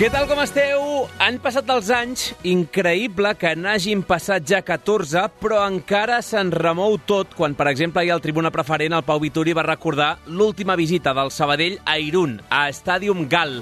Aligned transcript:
Què 0.00 0.08
tal 0.08 0.24
com 0.30 0.38
esteu? 0.40 0.89
Han 1.20 1.36
passat 1.44 1.68
els 1.68 1.90
anys, 1.92 2.20
increïble 2.48 3.34
que 3.36 3.50
n'hagin 3.52 4.00
passat 4.08 4.46
ja 4.48 4.62
14, 4.64 5.26
però 5.36 5.58
encara 5.68 6.22
se'n 6.24 6.48
remou 6.54 6.94
tot 7.04 7.34
quan, 7.36 7.52
per 7.52 7.66
exemple, 7.68 8.00
ahir 8.00 8.14
el 8.14 8.22
tribuna 8.24 8.48
preferent, 8.54 8.94
el 8.96 9.04
Pau 9.04 9.20
Vituri, 9.20 9.52
va 9.52 9.66
recordar 9.66 10.14
l'última 10.24 10.78
visita 10.80 11.12
del 11.12 11.28
Sabadell 11.28 11.76
a 11.84 11.98
Irún, 12.00 12.38
a 12.48 12.62
Stadium 12.72 13.26
Gal. 13.28 13.58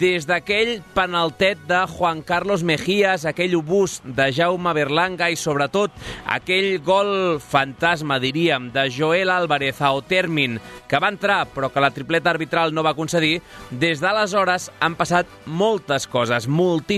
Des 0.00 0.24
d'aquell 0.24 0.78
penaltet 0.96 1.60
de 1.68 1.82
Juan 1.92 2.22
Carlos 2.24 2.64
Mejías, 2.64 3.28
aquell 3.28 3.58
obús 3.58 3.98
de 4.00 4.30
Jaume 4.32 4.72
Berlanga 4.72 5.28
i, 5.28 5.36
sobretot, 5.36 5.92
aquell 6.24 6.78
gol 6.88 7.36
fantasma, 7.36 8.16
diríem, 8.16 8.70
de 8.72 8.86
Joel 8.88 9.28
Álvarez 9.28 9.84
a 9.84 9.92
Otermin, 9.92 10.56
que 10.88 11.04
va 11.04 11.12
entrar 11.12 11.42
però 11.52 11.68
que 11.68 11.84
la 11.84 11.92
tripleta 11.92 12.32
arbitral 12.32 12.72
no 12.72 12.80
va 12.80 12.96
concedir, 12.96 13.42
des 13.68 14.00
d'aleshores 14.00 14.70
han 14.80 14.96
passat 14.96 15.28
moltes 15.44 16.08
coses, 16.08 16.48
moltíssimes. 16.48 16.93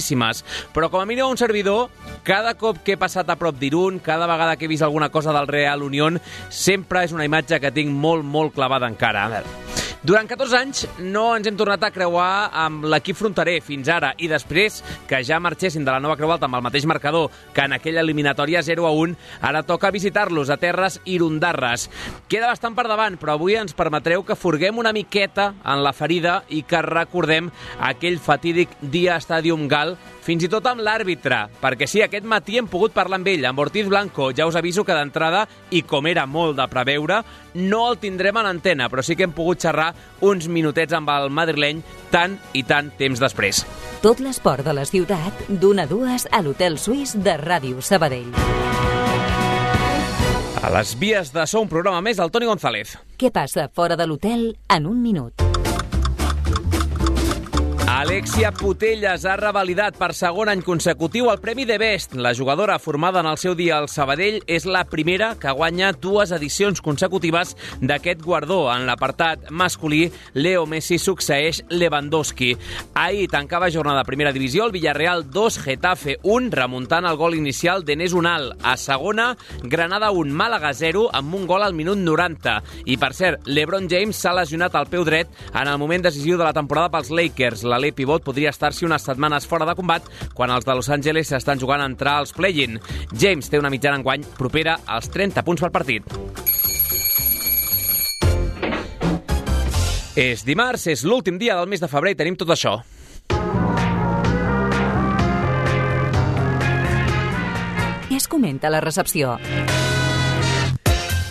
Però 0.75 0.91
com 0.91 1.01
a 1.01 1.07
mínim 1.09 1.27
un 1.27 1.39
servidor, 1.41 1.91
cada 2.27 2.55
cop 2.59 2.83
que 2.85 2.97
he 2.97 3.01
passat 3.01 3.31
a 3.31 3.39
prop 3.41 3.59
d'Irun, 3.59 4.01
cada 4.05 4.27
vegada 4.27 4.57
que 4.57 4.67
he 4.67 4.73
vist 4.73 4.83
alguna 4.83 5.11
cosa 5.11 5.33
del 5.33 5.49
Real 5.49 5.83
Unión, 5.83 6.21
sempre 6.51 7.05
és 7.05 7.13
una 7.17 7.27
imatge 7.27 7.61
que 7.61 7.73
tinc 7.73 7.93
molt, 7.93 8.25
molt 8.25 8.55
clavada 8.55 8.89
encara. 8.91 9.27
A 9.27 9.33
veure, 9.33 9.86
durant 10.07 10.29
14 10.31 10.55
anys 10.55 10.85
no 11.03 11.33
ens 11.35 11.49
hem 11.51 11.57
tornat 11.59 11.83
a 11.83 11.89
creuar 11.91 12.53
amb 12.55 12.85
l'equip 12.87 13.17
fronterer 13.19 13.57
fins 13.65 13.89
ara 13.91 14.13
i 14.23 14.29
després 14.31 14.77
que 15.11 15.19
ja 15.27 15.41
marxessin 15.43 15.83
de 15.83 15.91
la 15.91 15.99
nova 15.99 16.15
Creu 16.15 16.31
Alta 16.31 16.47
amb 16.47 16.55
el 16.61 16.63
mateix 16.63 16.87
marcador 16.87 17.33
que 17.57 17.65
en 17.67 17.75
aquella 17.75 18.05
eliminatòria 18.07 18.63
0 18.63 18.87
a 18.87 18.93
1, 18.95 19.17
ara 19.51 19.65
toca 19.67 19.91
visitar-los 19.91 20.53
a 20.55 20.61
terres 20.63 21.01
irundarres. 21.11 21.89
Queda 22.31 22.53
bastant 22.53 22.77
per 22.79 22.87
davant, 22.87 23.19
però 23.19 23.35
avui 23.35 23.59
ens 23.59 23.75
permetreu 23.75 24.23
que 24.23 24.39
furguem 24.39 24.79
una 24.79 24.95
miqueta 24.95 25.49
en 25.65 25.83
la 25.83 25.95
ferida 25.97 26.45
i 26.55 26.63
que 26.63 26.85
recordem 26.87 27.51
aquell 27.91 28.23
fatídic 28.23 28.79
dia 28.81 29.17
a 29.17 29.25
Stadium 29.25 29.67
Gal 29.67 29.97
fins 30.27 30.43
i 30.43 30.51
tot 30.51 30.67
amb 30.67 30.83
l'àrbitre, 30.83 31.45
perquè 31.63 31.87
sí, 31.87 32.03
aquest 32.03 32.27
matí 32.27 32.59
hem 32.59 32.67
pogut 32.71 32.95
parlar 32.95 33.21
amb 33.21 33.31
ell, 33.31 33.45
amb 33.47 33.63
Ortiz 33.63 33.87
Blanco. 33.87 34.33
Ja 34.35 34.49
us 34.51 34.59
aviso 34.59 34.85
que 34.85 34.97
d'entrada, 34.97 35.45
i 35.71 35.85
com 35.87 36.09
era 36.11 36.27
molt 36.27 36.59
de 36.59 36.67
preveure, 36.71 37.21
no 37.55 37.85
el 37.93 38.01
tindrem 38.03 38.41
en 38.43 38.51
antena, 38.51 38.91
però 38.91 39.05
sí 39.07 39.15
que 39.15 39.27
hem 39.29 39.35
pogut 39.37 39.63
xerrar 39.63 39.93
uns 40.27 40.49
minutets 40.51 40.97
amb 40.99 41.13
el 41.15 41.31
madrileny 41.31 41.85
tant 42.11 42.37
i 42.59 42.65
tant 42.67 42.91
temps 42.99 43.23
després. 43.23 43.63
Tot 44.03 44.21
l'esport 44.21 44.67
de 44.67 44.75
la 44.75 44.85
ciutat, 44.89 45.47
d'una 45.49 45.87
a 45.87 45.91
dues 45.91 46.27
a 46.33 46.43
l'Hotel 46.43 46.81
Suís 46.83 47.15
de 47.23 47.39
Ràdio 47.39 47.79
Sabadell. 47.79 48.35
A 50.67 50.71
les 50.75 50.97
vies 50.99 51.31
de 51.31 51.45
so 51.47 51.63
un 51.63 51.71
programa 51.71 52.03
més 52.03 52.19
del 52.19 52.33
Toni 52.35 52.49
González. 52.51 52.97
Què 53.21 53.31
passa 53.31 53.69
fora 53.71 53.95
de 53.95 54.09
l'hotel 54.11 54.49
en 54.67 54.91
un 54.91 54.99
minut? 54.99 55.56
Alexia 57.97 58.51
Putelles 58.53 59.23
ha 59.25 59.39
revalidat 59.41 59.95
per 59.97 60.11
segon 60.13 60.51
any 60.53 60.61
consecutiu 60.61 61.31
el 61.33 61.39
Premi 61.41 61.65
de 61.65 61.79
Best. 61.81 62.13
La 62.13 62.35
jugadora 62.37 62.75
formada 62.79 63.23
en 63.23 63.29
el 63.31 63.39
seu 63.41 63.55
dia 63.57 63.79
al 63.79 63.87
Sabadell 63.89 64.43
és 64.53 64.67
la 64.69 64.83
primera 64.85 65.31
que 65.41 65.55
guanya 65.57 65.95
dues 65.97 66.35
edicions 66.37 66.83
consecutives 66.85 67.55
d'aquest 67.81 68.21
guardó. 68.21 68.67
En 68.69 68.85
l'apartat 68.85 69.47
masculí, 69.49 70.11
Leo 70.35 70.67
Messi 70.69 70.99
succeeix 71.01 71.63
Lewandowski. 71.71 72.51
Ahir 72.93 73.31
tancava 73.33 73.71
jornada 73.73 74.03
de 74.03 74.11
primera 74.11 74.35
divisió 74.37 74.67
el 74.67 74.77
Villarreal 74.77 75.25
2, 75.31 75.59
Getafe 75.65 76.19
1, 76.23 76.53
remuntant 76.53 77.09
el 77.09 77.17
gol 77.17 77.39
inicial 77.41 77.87
d'Enes 77.89 78.13
Unal. 78.13 78.53
A 78.61 78.77
segona, 78.77 79.31
Granada 79.63 80.13
1, 80.13 80.37
Màlaga 80.37 80.75
0, 80.77 81.07
amb 81.17 81.41
un 81.41 81.49
gol 81.49 81.65
al 81.65 81.73
minut 81.73 81.97
90. 81.97 82.61
I, 82.85 83.01
per 83.01 83.15
cert, 83.17 83.49
LeBron 83.49 83.89
James 83.89 84.21
s'ha 84.21 84.37
lesionat 84.37 84.77
al 84.77 84.93
peu 84.93 85.09
dret 85.09 85.33
en 85.55 85.65
el 85.65 85.81
moment 85.81 86.05
decisiu 86.05 86.37
de 86.37 86.45
la 86.45 86.53
temporada 86.53 86.93
pels 86.93 87.09
Lakers. 87.09 87.65
La 87.65 87.86
l'Ale 87.87 87.95
Pivot 87.95 88.25
podria 88.27 88.51
estar-s'hi 88.51 88.87
unes 88.87 89.05
setmanes 89.07 89.47
fora 89.47 89.67
de 89.69 89.75
combat 89.79 90.07
quan 90.35 90.51
els 90.51 90.67
de 90.67 90.75
Los 90.75 90.89
Angeles 90.91 91.31
s'estan 91.31 91.61
jugant 91.61 91.83
a 91.83 91.87
entrar 91.87 92.19
als 92.19 92.33
play-in. 92.35 92.81
James 93.15 93.47
té 93.49 93.61
una 93.61 93.71
mitjana 93.71 94.01
enguany 94.01 94.25
propera 94.39 94.81
als 94.87 95.09
30 95.15 95.45
punts 95.47 95.63
per 95.63 95.71
partit. 95.71 96.03
És 100.17 100.43
dimarts, 100.49 100.89
és 100.91 101.05
l'últim 101.05 101.39
dia 101.39 101.55
del 101.55 101.69
mes 101.69 101.81
de 101.81 101.91
febrer 101.93 102.17
i 102.17 102.19
tenim 102.19 102.39
tot 102.41 102.51
això. 102.51 102.81
Què 108.09 108.17
es 108.17 108.27
comenta 108.27 108.67
a 108.67 108.75
la 108.75 108.81
recepció? 108.81 109.37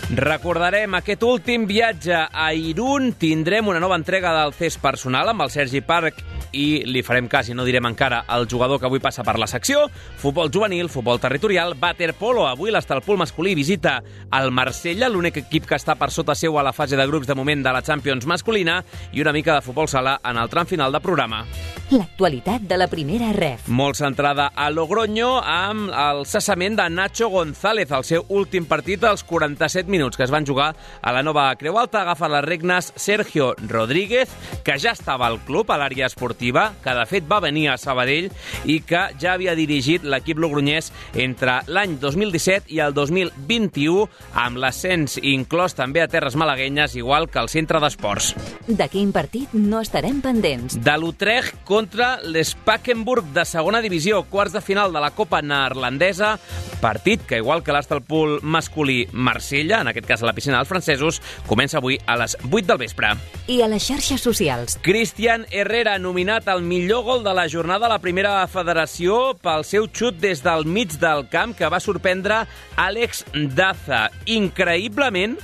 Recordarem 0.06 0.94
aquest 0.94 1.24
últim 1.26 1.64
viatge 1.66 2.14
a 2.14 2.52
Irún. 2.54 3.10
Tindrem 3.18 3.66
una 3.66 3.80
nova 3.82 3.96
entrega 3.98 4.30
del 4.36 4.52
CES 4.54 4.76
personal 4.78 5.32
amb 5.32 5.42
el 5.42 5.50
Sergi 5.50 5.80
Parc 5.82 6.20
i 6.54 6.84
li 6.86 7.02
farem 7.02 7.26
cas 7.28 7.50
i 7.50 7.56
no 7.58 7.64
direm 7.66 7.88
encara 7.88 8.20
el 8.32 8.46
jugador 8.46 8.78
que 8.78 8.86
avui 8.86 9.02
passa 9.02 9.24
per 9.26 9.34
la 9.36 9.48
secció. 9.50 9.88
Futbol 10.22 10.52
juvenil, 10.54 10.86
futbol 10.88 11.18
territorial, 11.18 11.74
waterpolo. 11.74 12.44
Avui 12.46 12.70
l'Estalpol 12.70 13.18
masculí 13.18 13.56
visita 13.58 13.96
el 14.30 14.52
Marsella, 14.54 15.08
l'únic 15.10 15.40
equip 15.42 15.66
que 15.66 15.74
està 15.74 15.98
per 15.98 16.12
sota 16.14 16.38
seu 16.38 16.54
a 16.54 16.62
la 16.62 16.72
fase 16.72 16.94
de 16.94 17.06
grups 17.10 17.26
de 17.26 17.34
moment 17.34 17.66
de 17.66 17.74
la 17.74 17.82
Champions 17.82 18.30
masculina 18.30 18.78
i 19.10 19.26
una 19.26 19.34
mica 19.34 19.58
de 19.58 19.66
futbol 19.66 19.90
sala 19.90 20.20
en 20.22 20.38
el 20.38 20.48
tram 20.48 20.70
final 20.70 20.94
de 20.94 21.02
programa. 21.02 21.42
L'actualitat 21.90 22.62
de 22.62 22.78
la 22.78 22.86
primera 22.86 23.32
ref. 23.34 23.66
Molt 23.66 23.98
centrada 23.98 24.52
a 24.54 24.70
Logroño 24.70 25.40
amb 25.42 25.90
el 25.90 26.24
cessament 26.30 26.78
de 26.78 26.88
Nacho 26.94 27.28
González, 27.34 27.90
el 27.90 28.06
seu 28.06 28.24
últim 28.30 28.70
partit 28.70 29.02
als 29.02 29.26
47 29.26 29.90
minuts 29.90 29.95
que 29.96 30.24
es 30.24 30.30
van 30.30 30.44
jugar 30.46 30.74
a 31.00 31.12
la 31.12 31.22
nova 31.22 31.48
Creu 31.56 31.78
Alta. 31.80 32.02
Agafa 32.02 32.28
les 32.28 32.44
regnes 32.44 32.92
Sergio 32.96 33.54
Rodríguez, 33.68 34.28
que 34.62 34.76
ja 34.78 34.92
estava 34.92 35.26
al 35.26 35.38
club, 35.40 35.70
a 35.72 35.78
l'àrea 35.80 36.06
esportiva, 36.06 36.74
que 36.84 36.92
de 36.94 37.06
fet 37.08 37.24
va 37.30 37.40
venir 37.40 37.70
a 37.72 37.78
Sabadell 37.80 38.28
i 38.68 38.82
que 38.84 39.06
ja 39.16 39.32
havia 39.32 39.54
dirigit 39.56 40.04
l'equip 40.04 40.38
logronyès 40.42 40.92
entre 41.14 41.62
l'any 41.66 41.96
2017 42.02 42.68
i 42.76 42.82
el 42.84 42.92
2021, 42.94 44.04
amb 44.36 44.60
l'ascens 44.60 45.16
inclòs 45.22 45.74
també 45.78 46.04
a 46.04 46.10
terres 46.12 46.36
malaguenyes, 46.36 46.98
igual 47.00 47.30
que 47.32 47.40
al 47.40 47.48
centre 47.48 47.80
d'esports. 47.80 48.34
De 48.68 48.90
quin 48.92 49.14
partit 49.16 49.54
no 49.56 49.80
estarem 49.80 50.20
pendents? 50.20 50.76
De 50.76 50.98
l'Utrecht 51.00 51.64
contra 51.64 52.18
l'Spakenburg 52.20 53.32
de 53.32 53.46
segona 53.48 53.80
divisió, 53.80 54.26
quarts 54.28 54.52
de 54.52 54.60
final 54.60 54.92
de 54.92 55.00
la 55.00 55.14
Copa 55.16 55.40
neerlandesa, 55.40 56.36
partit 56.84 57.24
que, 57.24 57.40
igual 57.40 57.64
que 57.64 57.72
l'Astalpol 57.72 58.40
masculí 58.44 59.06
Marsella, 59.12 59.80
en 59.86 59.92
aquest 59.94 60.08
cas 60.08 60.22
a 60.22 60.28
la 60.28 60.34
piscina 60.34 60.58
dels 60.58 60.70
francesos, 60.70 61.20
comença 61.46 61.78
avui 61.78 62.00
a 62.06 62.18
les 62.18 62.36
8 62.50 62.66
del 62.66 62.80
vespre. 62.82 63.14
I 63.46 63.60
a 63.62 63.70
les 63.70 63.86
xarxes 63.86 64.24
socials. 64.26 64.78
Cristian 64.82 65.46
Herrera, 65.50 65.96
nominat 66.02 66.50
al 66.50 66.64
millor 66.66 67.04
gol 67.06 67.24
de 67.24 67.34
la 67.36 67.46
jornada 67.48 67.86
a 67.86 67.94
la 67.94 68.02
primera 68.02 68.40
federació 68.50 69.36
pel 69.42 69.64
seu 69.68 69.86
xut 69.86 70.18
des 70.22 70.42
del 70.42 70.66
mig 70.66 70.98
del 71.02 71.26
camp 71.30 71.54
que 71.56 71.70
va 71.70 71.80
sorprendre 71.82 72.44
Àlex 72.76 73.24
Daza. 73.54 74.08
Increïblement, 74.26 75.38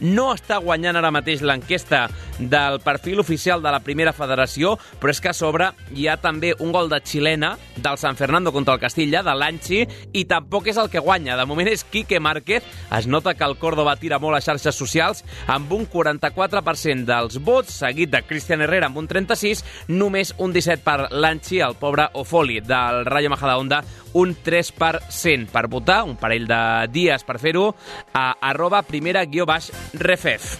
no 0.00 0.30
està 0.34 0.58
guanyant 0.62 0.96
ara 0.98 1.12
mateix 1.14 1.42
l'enquesta 1.42 2.06
del 2.38 2.80
perfil 2.84 3.20
oficial 3.20 3.62
de 3.62 3.72
la 3.72 3.80
primera 3.80 4.12
federació, 4.12 4.74
però 5.00 5.12
és 5.12 5.20
que 5.22 5.30
a 5.30 5.36
sobre 5.36 5.70
hi 5.96 6.06
ha 6.08 6.18
també 6.20 6.52
un 6.60 6.72
gol 6.74 6.90
de 6.90 7.00
xilena 7.00 7.54
del 7.76 7.98
San 7.98 8.16
Fernando 8.16 8.52
contra 8.52 8.74
el 8.74 8.80
Castilla, 8.80 9.22
de 9.22 9.34
l'Anchi, 9.34 9.82
i 10.12 10.24
tampoc 10.28 10.68
és 10.68 10.80
el 10.80 10.90
que 10.92 11.02
guanya. 11.02 11.36
De 11.36 11.46
moment 11.48 11.68
és 11.70 11.84
Quique 11.84 12.20
Márquez. 12.20 12.64
Es 12.96 13.06
nota 13.06 13.34
que 13.34 13.44
el 13.44 13.56
Córdoba 13.58 13.96
tira 13.96 14.18
molt 14.22 14.36
a 14.36 14.42
xarxes 14.44 14.76
socials, 14.76 15.24
amb 15.46 15.72
un 15.72 15.86
44% 15.88 17.06
dels 17.08 17.40
vots, 17.44 17.80
seguit 17.82 18.12
de 18.12 18.22
Cristian 18.26 18.62
Herrera 18.64 18.90
amb 18.90 19.00
un 19.00 19.08
36, 19.08 19.64
només 19.88 20.34
un 20.38 20.52
17 20.52 20.84
per 20.84 21.10
l'Anchi, 21.12 21.60
el 21.64 21.76
pobre 21.80 22.08
Ofoli 22.14 22.60
del 22.60 23.04
Rayo 23.08 23.30
Majadahonda, 23.32 23.82
un 24.16 24.34
3%. 24.44 25.50
Per 25.52 25.66
votar, 25.68 26.02
un 26.04 26.16
parell 26.20 26.46
de 26.48 26.60
dies 26.92 27.24
per 27.26 27.38
fer-ho, 27.40 27.68
a 28.12 28.26
arroba 28.50 28.82
primera 28.86 29.24
guió 29.28 29.46
baix 29.48 29.70
refef. 29.94 30.56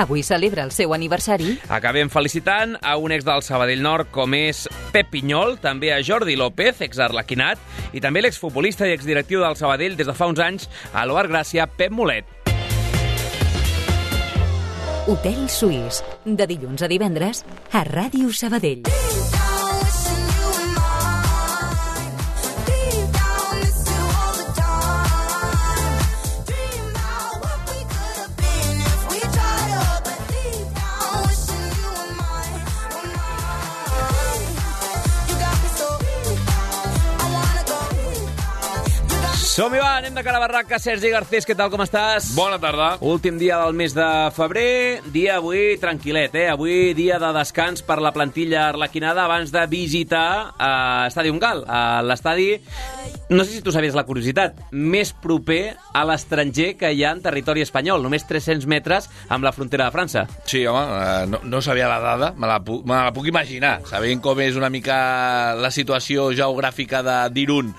Avui 0.00 0.22
celebra 0.22 0.64
el 0.64 0.70
seu 0.72 0.94
aniversari. 0.96 1.58
Acabem 1.68 2.08
felicitant 2.08 2.76
a 2.80 2.96
un 2.96 3.12
ex 3.12 3.26
del 3.26 3.42
Sabadell 3.44 3.82
Nord 3.84 4.08
com 4.14 4.32
és 4.38 4.64
Pep 4.94 5.10
Pinyol, 5.12 5.58
també 5.60 5.92
a 5.92 6.00
Jordi 6.00 6.38
López, 6.40 6.80
ex-arlequinat, 6.86 7.60
i 7.92 8.00
també 8.00 8.22
l'exfutbolista 8.24 8.88
i 8.88 8.94
exdirectiu 8.96 9.44
del 9.44 9.58
Sabadell 9.60 9.98
des 9.98 10.08
de 10.08 10.16
fa 10.16 10.30
uns 10.30 10.40
anys 10.40 10.70
a 10.94 11.04
l'Oar 11.04 11.28
Gràcia, 11.28 11.68
Pep 11.68 11.92
Molet. 11.92 12.24
Hotel 15.10 15.48
Suís, 15.50 16.04
de 16.24 16.46
dilluns 16.46 16.84
a 16.86 16.88
divendres 16.88 17.44
a 17.72 17.84
Ràdio 17.88 18.32
Sabadell. 18.32 18.84
Som-hi, 39.60 39.76
va, 39.76 39.98
anem 39.98 40.14
de 40.16 40.22
cara 40.24 40.38
a 40.38 40.40
barraca. 40.40 40.78
Sergi 40.80 41.10
Garcés, 41.12 41.44
què 41.44 41.52
tal, 41.52 41.68
com 41.68 41.82
estàs? 41.84 42.30
Bona 42.32 42.56
tarda. 42.56 42.94
Últim 43.04 43.36
dia 43.36 43.58
del 43.60 43.74
mes 43.76 43.92
de 43.92 44.06
febrer, 44.32 45.02
dia 45.12 45.34
avui 45.36 45.74
tranquil·let, 45.76 46.32
eh? 46.40 46.46
Avui 46.48 46.94
dia 46.96 47.18
de 47.20 47.28
descans 47.36 47.82
per 47.84 47.98
la 48.00 48.08
plantilla 48.16 48.70
arlequinada 48.70 49.26
abans 49.26 49.52
de 49.52 49.60
visitar 49.68 50.54
uh, 50.54 51.10
Estadi 51.10 51.28
Ungal, 51.34 51.60
uh, 51.66 51.98
l'estadi, 52.08 52.54
no 53.28 53.44
sé 53.44 53.58
si 53.58 53.60
tu 53.60 53.74
sabies 53.74 53.92
la 53.98 54.06
curiositat, 54.08 54.56
més 54.72 55.12
proper 55.12 55.74
a 55.92 56.06
l'estranger 56.08 56.70
que 56.80 56.94
hi 56.96 57.04
ha 57.04 57.12
en 57.12 57.20
territori 57.20 57.60
espanyol, 57.60 58.00
només 58.00 58.24
300 58.24 58.64
metres 58.64 59.10
amb 59.28 59.44
la 59.44 59.52
frontera 59.52 59.90
de 59.90 59.96
França. 59.98 60.24
Sí, 60.48 60.64
home, 60.64 60.86
eh, 60.88 61.28
no, 61.34 61.42
no 61.44 61.60
sabia 61.60 61.90
la 61.92 62.00
dada, 62.00 62.32
me 62.32 62.48
la, 62.48 62.62
pu- 62.64 62.80
me 62.88 62.96
la 62.96 63.12
puc 63.12 63.28
imaginar, 63.28 63.76
sabent 63.92 64.24
com 64.24 64.40
és 64.40 64.56
una 64.56 64.72
mica 64.72 65.52
la 65.60 65.68
situació 65.70 66.30
geogràfica 66.32 67.04
de 67.04 67.20
d'Irun 67.36 67.74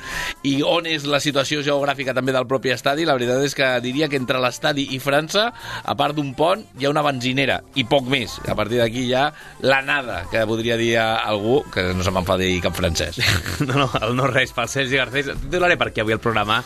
i 0.45 0.59
on 0.61 0.85
és 0.85 1.09
la 1.09 1.17
situació 1.19 1.57
geogràfica 1.57 1.70
també 2.11 2.33
del 2.35 2.47
propi 2.47 2.71
estadi, 2.73 3.05
la 3.05 3.15
veritat 3.17 3.43
és 3.45 3.55
que 3.55 3.67
diria 3.83 4.09
que 4.09 4.19
entre 4.19 4.39
l'estadi 4.41 4.87
i 4.95 4.99
França, 4.99 5.49
a 5.83 5.95
part 5.95 6.15
d'un 6.15 6.33
pont, 6.35 6.63
hi 6.79 6.85
ha 6.85 6.91
una 6.91 7.03
benzinera, 7.05 7.61
i 7.75 7.85
poc 7.85 8.07
més. 8.11 8.39
A 8.47 8.55
partir 8.55 8.81
d'aquí 8.81 9.05
hi 9.07 9.13
ha 9.15 9.31
la 9.61 9.81
nada, 9.81 10.23
que 10.31 10.45
podria 10.47 10.77
dir 10.77 10.97
algú 10.99 11.61
que 11.71 11.93
no 11.95 12.03
se 12.03 12.11
me'n 12.11 12.27
fa 12.27 12.37
dir 12.37 12.53
cap 12.63 12.75
francès. 12.77 13.19
No, 13.61 13.75
no, 13.77 13.85
el 14.01 14.15
no 14.17 14.25
res 14.27 14.51
pel 14.55 14.67
Sergi 14.67 14.97
Garcés. 14.97 15.27
Titularé 15.43 15.75
perquè 15.77 16.01
avui 16.01 16.15
el 16.15 16.19
programa 16.19 16.57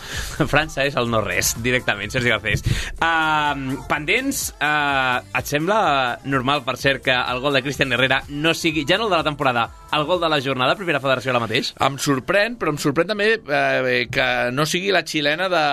França 0.47 0.85
és 0.87 0.95
el 0.97 1.09
no 1.11 1.19
res, 1.21 1.51
directament, 1.61 2.09
Sergi 2.13 2.31
Garcés. 2.31 2.63
Uh, 2.95 3.75
pendents, 3.89 4.47
uh, 4.63 5.19
et 5.35 5.49
sembla 5.49 5.79
normal, 6.23 6.63
per 6.65 6.77
cert, 6.81 7.03
que 7.05 7.13
el 7.15 7.41
gol 7.43 7.57
de 7.57 7.61
Cristian 7.65 7.93
Herrera 7.93 8.21
no 8.29 8.55
sigui, 8.57 8.85
ja 8.87 8.97
no 8.97 9.09
el 9.09 9.13
de 9.13 9.19
la 9.19 9.27
temporada, 9.27 9.67
el 9.93 10.05
gol 10.05 10.21
de 10.21 10.29
la 10.31 10.39
jornada, 10.41 10.77
primera 10.79 11.01
federació 11.03 11.33
ara 11.33 11.43
mateix? 11.43 11.73
Em 11.83 11.99
sorprèn, 12.01 12.57
però 12.59 12.73
em 12.73 12.79
sorprèn 12.81 13.11
també 13.11 13.29
eh, 13.35 14.05
que 14.11 14.27
no 14.55 14.65
sigui 14.69 14.94
la 14.95 15.03
xilena 15.07 15.49
de, 15.51 15.63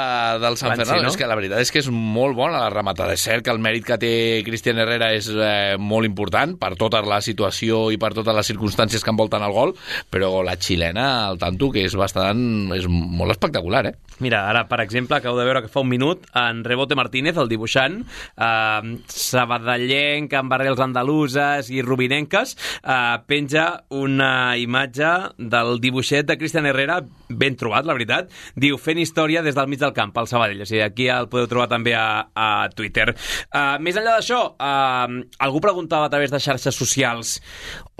del 0.42 0.56
L'Ansi, 0.58 0.66
Fernando. 0.66 1.02
no? 1.06 1.12
És 1.12 1.19
que 1.20 1.28
la 1.30 1.38
veritat 1.38 1.62
és 1.62 1.72
que 1.72 1.80
és 1.82 1.88
molt 1.92 2.36
bona 2.38 2.60
la 2.64 2.70
rematada. 2.72 3.14
És 3.16 3.24
cert 3.24 3.46
que 3.46 3.52
el 3.54 3.60
mèrit 3.62 3.86
que 3.86 3.98
té 4.02 4.12
Cristian 4.46 4.80
Herrera 4.82 5.12
és 5.16 5.30
eh, 5.32 5.78
molt 5.78 6.08
important 6.08 6.56
per 6.60 6.74
tota 6.80 7.02
la 7.06 7.20
situació 7.24 7.84
i 7.94 7.98
per 8.02 8.12
totes 8.16 8.36
les 8.36 8.50
circumstàncies 8.52 9.04
que 9.04 9.12
envolten 9.14 9.44
el 9.46 9.54
gol, 9.54 9.74
però 10.10 10.42
la 10.44 10.56
xilena, 10.60 11.28
al 11.28 11.40
tanto, 11.40 11.70
que 11.72 11.86
és 11.86 11.96
bastant... 11.98 12.42
és 12.76 12.88
molt 12.88 13.32
espectacular, 13.34 13.84
eh? 13.90 13.94
Mira, 14.22 14.44
ara, 14.48 14.66
per 14.70 14.80
exemple, 14.84 15.16
acabo 15.16 15.38
de 15.38 15.46
veure 15.46 15.62
que 15.64 15.70
fa 15.72 15.82
un 15.82 15.90
minut 15.90 16.26
en 16.38 16.62
Rebote 16.66 16.96
Martínez, 16.98 17.38
el 17.40 17.50
dibuixant, 17.50 18.00
eh, 18.36 18.92
sabadellenc, 19.08 20.34
amb 20.38 20.56
arrels 20.56 20.82
andaluses 20.82 21.70
i 21.72 21.82
rubinenques, 21.82 22.56
eh, 22.82 23.16
penja 23.26 23.66
una 23.90 24.56
imatge 24.58 25.12
del 25.38 25.78
dibuixet 25.82 26.28
de 26.28 26.38
Cristian 26.38 26.66
Herrera, 26.66 27.00
ben 27.38 27.56
trobat, 27.56 27.87
la 27.88 27.96
veritat, 27.96 28.31
diu 28.56 28.79
fent 28.81 28.99
història 29.02 29.43
des 29.43 29.55
del 29.56 29.69
mig 29.70 29.81
del 29.82 29.94
camp, 29.96 30.12
al 30.19 30.29
Sabadell. 30.31 30.62
O 30.62 30.69
sigui, 30.69 30.82
aquí 30.84 31.08
el 31.12 31.29
podeu 31.32 31.49
trobar 31.50 31.69
també 31.73 31.94
a, 31.99 32.29
a 32.34 32.69
Twitter. 32.76 33.11
Uh, 33.52 33.79
més 33.82 33.96
enllà 33.96 34.19
d'això, 34.19 34.43
uh, 34.56 35.23
algú 35.43 35.61
preguntava 35.64 36.06
a 36.06 36.12
través 36.12 36.31
de 36.32 36.40
xarxes 36.43 36.76
socials 36.76 37.38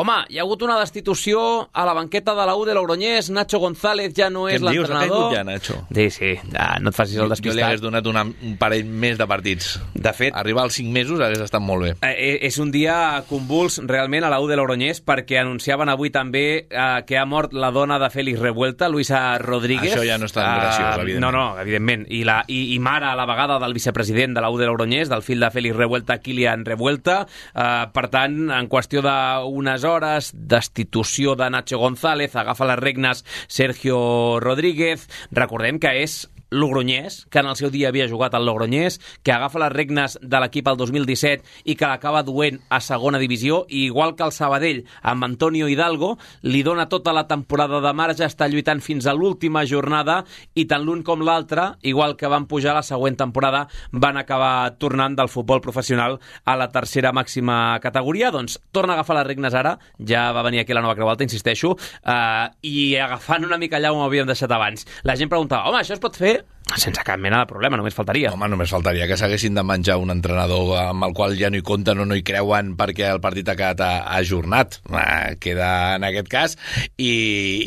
home, 0.03 0.15
hi 0.33 0.39
ha 0.39 0.43
hagut 0.43 0.63
una 0.65 0.79
destitució 0.81 1.69
a 1.73 1.85
la 1.87 1.93
banqueta 1.95 2.35
de 2.35 2.47
la 2.49 2.57
U 2.57 2.65
de 2.65 2.75
Logroñés, 2.75 3.31
Nacho 3.31 3.59
González 3.63 4.15
ja 4.17 4.31
no 4.31 4.47
Què 4.49 4.57
és 4.57 4.63
l'entrenador. 4.65 5.09
caigut 5.09 5.37
ja, 5.37 5.45
Nacho? 5.47 5.77
Sí, 5.95 6.07
sí, 6.11 6.31
ja, 6.53 6.69
no 6.81 6.91
et 6.91 6.97
facis 6.97 7.17
el 7.17 7.23
Jo 7.23 7.29
li 7.29 7.35
despistat. 7.37 7.65
hagués 7.69 7.83
donat 7.85 8.07
una, 8.11 8.25
un 8.25 8.57
parell 8.59 8.85
més 8.87 9.19
de 9.21 9.27
partits. 9.31 9.77
De 9.95 10.13
fet, 10.17 10.35
Arribar 10.35 10.65
als 10.65 10.79
5 10.81 10.91
mesos 10.93 11.21
hagués 11.21 11.45
estat 11.45 11.63
molt 11.63 11.85
bé. 11.85 11.93
Eh, 12.09 12.39
és 12.49 12.59
un 12.59 12.73
dia 12.75 13.23
convuls 13.29 13.79
realment 13.87 14.25
a 14.25 14.31
la 14.33 14.41
U 14.43 14.49
de 14.51 14.57
Logroñés 14.59 15.03
perquè 15.05 15.39
anunciaven 15.43 15.93
avui 15.93 16.11
també 16.11 16.67
eh, 16.67 16.89
que 17.07 17.19
ha 17.19 17.27
mort 17.29 17.53
la 17.55 17.71
dona 17.71 18.01
de 18.03 18.11
Félix 18.11 18.41
Revuelta, 18.41 18.89
Luisa 18.89 19.22
Rodríguez. 19.43 19.93
Això 19.93 20.05
ja 20.07 20.19
no 20.21 20.29
és 20.29 20.35
tan 20.35 20.49
graciós, 20.59 20.99
evidentment. 21.03 21.25
No, 21.25 21.31
no, 21.33 21.61
evidentment. 21.61 22.07
I, 22.11 22.23
la, 22.29 22.41
i, 22.49 22.75
i 22.75 22.79
mare 22.83 23.11
a 23.11 23.15
la 23.19 23.27
vegada 23.29 23.59
del 23.63 23.77
vicepresident 23.77 24.37
de 24.37 24.45
la 24.45 24.51
U 24.53 24.59
de 24.61 24.69
Logroñés, 24.69 25.11
del 25.13 25.25
fill 25.27 25.43
de 25.43 25.51
Félix 25.55 25.77
Revuelta, 25.77 26.19
Kilian 26.23 26.65
Revuelta. 26.67 27.23
Eh, 27.55 27.87
per 27.95 28.07
tant, 28.13 28.39
en 28.51 28.71
qüestió 28.73 29.05
d'unes 29.05 29.87
hores, 29.89 30.33
destitució 30.35 31.37
de 31.39 31.51
Nacho 31.53 31.79
González, 31.79 32.37
agafa 32.37 32.69
les 32.73 32.81
regnes 32.81 33.25
Sergio 33.47 34.41
Rodríguez. 34.41 35.09
Recordem 35.31 35.79
que 35.83 35.97
és 36.03 36.32
Logroñés, 36.53 37.27
que 37.31 37.41
en 37.41 37.49
el 37.49 37.57
seu 37.57 37.71
dia 37.73 37.89
havia 37.89 38.09
jugat 38.09 38.35
al 38.37 38.45
Logroñés, 38.45 39.01
que 39.25 39.33
agafa 39.33 39.61
les 39.63 39.73
regnes 39.73 40.19
de 40.21 40.41
l'equip 40.43 40.69
al 40.69 40.77
2017 40.77 41.65
i 41.65 41.77
que 41.81 41.89
l'acaba 41.89 42.23
duent 42.27 42.61
a 42.69 42.83
segona 42.85 43.21
divisió, 43.23 43.65
i 43.69 43.87
igual 43.89 44.15
que 44.17 44.27
el 44.27 44.35
Sabadell 44.37 44.85
amb 45.01 45.25
Antonio 45.25 45.69
Hidalgo, 45.73 46.19
li 46.43 46.63
dona 46.63 46.91
tota 46.93 47.15
la 47.17 47.25
temporada 47.27 47.81
de 47.81 47.93
marge, 47.97 48.27
està 48.29 48.51
lluitant 48.53 48.83
fins 48.85 49.09
a 49.09 49.17
l'última 49.17 49.65
jornada, 49.65 50.21
i 50.55 50.67
tant 50.69 50.85
l'un 50.85 51.01
com 51.07 51.25
l'altre, 51.25 51.73
igual 51.89 52.19
que 52.21 52.29
van 52.29 52.47
pujar 52.51 52.77
la 52.77 52.85
següent 52.85 53.17
temporada, 53.17 53.65
van 53.93 54.21
acabar 54.21 54.77
tornant 54.77 55.17
del 55.17 55.33
futbol 55.33 55.65
professional 55.65 56.19
a 56.45 56.57
la 56.61 56.69
tercera 56.69 57.15
màxima 57.17 57.79
categoria, 57.81 58.31
doncs 58.35 58.59
torna 58.73 58.93
a 58.93 59.01
agafar 59.01 59.17
les 59.23 59.29
regnes 59.33 59.57
ara, 59.57 59.79
ja 59.99 60.29
va 60.37 60.45
venir 60.45 60.61
aquí 60.61 60.77
la 60.77 60.85
nova 60.85 60.99
Creu 60.99 61.09
Alta, 61.09 61.25
insisteixo, 61.25 61.75
eh, 62.05 62.47
i 62.69 62.77
agafant 63.01 63.49
una 63.49 63.59
mica 63.59 63.81
allà 63.81 63.95
on 63.95 64.03
ho 64.03 64.07
havíem 64.11 64.29
deixat 64.29 64.53
abans. 64.53 64.85
La 65.09 65.17
gent 65.17 65.33
preguntava, 65.33 65.71
home, 65.71 65.81
això 65.81 65.97
es 65.97 66.03
pot 66.03 66.17
fer 66.19 66.42
it. 66.43 66.62
Sense 66.77 67.03
cap 67.05 67.21
mena 67.21 67.43
de 67.43 67.49
problema, 67.51 67.77
només 67.77 67.95
faltaria. 67.95 68.33
Home, 68.33 68.49
només 68.51 68.71
faltaria 68.73 69.07
que 69.11 69.17
s'haguessin 69.21 69.57
de 69.59 69.65
menjar 69.67 69.99
un 70.01 70.13
entrenador 70.15 70.73
amb 70.81 71.07
el 71.09 71.15
qual 71.17 71.37
ja 71.39 71.51
no 71.53 71.59
hi 71.59 71.65
compten 71.67 72.01
o 72.01 72.07
no 72.09 72.17
hi 72.17 72.25
creuen 72.27 72.73
perquè 72.79 73.11
el 73.13 73.21
partit 73.25 73.51
ha 73.51 73.57
quedat 73.59 73.83
ajornat. 74.19 74.79
Ah, 74.93 75.35
queda 75.41 75.97
en 75.99 76.07
aquest 76.09 76.31
cas. 76.33 76.57
I, 76.97 77.13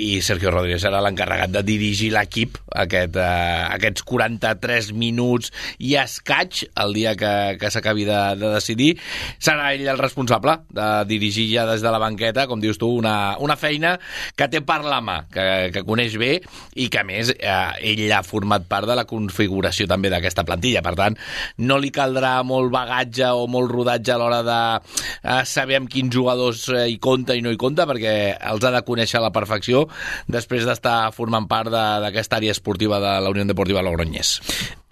i 0.10 0.22
Sergio 0.26 0.54
Rodríguez 0.54 0.84
serà 0.86 1.02
l'encarregat 1.06 1.54
de 1.54 1.64
dirigir 1.68 2.12
l'equip 2.16 2.58
aquest, 2.74 3.20
eh, 3.20 3.62
aquests 3.76 4.06
43 4.08 4.92
minuts 4.98 5.52
i 5.80 5.96
escaig 6.02 6.66
el 6.82 6.96
dia 6.98 7.16
que, 7.20 7.34
que 7.62 7.72
s'acabi 7.74 8.08
de, 8.08 8.20
de 8.42 8.54
decidir. 8.56 8.96
Serà 9.38 9.72
ell 9.76 9.86
el 9.92 10.02
responsable 10.02 10.58
de 10.74 10.90
dirigir 11.10 11.48
ja 11.52 11.68
des 11.70 11.84
de 11.86 11.94
la 11.94 12.02
banqueta, 12.02 12.48
com 12.50 12.64
dius 12.64 12.80
tu, 12.82 12.90
una, 13.02 13.36
una 13.44 13.58
feina 13.60 13.96
que 14.36 14.50
té 14.52 14.64
per 14.66 14.82
la 14.86 15.02
mà, 15.04 15.22
que, 15.32 15.48
que 15.76 15.86
coneix 15.88 16.18
bé 16.22 16.34
i 16.76 16.90
que, 16.92 17.06
més, 17.08 17.32
eh, 17.36 17.94
ell 17.94 18.06
ha 18.16 18.24
format 18.26 18.66
part 18.70 18.90
de 18.90 18.95
la 18.98 19.08
configuració 19.10 19.88
també 19.90 20.12
d'aquesta 20.14 20.46
plantilla. 20.48 20.84
Per 20.86 20.96
tant, 20.98 21.18
no 21.58 21.80
li 21.82 21.92
caldrà 21.96 22.38
molt 22.48 22.72
bagatge 22.74 23.32
o 23.36 23.46
molt 23.52 23.72
rodatge 23.72 24.16
a 24.16 24.20
l'hora 24.22 24.42
de 24.46 24.60
eh, 24.76 25.42
saber 25.46 25.80
amb 25.82 25.92
quins 25.92 26.14
jugadors 26.14 26.68
eh, 26.70 26.88
hi 26.92 26.98
compta 27.02 27.36
i 27.36 27.44
no 27.46 27.54
hi 27.54 27.60
compta, 27.62 27.88
perquè 27.90 28.16
els 28.52 28.66
ha 28.66 28.74
de 28.74 28.84
conèixer 28.88 29.20
a 29.20 29.26
la 29.28 29.34
perfecció 29.36 29.86
després 30.32 30.66
d'estar 30.68 31.12
formant 31.16 31.48
part 31.50 31.72
d'aquesta 31.72 32.40
àrea 32.40 32.56
esportiva 32.56 33.00
de 33.04 33.18
la 33.22 33.32
Unió 33.34 33.46
Deportiva 33.46 33.84
Logroñés. 33.86 34.38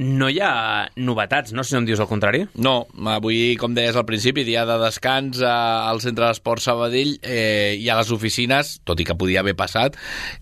No 0.04 0.28
hi 0.30 0.40
ha 0.42 0.90
novetats, 0.98 1.54
no? 1.54 1.64
Si 1.64 1.76
no 1.76 1.84
em 1.84 1.88
dius 1.88 2.02
el 2.02 2.10
contrari. 2.10 2.44
No, 2.58 2.88
avui, 3.14 3.56
com 3.62 3.76
deies 3.78 3.96
al 4.00 4.08
principi, 4.10 4.46
dia 4.48 4.66
de 4.68 4.80
descans 4.82 5.42
eh, 5.42 5.50
al 5.50 6.02
Centre 6.04 6.28
d'Esport 6.28 6.64
Sabadell 6.64 7.16
eh, 7.22 7.78
i 7.80 7.90
a 7.90 8.00
les 8.00 8.12
oficines, 8.16 8.80
tot 8.88 9.00
i 9.00 9.08
que 9.08 9.18
podia 9.20 9.44
haver 9.44 9.56
passat, 9.60 9.98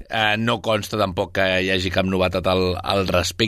eh, 0.08 0.38
no 0.40 0.62
consta 0.64 1.00
tampoc 1.00 1.36
que 1.40 1.48
hi 1.66 1.72
hagi 1.74 1.92
cap 1.94 2.08
novetat 2.08 2.48
al, 2.52 2.72
al 2.80 3.08
respecte. 3.12 3.41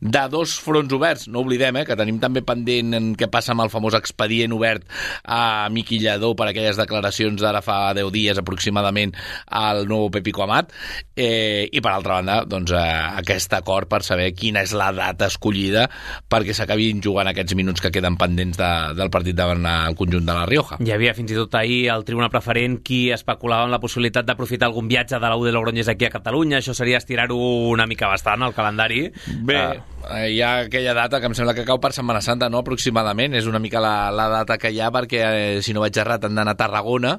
De 0.00 0.24
dos 0.32 0.54
fronts 0.60 0.92
oberts, 0.94 1.26
no 1.28 1.42
oblidem 1.42 1.80
eh, 1.80 1.86
que 1.88 1.96
tenim 1.98 2.18
també 2.22 2.42
pendent 2.46 2.96
en 2.98 3.12
què 3.18 3.28
passa 3.32 3.54
amb 3.54 3.64
el 3.64 3.72
famós 3.72 3.96
expedient 3.98 4.52
obert 4.56 4.84
a 5.24 5.68
Miqui 5.72 6.00
Lledó 6.02 6.32
per 6.38 6.50
aquelles 6.50 6.78
declaracions 6.80 7.40
d'ara 7.42 7.62
fa 7.64 7.92
10 7.96 8.12
dies 8.14 8.38
aproximadament 8.38 9.14
al 9.46 9.86
nou 9.88 10.10
Pepico 10.12 10.44
Amat 10.44 10.72
eh, 11.16 11.68
i 11.70 11.80
per 11.82 11.94
altra 11.94 12.20
banda 12.20 12.42
doncs, 12.48 12.74
eh, 12.76 12.82
aquest 13.22 13.54
acord 13.58 13.90
per 13.90 14.02
saber 14.06 14.30
quina 14.36 14.62
és 14.66 14.74
la 14.76 14.90
data 14.96 15.28
escollida 15.30 15.88
perquè 16.30 16.54
s'acabin 16.56 17.02
jugant 17.04 17.30
aquests 17.30 17.56
minuts 17.58 17.82
que 17.82 17.92
queden 17.94 18.18
pendents 18.20 18.58
de, 18.58 18.70
del 18.98 19.10
partit 19.12 19.36
davant 19.38 19.64
el 19.66 19.96
conjunt 19.98 20.26
de 20.26 20.36
la 20.36 20.46
Rioja. 20.48 20.78
Hi 20.82 20.92
havia 20.94 21.14
fins 21.16 21.32
i 21.32 21.38
tot 21.38 21.54
ahir 21.58 21.82
al 21.92 22.06
Tribunal 22.08 22.32
Preferent 22.32 22.78
qui 22.86 23.04
especulava 23.14 23.66
amb 23.66 23.74
la 23.74 23.80
possibilitat 23.82 24.26
d'aprofitar 24.28 24.68
algun 24.70 24.88
viatge 24.90 25.20
de 25.20 25.30
la 25.30 25.38
U 25.38 25.46
de 25.46 25.52
Logroñés 25.54 25.88
aquí 25.88 26.06
a 26.08 26.12
Catalunya. 26.14 26.60
Això 26.60 26.74
seria 26.76 27.00
estirar-ho 27.00 27.38
una 27.70 27.86
mica 27.86 28.10
bastant, 28.10 28.42
al 28.42 28.56
calendari. 28.56 29.06
Bé, 29.26 29.58
uh, 30.02 30.24
hi 30.26 30.40
ha 30.42 30.52
aquella 30.66 30.94
data 30.98 31.20
que 31.20 31.30
em 31.30 31.34
sembla 31.38 31.54
que 31.54 31.66
cau 31.68 31.78
per 31.82 31.92
Setmana 31.94 32.22
Santa, 32.24 32.48
no?, 32.50 32.62
aproximadament. 32.62 33.36
És 33.38 33.48
una 33.50 33.60
mica 33.62 33.82
la, 33.82 34.10
la 34.14 34.28
data 34.32 34.58
que 34.58 34.72
hi 34.72 34.80
ha 34.82 34.90
perquè, 34.94 35.22
eh, 35.22 35.62
si 35.62 35.74
no 35.74 35.84
vaig 35.84 35.98
errat, 36.02 36.26
han 36.26 36.38
d'anar 36.38 36.56
a 36.56 36.60
Tarragona 36.64 37.18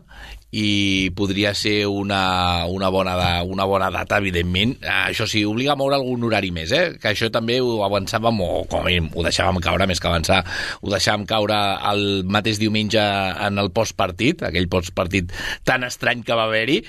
i 0.54 1.10
podria 1.18 1.56
ser 1.58 1.88
una, 1.90 2.66
una, 2.70 2.90
bona, 2.94 3.16
da, 3.18 3.30
una 3.44 3.66
bona 3.66 3.90
data, 3.94 4.20
evidentment. 4.22 4.76
Uh, 4.84 5.10
això 5.10 5.26
sí, 5.30 5.42
obliga 5.50 5.74
a 5.74 5.78
moure 5.80 5.98
algun 5.98 6.28
horari 6.28 6.52
més, 6.54 6.72
eh? 6.78 6.84
Que 7.02 7.10
això 7.14 7.32
també 7.34 7.58
ho 7.64 7.80
avançàvem, 7.88 8.38
o 8.46 8.62
com 8.70 8.86
a 8.86 8.94
ho 8.94 9.26
deixàvem 9.26 9.58
caure, 9.66 9.90
més 9.90 10.02
que 10.04 10.12
avançar, 10.12 10.44
ho 10.82 10.94
deixàvem 10.94 11.26
caure 11.30 11.58
el 11.90 12.06
mateix 12.30 12.62
diumenge 12.62 13.02
en 13.02 13.58
el 13.58 13.74
postpartit, 13.74 14.46
aquell 14.46 14.70
postpartit 14.70 15.34
tan 15.66 15.88
estrany 15.90 16.22
que 16.22 16.38
va 16.38 16.46
haver-hi, 16.46 16.84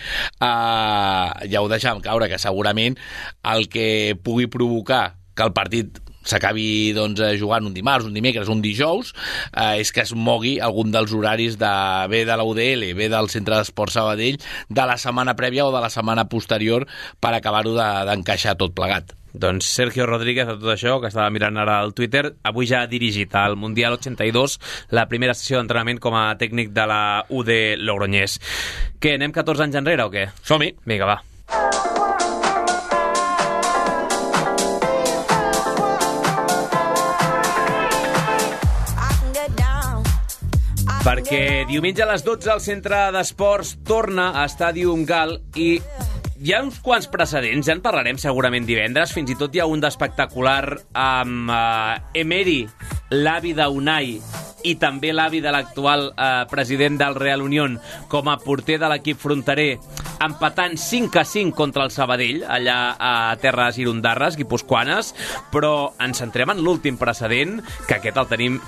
uh, 0.44 1.32
ja 1.48 1.64
ho 1.64 1.72
deixàvem 1.72 2.04
caure, 2.04 2.28
que 2.28 2.42
segurament 2.42 3.00
el 3.54 3.70
que 3.72 3.88
pugui 4.20 4.50
provocar 4.52 5.14
que 5.34 5.42
el 5.42 5.56
partit 5.56 6.03
s'acabi 6.24 6.92
doncs, 6.96 7.20
eh, 7.20 7.34
jugant 7.40 7.68
un 7.68 7.74
dimarts, 7.76 8.08
un 8.08 8.16
dimecres, 8.16 8.50
un 8.52 8.62
dijous, 8.64 9.14
eh, 9.52 9.80
és 9.80 9.92
que 9.92 10.04
es 10.04 10.14
mogui 10.14 10.58
algun 10.60 10.92
dels 10.94 11.12
horaris 11.12 11.58
de 11.60 11.74
bé 12.10 12.24
de 12.24 12.36
la 12.36 12.44
UDL, 12.44 12.92
bé 12.98 13.08
del 13.12 13.30
Centre 13.32 13.58
d'Esport 13.60 13.94
Sabadell, 13.94 14.40
de 14.68 14.86
la 14.88 14.96
setmana 14.98 15.36
prèvia 15.36 15.66
o 15.66 15.74
de 15.74 15.82
la 15.84 15.92
setmana 15.92 16.28
posterior 16.28 16.88
per 17.20 17.34
acabar-ho 17.34 17.76
d'encaixar 17.76 18.56
de, 18.56 18.64
tot 18.64 18.74
plegat. 18.74 19.14
Doncs 19.34 19.66
Sergio 19.66 20.06
Rodríguez, 20.06 20.46
de 20.46 20.54
tot 20.60 20.70
això, 20.70 21.00
que 21.02 21.10
estava 21.10 21.30
mirant 21.34 21.58
ara 21.58 21.80
al 21.82 21.92
Twitter, 21.92 22.36
avui 22.46 22.68
ja 22.70 22.84
ha 22.84 22.90
dirigit 22.90 23.34
al 23.34 23.56
Mundial 23.58 23.98
82 23.98 24.60
la 24.94 25.08
primera 25.10 25.34
sessió 25.34 25.58
d'entrenament 25.58 25.98
com 25.98 26.14
a 26.14 26.28
tècnic 26.38 26.70
de 26.70 26.86
la 26.86 27.02
UD 27.28 27.50
Logroñés. 27.82 28.38
Què, 29.02 29.16
anem 29.18 29.34
14 29.34 29.66
anys 29.66 29.82
enrere 29.82 30.06
o 30.06 30.14
què? 30.14 30.28
Som-hi. 30.46 30.76
Vinga, 30.86 31.10
va. 31.10 31.83
Perquè 41.04 41.66
diumenge 41.68 42.00
a 42.00 42.06
les 42.08 42.22
12 42.24 42.48
el 42.54 42.60
centre 42.64 42.98
d'esports 43.12 43.74
torna 43.84 44.30
a 44.32 44.46
Estàdium 44.48 45.02
Gal 45.04 45.34
i 45.60 45.74
hi 46.40 46.54
ha 46.54 46.62
uns 46.64 46.78
quants 46.84 47.10
precedents, 47.12 47.66
ja 47.68 47.76
en 47.76 47.82
parlarem 47.84 48.16
segurament 48.20 48.64
divendres, 48.64 49.12
fins 49.12 49.34
i 49.34 49.36
tot 49.36 49.52
hi 49.52 49.60
ha 49.60 49.68
un 49.68 49.84
d'espectacular 49.84 50.78
amb 50.96 51.52
uh, 51.52 52.00
Emery, 52.16 52.62
l'avi 53.20 53.52
d'Unai, 53.56 54.16
i 54.64 54.74
també 54.80 55.12
l'avi 55.12 55.42
de 55.44 55.52
l'actual 55.52 56.10
eh, 56.10 56.30
president 56.50 56.98
del 57.00 57.18
Real 57.20 57.44
Unión 57.44 57.78
com 58.08 58.28
a 58.32 58.38
porter 58.40 58.80
de 58.80 58.90
l'equip 58.90 59.20
fronterer 59.20 59.74
empatant 60.24 60.76
5 60.78 61.20
a 61.20 61.24
5 61.24 61.54
contra 61.56 61.84
el 61.84 61.92
Sabadell 61.92 62.44
allà 62.48 62.96
a 62.98 63.36
terres 63.42 63.78
irundarres, 63.82 64.38
guipuscoanes, 64.38 65.12
però 65.52 65.92
ens 66.02 66.20
centrem 66.22 66.54
en 66.54 66.62
l'últim 66.64 66.96
precedent, 67.00 67.58
que 67.88 67.98
aquest 67.98 68.20
el 68.20 68.30
tenim 68.30 68.58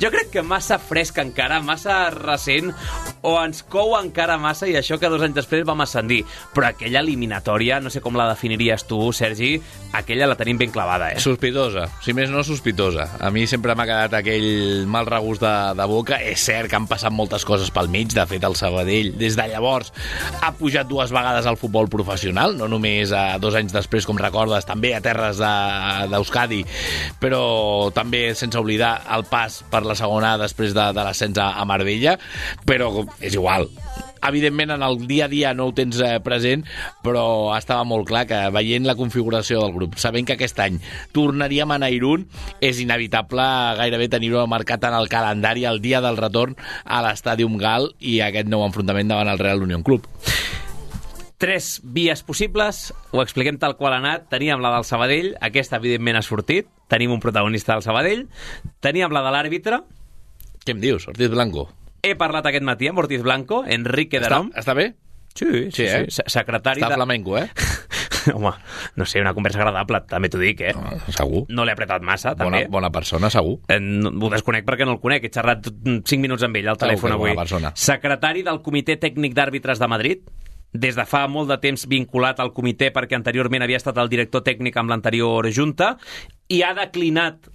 jo 0.00 0.10
crec 0.12 0.30
que 0.34 0.44
massa 0.46 0.78
fresc 0.78 1.18
encara, 1.22 1.60
massa 1.64 2.10
recent, 2.14 2.70
o 3.26 3.34
ens 3.42 3.64
cou 3.66 3.96
encara 3.98 4.38
massa 4.40 4.68
i 4.70 4.76
això 4.78 5.00
que 5.00 5.10
dos 5.10 5.22
anys 5.24 5.40
després 5.40 5.66
vam 5.66 5.82
ascendir. 5.84 6.22
Però 6.54 6.70
aquella 6.70 7.02
eliminatòria, 7.02 7.80
no 7.82 7.90
sé 7.92 8.02
com 8.04 8.16
la 8.16 8.28
definiries 8.30 8.86
tu, 8.88 9.00
Sergi, 9.16 9.56
aquella 9.96 10.30
la 10.30 10.38
tenim 10.38 10.60
ben 10.60 10.72
clavada, 10.72 11.10
eh? 11.12 11.20
Sospitosa, 11.20 11.88
si 12.04 12.14
més 12.16 12.30
no 12.30 12.44
sospitosa. 12.46 13.08
A 13.20 13.32
mi 13.34 13.46
sempre 13.50 13.74
m'ha 13.74 13.88
quedat 13.88 14.20
aquell 14.20 14.86
mal 14.90 15.08
regust 15.10 15.39
de, 15.40 15.54
de 15.78 15.86
boca. 15.90 16.20
És 16.22 16.44
cert 16.46 16.70
que 16.70 16.78
han 16.78 16.88
passat 16.90 17.14
moltes 17.14 17.46
coses 17.48 17.72
pel 17.74 17.90
mig, 17.92 18.12
de 18.14 18.26
fet 18.30 18.44
el 18.46 18.56
Sabadell 18.58 19.12
des 19.20 19.36
de 19.38 19.46
llavors 19.50 19.92
ha 20.40 20.52
pujat 20.56 20.88
dues 20.88 21.12
vegades 21.14 21.46
al 21.46 21.58
futbol 21.60 21.88
professional, 21.92 22.56
no 22.58 22.68
només 22.70 23.14
a 23.16 23.38
dos 23.42 23.56
anys 23.58 23.74
després, 23.74 24.06
com 24.08 24.18
recordes, 24.20 24.66
també 24.68 24.94
a 24.94 25.02
terres 25.04 25.40
d'Euskadi, 25.40 26.62
de, 26.64 27.14
però 27.22 27.42
també 27.96 28.30
sense 28.38 28.58
oblidar 28.60 28.96
el 29.16 29.26
pas 29.30 29.60
per 29.70 29.84
la 29.86 29.98
segona 29.98 30.36
després 30.40 30.74
de, 30.76 30.90
de 30.96 31.06
l'ascens 31.06 31.40
a, 31.40 31.52
Marbella, 31.70 32.16
però 32.66 32.90
és 33.20 33.36
igual, 33.36 33.68
evidentment 34.26 34.74
en 34.76 34.84
el 34.86 35.06
dia 35.06 35.26
a 35.26 35.32
dia 35.32 35.54
no 35.54 35.68
ho 35.68 35.74
tens 35.76 36.00
eh, 36.00 36.18
present, 36.24 36.64
però 37.04 37.54
estava 37.56 37.84
molt 37.88 38.08
clar 38.08 38.26
que 38.30 38.40
veient 38.54 38.86
la 38.88 38.96
configuració 38.98 39.62
del 39.64 39.74
grup, 39.76 39.98
sabent 40.00 40.28
que 40.28 40.36
aquest 40.38 40.58
any 40.62 40.80
tornaríem 41.16 41.70
a 41.70 41.80
Irún, 41.90 42.26
és 42.60 42.80
inevitable 42.82 43.46
gairebé 43.80 44.08
tenir-ho 44.12 44.46
marcat 44.50 44.84
en 44.88 44.96
el 44.96 45.08
calendari 45.08 45.66
el 45.68 45.80
dia 45.80 46.00
del 46.00 46.18
retorn 46.20 46.56
a 46.84 47.02
l'Estàdium 47.04 47.58
Gal 47.60 47.90
i 48.00 48.20
aquest 48.24 48.48
nou 48.50 48.64
enfrontament 48.66 49.08
davant 49.10 49.30
el 49.30 49.40
Real 49.40 49.62
Unión 49.62 49.82
Club. 49.86 50.06
Tres 51.40 51.80
vies 51.80 52.20
possibles, 52.20 52.90
ho 53.12 53.22
expliquem 53.22 53.56
tal 53.56 53.78
qual 53.78 53.94
ha 53.96 54.00
anat. 54.02 54.26
Teníem 54.28 54.60
la 54.60 54.74
del 54.74 54.84
Sabadell, 54.84 55.30
aquesta 55.40 55.78
evidentment 55.80 56.18
ha 56.20 56.22
sortit, 56.26 56.68
tenim 56.92 57.14
un 57.14 57.22
protagonista 57.24 57.72
del 57.72 57.86
Sabadell, 57.86 58.26
teníem 58.84 59.12
la 59.16 59.24
de 59.24 59.32
l'àrbitre... 59.32 59.80
Què 60.60 60.74
em 60.76 60.82
dius, 60.82 61.08
Ortiz 61.08 61.32
Blanco? 61.32 61.70
He 62.02 62.16
parlat 62.16 62.46
aquest 62.48 62.64
matí 62.64 62.88
amb 62.88 63.02
Ortiz 63.02 63.22
Blanco, 63.22 63.62
Enrique 63.68 64.20
Darom. 64.22 64.48
Està, 64.54 64.62
està 64.62 64.76
bé? 64.78 64.86
Sí, 65.34 65.46
sí, 65.46 65.70
sí, 65.70 65.84
eh? 65.84 66.06
sí. 66.10 66.24
secretari 66.26 66.80
Està 66.80 66.90
de... 66.90 66.98
flamenco, 66.98 67.36
eh? 67.38 67.46
Home, 68.34 68.52
no 68.96 69.06
sé, 69.08 69.20
una 69.20 69.32
conversa 69.32 69.60
agradable, 69.62 70.02
també 70.08 70.28
t'ho 70.32 70.40
dic, 70.40 70.60
eh? 70.60 70.72
No, 70.76 70.98
segur. 71.14 71.44
No 71.48 71.64
l'he 71.64 71.72
apretat 71.76 72.04
massa, 72.04 72.34
bona, 72.34 72.58
també. 72.58 72.62
Bona 72.72 72.90
persona, 72.92 73.30
segur. 73.32 73.58
Eh, 73.72 73.78
no, 73.80 74.12
ho 74.12 74.30
desconec 74.32 74.66
perquè 74.68 74.88
no 74.88 74.96
el 74.96 75.00
conec, 75.00 75.24
he 75.24 75.32
xerrat 75.32 75.70
5 75.70 76.18
minuts 76.20 76.44
amb 76.44 76.60
ell 76.60 76.68
al 76.72 76.80
telèfon 76.80 77.16
avui. 77.16 77.32
Persona. 77.38 77.72
Secretari 77.78 78.44
del 78.46 78.60
Comitè 78.64 78.98
Tècnic 79.00 79.36
d'Àrbitres 79.36 79.80
de 79.80 79.88
Madrid, 79.88 80.28
des 80.72 80.96
de 80.96 81.06
fa 81.08 81.24
molt 81.28 81.50
de 81.50 81.58
temps 81.62 81.86
vinculat 81.90 82.40
al 82.40 82.52
comitè 82.54 82.92
perquè 82.94 83.16
anteriorment 83.18 83.64
havia 83.64 83.80
estat 83.80 83.98
el 83.98 84.10
director 84.12 84.44
tècnic 84.46 84.76
amb 84.78 84.92
l'anterior 84.92 85.48
junta 85.50 85.96
i 86.46 86.60
ha 86.62 86.70
declinat 86.78 87.48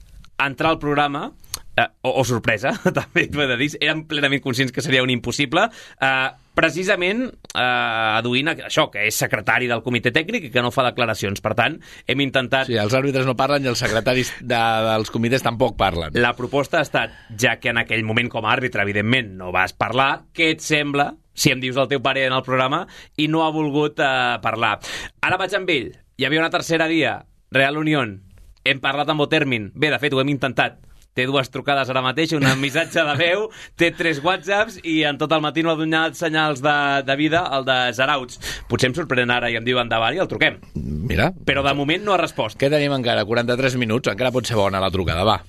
entrar 0.43 0.73
al 0.73 0.81
programa 0.81 1.29
eh, 1.75 1.87
o, 2.01 2.15
o 2.21 2.23
sorpresa, 2.25 2.73
també 2.99 3.27
t'ho 3.27 3.43
he 3.43 3.51
de 3.51 3.59
dir, 3.59 3.69
eren 3.81 4.05
plenament 4.09 4.43
conscients 4.43 4.73
que 4.73 4.83
seria 4.85 5.03
un 5.03 5.11
impossible, 5.13 5.67
eh, 6.01 6.27
precisament 6.55 7.25
eh, 7.27 7.59
aduint 7.59 8.53
això, 8.53 8.87
que 8.91 9.03
és 9.09 9.17
secretari 9.19 9.67
del 9.71 9.83
comitè 9.85 10.13
tècnic 10.15 10.47
i 10.47 10.53
que 10.53 10.63
no 10.63 10.71
fa 10.71 10.87
declaracions. 10.87 11.43
Per 11.43 11.51
tant, 11.57 11.75
hem 12.07 12.23
intentat... 12.23 12.69
Sí, 12.69 12.79
els 12.79 12.95
àrbitres 12.95 13.27
no 13.27 13.35
parlen 13.37 13.67
i 13.67 13.71
els 13.71 13.83
secretaris 13.83 14.31
de, 14.39 14.61
dels 14.89 15.11
comitès 15.13 15.43
tampoc 15.45 15.75
parlen. 15.79 16.15
La 16.15 16.33
proposta 16.37 16.79
ha 16.79 16.87
estat, 16.87 17.13
ja 17.41 17.57
que 17.59 17.73
en 17.73 17.83
aquell 17.83 18.07
moment 18.07 18.31
com 18.31 18.47
a 18.47 18.55
àrbitre, 18.55 18.85
evidentment, 18.87 19.35
no 19.41 19.51
vas 19.55 19.75
parlar, 19.75 20.25
què 20.35 20.53
et 20.55 20.63
sembla 20.63 21.11
si 21.35 21.51
em 21.51 21.59
dius 21.59 21.75
el 21.75 21.89
teu 21.91 21.99
pare 21.99 22.23
en 22.23 22.33
el 22.33 22.45
programa 22.47 22.85
i 23.19 23.27
no 23.27 23.43
ha 23.43 23.51
volgut 23.51 23.99
eh, 23.99 24.09
parlar. 24.43 24.77
Ara 25.21 25.41
vaig 25.41 25.59
amb 25.59 25.75
ell. 25.75 25.91
Hi 26.15 26.29
havia 26.29 26.39
una 26.39 26.53
tercera 26.53 26.87
via, 26.87 27.19
Real 27.51 27.75
Unión. 27.77 28.21
Hem 28.65 28.79
parlat 28.81 29.11
amb 29.11 29.27
Otermin. 29.27 29.67
Bé, 29.75 29.91
de 29.91 29.99
fet, 29.99 30.15
ho 30.15 30.23
hem 30.23 30.31
intentat 30.31 30.79
té 31.15 31.25
dues 31.29 31.47
trucades 31.47 31.89
ara 31.91 32.03
mateix, 32.03 32.33
un 32.35 32.45
missatge 32.59 33.03
de 33.07 33.15
veu, 33.19 33.47
té 33.79 33.91
tres 33.95 34.19
whatsapps 34.23 34.81
i 34.83 34.99
en 35.07 35.19
tot 35.21 35.31
el 35.31 35.43
matí 35.43 35.63
no 35.63 35.71
ha 35.71 35.79
donat 35.79 36.17
senyals 36.19 36.59
de, 36.63 36.75
de 37.07 37.15
vida, 37.19 37.45
el 37.55 37.63
de 37.67 37.77
Zarauts. 37.95 38.41
Potser 38.67 38.91
em 38.91 38.97
sorprèn 38.97 39.31
ara 39.31 39.51
i 39.51 39.55
em 39.55 39.63
diu 39.63 39.79
endavant 39.79 40.15
i 40.15 40.19
el 40.23 40.31
truquem. 40.31 40.59
Mira. 40.75 41.31
Però 41.47 41.63
de 41.63 41.75
moment 41.77 42.03
no 42.03 42.15
ha 42.15 42.19
respost. 42.19 42.59
Què 42.59 42.67
tenim 42.73 42.95
encara? 42.97 43.23
43 43.27 43.79
minuts? 43.79 44.11
Encara 44.11 44.33
pot 44.35 44.47
ser 44.47 44.59
bona 44.59 44.83
la 44.83 44.91
trucada, 44.91 45.23
va. 45.27 45.39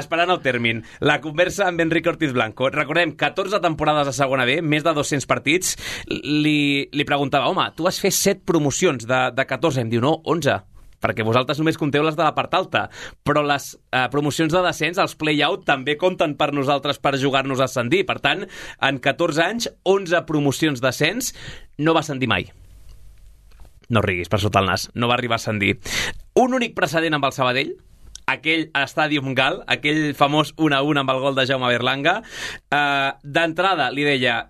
Esperant 0.00 0.30
el 0.30 0.38
tèrmin, 0.42 0.82
la 1.02 1.16
conversa 1.22 1.64
amb 1.66 1.82
Enrique 1.82 2.10
Ortiz 2.10 2.34
Blanco. 2.34 2.68
Recordem, 2.70 3.16
14 3.18 3.58
temporades 3.62 4.10
a 4.10 4.14
segona 4.14 4.46
B, 4.46 4.60
més 4.62 4.86
de 4.86 4.94
200 4.94 5.26
partits. 5.30 5.76
Li, 6.10 6.86
li 6.94 7.06
preguntava, 7.06 7.50
home, 7.50 7.66
tu 7.78 7.86
has 7.90 7.98
fet 8.02 8.14
7 8.14 8.46
promocions 8.46 9.06
de, 9.06 9.22
de 9.34 9.46
14. 9.50 9.82
Em 9.82 9.90
diu, 9.90 10.02
no, 10.02 10.16
11 10.30 10.58
perquè 11.00 11.26
vosaltres 11.26 11.60
només 11.60 11.78
compteu 11.80 12.04
les 12.06 12.16
de 12.18 12.24
la 12.24 12.34
part 12.36 12.54
alta, 12.54 12.86
però 13.26 13.42
les 13.46 13.72
eh, 13.76 14.06
promocions 14.12 14.52
de 14.52 14.62
descens, 14.64 15.00
els 15.02 15.16
play-out, 15.20 15.64
també 15.68 15.96
compten 16.00 16.36
per 16.38 16.52
nosaltres 16.56 17.00
per 17.02 17.16
jugar-nos 17.20 17.60
a 17.60 17.68
ascendir. 17.68 18.04
Per 18.08 18.18
tant, 18.22 18.46
en 18.86 19.02
14 19.02 19.44
anys, 19.44 19.70
11 19.88 20.24
promocions 20.28 20.82
d'ascens, 20.84 21.34
no 21.80 21.96
va 21.96 22.04
ascendir 22.04 22.30
mai. 22.30 22.50
No 23.90 24.04
riguis 24.04 24.30
per 24.30 24.38
sota 24.38 24.60
el 24.62 24.68
nas, 24.70 24.86
no 24.94 25.08
va 25.10 25.16
arribar 25.18 25.40
a 25.40 25.42
ascendir. 25.42 25.80
Un 26.38 26.54
únic 26.54 26.76
precedent 26.76 27.16
amb 27.16 27.26
el 27.26 27.34
Sabadell, 27.34 27.74
aquell 28.30 28.68
Stadium 28.86 29.34
Gal, 29.34 29.64
aquell 29.66 30.12
famós 30.14 30.54
1 30.56 30.76
a 30.76 30.82
1 30.86 31.02
amb 31.02 31.10
el 31.10 31.20
gol 31.24 31.34
de 31.34 31.46
Jaume 31.48 31.70
Berlanga. 31.72 32.20
Uh, 32.70 33.10
D'entrada, 33.24 33.90
li 33.90 34.06
deia, 34.06 34.44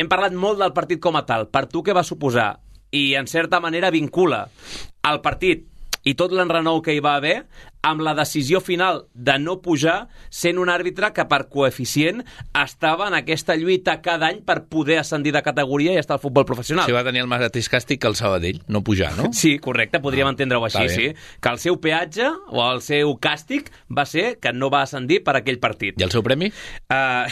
hem 0.00 0.08
parlat 0.08 0.32
molt 0.32 0.62
del 0.62 0.72
partit 0.76 1.02
com 1.02 1.20
a 1.20 1.26
tal. 1.28 1.50
Per 1.52 1.66
tu 1.68 1.84
què 1.84 1.92
va 1.96 2.06
suposar? 2.06 2.54
I, 2.94 3.14
en 3.18 3.26
certa 3.26 3.58
manera, 3.60 3.90
vincula 3.90 4.44
el 5.10 5.20
partit 5.24 5.66
i 6.06 6.14
tot 6.14 6.32
l'enrenou 6.36 6.82
que 6.84 6.94
hi 6.94 7.02
va 7.04 7.16
haver 7.18 7.42
amb 7.84 8.00
la 8.00 8.14
decisió 8.16 8.62
final 8.64 9.02
de 9.12 9.34
no 9.38 9.58
pujar, 9.60 10.08
sent 10.32 10.56
un 10.58 10.70
àrbitre 10.72 11.10
que 11.12 11.26
per 11.28 11.42
coeficient 11.52 12.22
estava 12.56 13.08
en 13.10 13.14
aquesta 13.18 13.56
lluita 13.60 13.98
cada 14.00 14.30
any 14.32 14.40
per 14.46 14.62
poder 14.72 14.98
ascendir 15.02 15.34
de 15.36 15.42
categoria 15.44 15.92
i 15.92 16.00
estar 16.00 16.16
al 16.16 16.22
futbol 16.22 16.46
professional. 16.48 16.86
Si 16.88 16.96
va 16.96 17.02
tenir 17.04 17.20
el 17.24 17.28
mateix 17.28 17.68
càstig 17.70 18.00
que 18.00 18.08
el 18.08 18.16
Sabadell, 18.16 18.62
no 18.68 18.80
pujar, 18.86 19.12
no? 19.18 19.30
Sí, 19.36 19.58
correcte, 19.58 20.00
podríem 20.00 20.26
Ah, 20.26 20.32
entendre-ho 20.32 20.64
així, 20.64 20.88
sí. 20.88 21.10
Que 21.44 21.48
el 21.52 21.58
seu 21.60 21.76
peatge 21.80 22.30
o 22.48 22.62
el 22.72 22.80
seu 22.80 23.14
càstig 23.20 23.68
va 23.92 24.06
ser 24.08 24.38
que 24.40 24.52
no 24.56 24.70
va 24.72 24.80
ascendir 24.88 25.20
per 25.22 25.36
aquell 25.36 25.58
partit. 25.60 26.00
I 26.00 26.04
el 26.08 26.10
seu 26.14 26.22
premi? 26.24 26.48
Uh, 26.88 27.28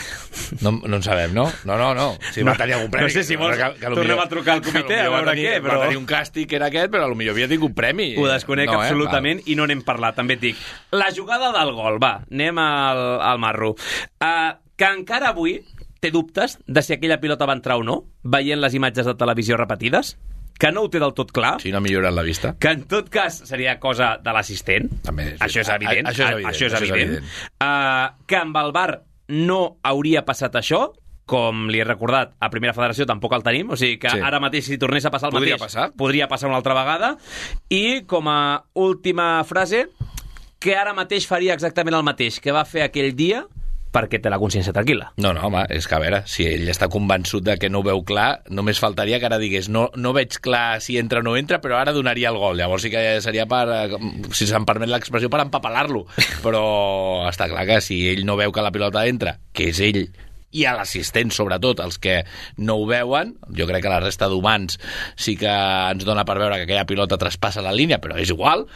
No, 0.61 0.73
no 0.85 0.97
en 0.97 1.03
sabem, 1.03 1.33
no? 1.33 1.47
No, 1.65 1.79
no, 1.79 1.95
no. 1.95 2.19
Si 2.35 2.43
va 2.45 2.55
tenir 2.59 2.75
algun 2.77 2.91
premi. 2.91 3.07
no 3.09 3.11
sé 3.15 3.25
si 3.25 3.37
vols- 3.41 3.57
tornem 3.81 4.19
a 4.21 4.29
trucar 4.29 4.59
al 4.59 4.63
comitè 4.63 4.99
que 4.99 5.01
a 5.01 5.09
veure 5.11 5.31
tenir, 5.33 5.47
què, 5.47 5.63
però- 5.63 5.79
Va 5.79 5.85
tenir 5.87 5.97
un 5.99 6.07
càstig 6.07 6.47
que 6.47 6.57
era 6.57 6.67
aquest, 6.67 6.91
però 6.93 7.09
potser 7.09 7.31
havia 7.33 7.49
tingut 7.49 7.75
premi. 7.75 8.15
Ho 8.19 8.27
desconec 8.29 8.67
no, 8.67 8.75
no, 8.75 8.81
absolutament 8.83 9.41
eh? 9.41 9.43
i 9.47 9.55
no 9.57 9.67
n'hem 9.67 9.81
parlat, 9.83 10.15
també 10.15 10.37
dic. 10.43 10.59
La 10.93 11.09
jugada 11.15 11.53
del 11.55 11.73
gol, 11.77 11.97
va, 12.03 12.17
anem 12.31 12.59
al, 12.59 13.01
al 13.23 13.39
marro. 13.43 13.73
Uh, 14.21 14.53
que 14.77 14.89
encara 14.91 15.31
avui 15.33 15.61
té 16.03 16.11
dubtes 16.11 16.59
de 16.67 16.83
si 16.83 16.97
aquella 16.97 17.21
pilota 17.23 17.47
va 17.47 17.55
entrar 17.55 17.77
o 17.79 17.85
no, 17.87 18.01
veient 18.27 18.59
les 18.61 18.75
imatges 18.75 19.07
de 19.07 19.15
televisió 19.15 19.57
repetides, 19.57 20.17
que 20.59 20.71
no 20.75 20.83
ho 20.85 20.91
té 20.93 20.99
del 21.01 21.15
tot 21.15 21.31
clar, 21.35 21.57
Si 21.63 21.71
no 21.73 21.79
ha 21.79 21.83
millorat 21.83 22.13
la 22.15 22.23
vista. 22.23 22.57
que 22.61 22.69
en 22.75 22.83
tot 22.91 23.09
cas 23.11 23.39
seria 23.49 23.79
cosa 23.81 24.17
de 24.23 24.33
l'assistent. 24.35 24.91
Sí. 25.03 25.29
Això 25.41 25.61
és 25.63 25.69
evident. 25.71 26.07
a- 26.07 26.11
això 26.13 26.27
és 26.27 26.33
evident, 26.35 26.51
Això 26.53 26.67
és 26.67 26.73
això 26.75 26.83
és 26.83 26.91
evident. 26.91 27.15
evident. 27.17 27.25
Uh, 27.63 28.25
que 28.27 28.37
amb 28.37 28.57
el 28.61 28.73
VAR 28.73 29.03
no 29.29 29.79
hauria 29.83 30.25
passat 30.27 30.55
això, 30.61 30.93
com 31.25 31.69
li 31.71 31.79
he 31.81 31.85
recordat, 31.87 32.35
a 32.43 32.51
Primera 32.51 32.75
Federació 32.75 33.07
tampoc 33.07 33.33
el 33.33 33.43
tenim, 33.47 33.71
o 33.71 33.77
sigui 33.77 33.97
que 33.99 34.11
Sí. 34.11 34.17
sí. 34.19 34.23
ara 34.27 34.41
mateix 34.41 34.67
si 34.67 34.77
tornés 34.79 35.07
a 35.07 35.11
passar 35.11 35.29
el 35.31 35.39
Podria 35.39 35.55
mateix... 35.55 35.63
passar. 35.73 35.93
Podria 35.97 36.27
passar 36.29 36.49
una 36.51 36.57
altra 36.59 36.75
vegada. 36.75 37.17
I 37.71 38.03
com 38.11 38.27
a 38.29 38.65
última 38.75 39.43
frase, 39.45 39.87
que 40.63 40.77
ara 40.79 40.95
mateix 40.95 41.27
faria 41.27 41.57
exactament 41.57 41.99
el 41.99 42.07
mateix 42.07 42.39
que 42.43 42.55
va 42.55 42.65
fer 42.69 42.87
aquell 42.87 43.13
dia 43.19 43.43
perquè 43.93 44.19
té 44.23 44.31
la 44.33 44.39
consciència 44.41 44.73
tranquil·la. 44.73 45.11
No, 45.21 45.35
no, 45.37 45.43
home, 45.47 45.67
és 45.77 45.87
que 45.89 45.97
a 45.97 46.01
veure, 46.01 46.23
si 46.31 46.47
ell 46.49 46.65
està 46.73 46.89
convençut 46.93 47.45
de 47.45 47.59
que 47.61 47.69
no 47.69 47.83
ho 47.83 47.87
veu 47.87 48.01
clar, 48.09 48.41
només 48.49 48.81
faltaria 48.81 49.21
que 49.21 49.29
ara 49.29 49.39
digués 49.43 49.69
no, 49.69 49.89
no 50.01 50.15
veig 50.17 50.39
clar 50.41 50.81
si 50.81 50.97
entra 51.01 51.21
o 51.21 51.27
no 51.27 51.37
entra, 51.37 51.61
però 51.61 51.77
ara 51.79 51.93
donaria 51.93 52.33
el 52.33 52.41
gol. 52.41 52.57
Llavors 52.57 52.87
sí 52.87 52.93
que 52.93 53.05
seria 53.25 53.45
per, 53.51 53.63
eh, 53.69 54.03
si 54.33 54.49
se'm 54.49 54.65
permet 54.69 54.89
l'expressió, 54.89 55.29
per 55.33 55.45
empapelar-lo. 55.45 56.07
Però 56.45 56.65
està 57.29 57.51
clar 57.53 57.67
que 57.69 57.83
si 57.85 58.01
ell 58.15 58.25
no 58.29 58.39
veu 58.41 58.55
que 58.55 58.65
la 58.65 58.73
pilota 58.73 59.05
entra, 59.11 59.37
que 59.53 59.69
és 59.75 59.85
ell, 59.85 60.07
i 60.53 60.65
a 60.69 60.75
l'assistent, 60.77 61.33
sobretot, 61.35 61.81
els 61.85 61.99
que 62.03 62.21
no 62.61 62.79
ho 62.81 62.87
veuen, 62.89 63.35
jo 63.57 63.67
crec 63.69 63.85
que 63.85 63.93
la 63.93 64.01
resta 64.03 64.29
d'humans 64.31 64.79
sí 65.17 65.37
que 65.41 65.51
ens 65.51 66.05
dona 66.09 66.27
per 66.29 66.39
veure 66.41 66.61
que 66.61 66.69
aquella 66.69 66.87
pilota 66.89 67.19
traspassa 67.21 67.65
la 67.65 67.75
línia, 67.75 68.01
però 68.03 68.19
és 68.21 68.33
igual, 68.33 68.67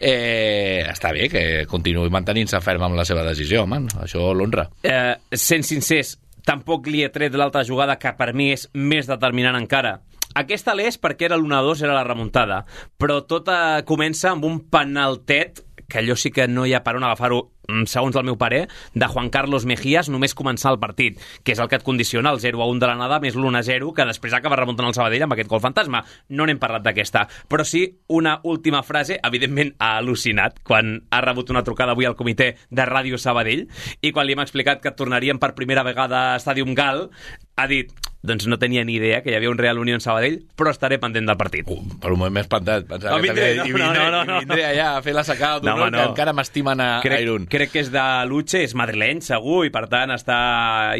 eh, 0.00 0.84
està 0.88 1.12
bé 1.12 1.28
que 1.32 1.44
continuï 1.70 2.10
mantenint-se 2.12 2.60
ferm 2.64 2.88
amb 2.88 2.98
la 2.98 3.06
seva 3.08 3.26
decisió, 3.28 3.64
home, 3.64 3.84
això 4.02 4.32
l'honra. 4.34 4.68
eh, 4.82 5.16
sent 5.32 5.64
sincers, 5.64 6.16
tampoc 6.48 6.86
li 6.88 7.04
he 7.04 7.12
tret 7.12 7.34
l'altra 7.36 7.64
jugada 7.64 7.98
que 8.00 8.12
per 8.16 8.32
mi 8.32 8.52
és 8.54 8.68
més 8.72 9.06
determinant 9.06 9.58
encara. 9.58 9.98
Aquesta 10.38 10.74
l'és 10.76 10.98
perquè 11.00 11.26
era 11.26 11.36
l'1-2, 11.36 11.82
era 11.82 11.96
la 11.96 12.06
remuntada, 12.06 12.62
però 12.96 13.22
tot 13.26 13.48
eh, 13.52 13.82
comença 13.88 14.32
amb 14.32 14.44
un 14.48 14.60
penaltet 14.70 15.64
que 15.88 16.02
allò 16.02 16.16
sí 16.16 16.30
que 16.30 16.46
no 16.48 16.66
hi 16.68 16.74
ha 16.76 16.84
per 16.84 16.98
on 16.98 17.06
agafar-ho 17.08 17.40
segons 17.86 18.16
el 18.16 18.24
meu 18.24 18.36
parer, 18.40 18.66
de 18.94 19.06
Juan 19.06 19.28
Carlos 19.30 19.66
Mejías 19.68 20.08
només 20.08 20.34
començar 20.34 20.72
el 20.72 20.78
partit, 20.80 21.18
que 21.44 21.52
és 21.52 21.58
el 21.60 21.68
que 21.68 21.76
et 21.76 21.84
condiciona 21.84 22.30
el 22.32 22.40
0 22.40 22.62
a 22.64 22.66
1 22.70 22.80
de 22.80 22.88
l'anada 22.88 23.20
més 23.20 23.36
l'1 23.36 23.58
a 23.60 23.62
0, 23.62 23.92
que 23.94 24.06
després 24.08 24.32
acaba 24.32 24.56
remuntant 24.56 24.88
el 24.88 24.96
Sabadell 24.96 25.26
amb 25.26 25.36
aquest 25.36 25.50
gol 25.52 25.60
fantasma. 25.60 26.02
No 26.30 26.46
n'hem 26.48 26.58
parlat 26.58 26.82
d'aquesta, 26.86 27.26
però 27.48 27.66
sí 27.68 27.84
una 28.08 28.38
última 28.42 28.82
frase, 28.82 29.20
evidentment 29.22 29.74
ha 29.78 29.98
al·lucinat 30.00 30.62
quan 30.64 31.02
ha 31.10 31.20
rebut 31.20 31.50
una 31.52 31.62
trucada 31.66 31.92
avui 31.92 32.08
al 32.08 32.16
comitè 32.16 32.54
de 32.70 32.88
Ràdio 32.88 33.18
Sabadell 33.20 33.66
i 34.00 34.12
quan 34.12 34.26
li 34.26 34.32
hem 34.36 34.44
explicat 34.46 34.80
que 34.80 34.94
tornaríem 34.96 35.38
per 35.38 35.52
primera 35.54 35.84
vegada 35.84 36.34
a 36.34 36.38
Stadium 36.40 36.72
Gal, 36.74 37.10
ha 37.58 37.66
dit 37.68 37.92
doncs 38.22 38.48
no 38.50 38.56
tenia 38.58 38.82
ni 38.84 38.96
idea 38.98 39.20
que 39.22 39.30
hi 39.30 39.36
havia 39.36 39.48
un 39.50 39.58
Real 39.58 39.78
Unión 39.78 40.00
Sabadell, 40.02 40.40
però 40.58 40.72
estaré 40.74 40.98
pendent 40.98 41.24
del 41.28 41.36
partit. 41.38 41.68
Uh, 41.70 41.78
per 42.02 42.10
un 42.12 42.18
moment 42.18 42.34
m'he 42.34 42.42
espantat. 42.42 42.84
Pensava 42.90 43.14
No, 43.14 43.22
que 43.22 43.28
vindré, 43.28 43.46
no, 43.56 43.64
i 43.64 43.72
vindré, 43.72 43.94
no, 43.94 44.10
no, 44.10 44.24
no. 44.26 44.36
i 44.40 44.44
vindré 44.44 44.64
allà 44.66 44.88
a 44.96 45.02
fer 45.06 45.14
la 45.14 45.22
sacada 45.24 45.60
d'honor 45.62 45.78
No, 45.78 45.84
home, 45.86 45.92
que 45.96 46.02
no. 46.02 46.08
encara 46.10 46.34
m'estimen 46.34 46.80
a, 46.82 46.88
a 46.98 47.02
crec, 47.04 47.22
Irún. 47.22 47.46
crec 47.46 47.57
que 47.66 47.80
és 47.82 47.90
de 47.90 48.04
Luche, 48.30 48.60
és 48.62 48.74
madrileny, 48.78 49.18
segur, 49.24 49.64
i 49.66 49.72
per 49.74 49.86
tant 49.90 50.12
està, 50.14 50.38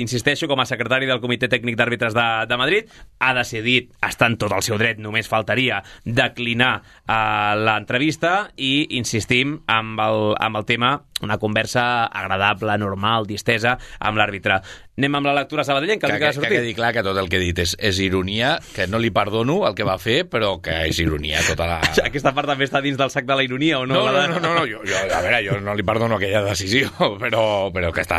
insisteixo, 0.02 0.48
com 0.50 0.58
a 0.58 0.66
secretari 0.66 1.06
del 1.06 1.20
Comitè 1.22 1.46
Tècnic 1.50 1.78
d'Àrbitres 1.78 2.16
de, 2.16 2.26
de 2.50 2.58
Madrid, 2.58 2.90
ha 3.22 3.30
decidit, 3.36 3.92
està 4.02 4.26
en 4.26 4.34
tot 4.40 4.52
el 4.56 4.64
seu 4.66 4.78
dret, 4.80 4.98
només 4.98 5.30
faltaria 5.30 5.78
declinar 6.02 6.72
uh, 6.80 7.54
l'entrevista 7.62 8.48
i 8.56 8.88
insistim 8.98 9.60
amb 9.70 10.02
el, 10.02 10.34
amb 10.42 10.58
el 10.58 10.66
tema 10.66 10.92
una 11.22 11.38
conversa 11.38 12.04
agradable, 12.06 12.76
normal, 12.78 13.26
distesa 13.26 13.76
amb 13.98 14.18
l'àrbitre. 14.20 14.60
Anem 14.98 15.14
amb 15.14 15.28
la 15.28 15.34
lectura 15.36 15.62
sabadellenca, 15.62 16.08
Que, 16.08 16.14
que, 16.14 16.18
que, 16.18 16.24
ha 16.26 16.28
que 16.32 16.34
sortit. 16.40 16.52
quedi 16.58 16.74
clar 16.74 16.92
que 16.96 17.02
tot 17.06 17.16
el 17.20 17.28
que 17.30 17.38
he 17.38 17.42
dit 17.42 17.58
és, 17.62 17.76
és 17.78 18.00
ironia, 18.02 18.56
que 18.74 18.88
no 18.90 18.98
li 18.98 19.10
perdono 19.14 19.60
el 19.68 19.76
que 19.78 19.86
va 19.86 19.94
fer, 20.02 20.24
però 20.30 20.56
que 20.62 20.74
és 20.88 20.98
ironia 20.98 21.42
tota 21.46 21.68
la... 21.70 21.76
Aquesta 22.08 22.32
part 22.34 22.50
també 22.50 22.66
està 22.66 22.82
dins 22.82 22.98
del 22.98 23.10
sac 23.14 23.28
de 23.28 23.36
la 23.38 23.44
ironia, 23.46 23.78
o 23.78 23.86
no? 23.86 23.94
No, 23.94 24.12
no, 24.12 24.24
no, 24.26 24.40
no, 24.42 24.54
no 24.58 24.64
jo, 24.66 24.80
jo, 24.86 24.98
a 25.06 25.20
veure, 25.22 25.42
jo 25.46 25.60
no 25.62 25.74
li 25.78 25.86
perdono 25.86 26.18
aquella 26.18 26.42
decisió, 26.48 26.90
però, 27.22 27.44
però 27.74 27.92
que 27.94 28.02
està, 28.06 28.18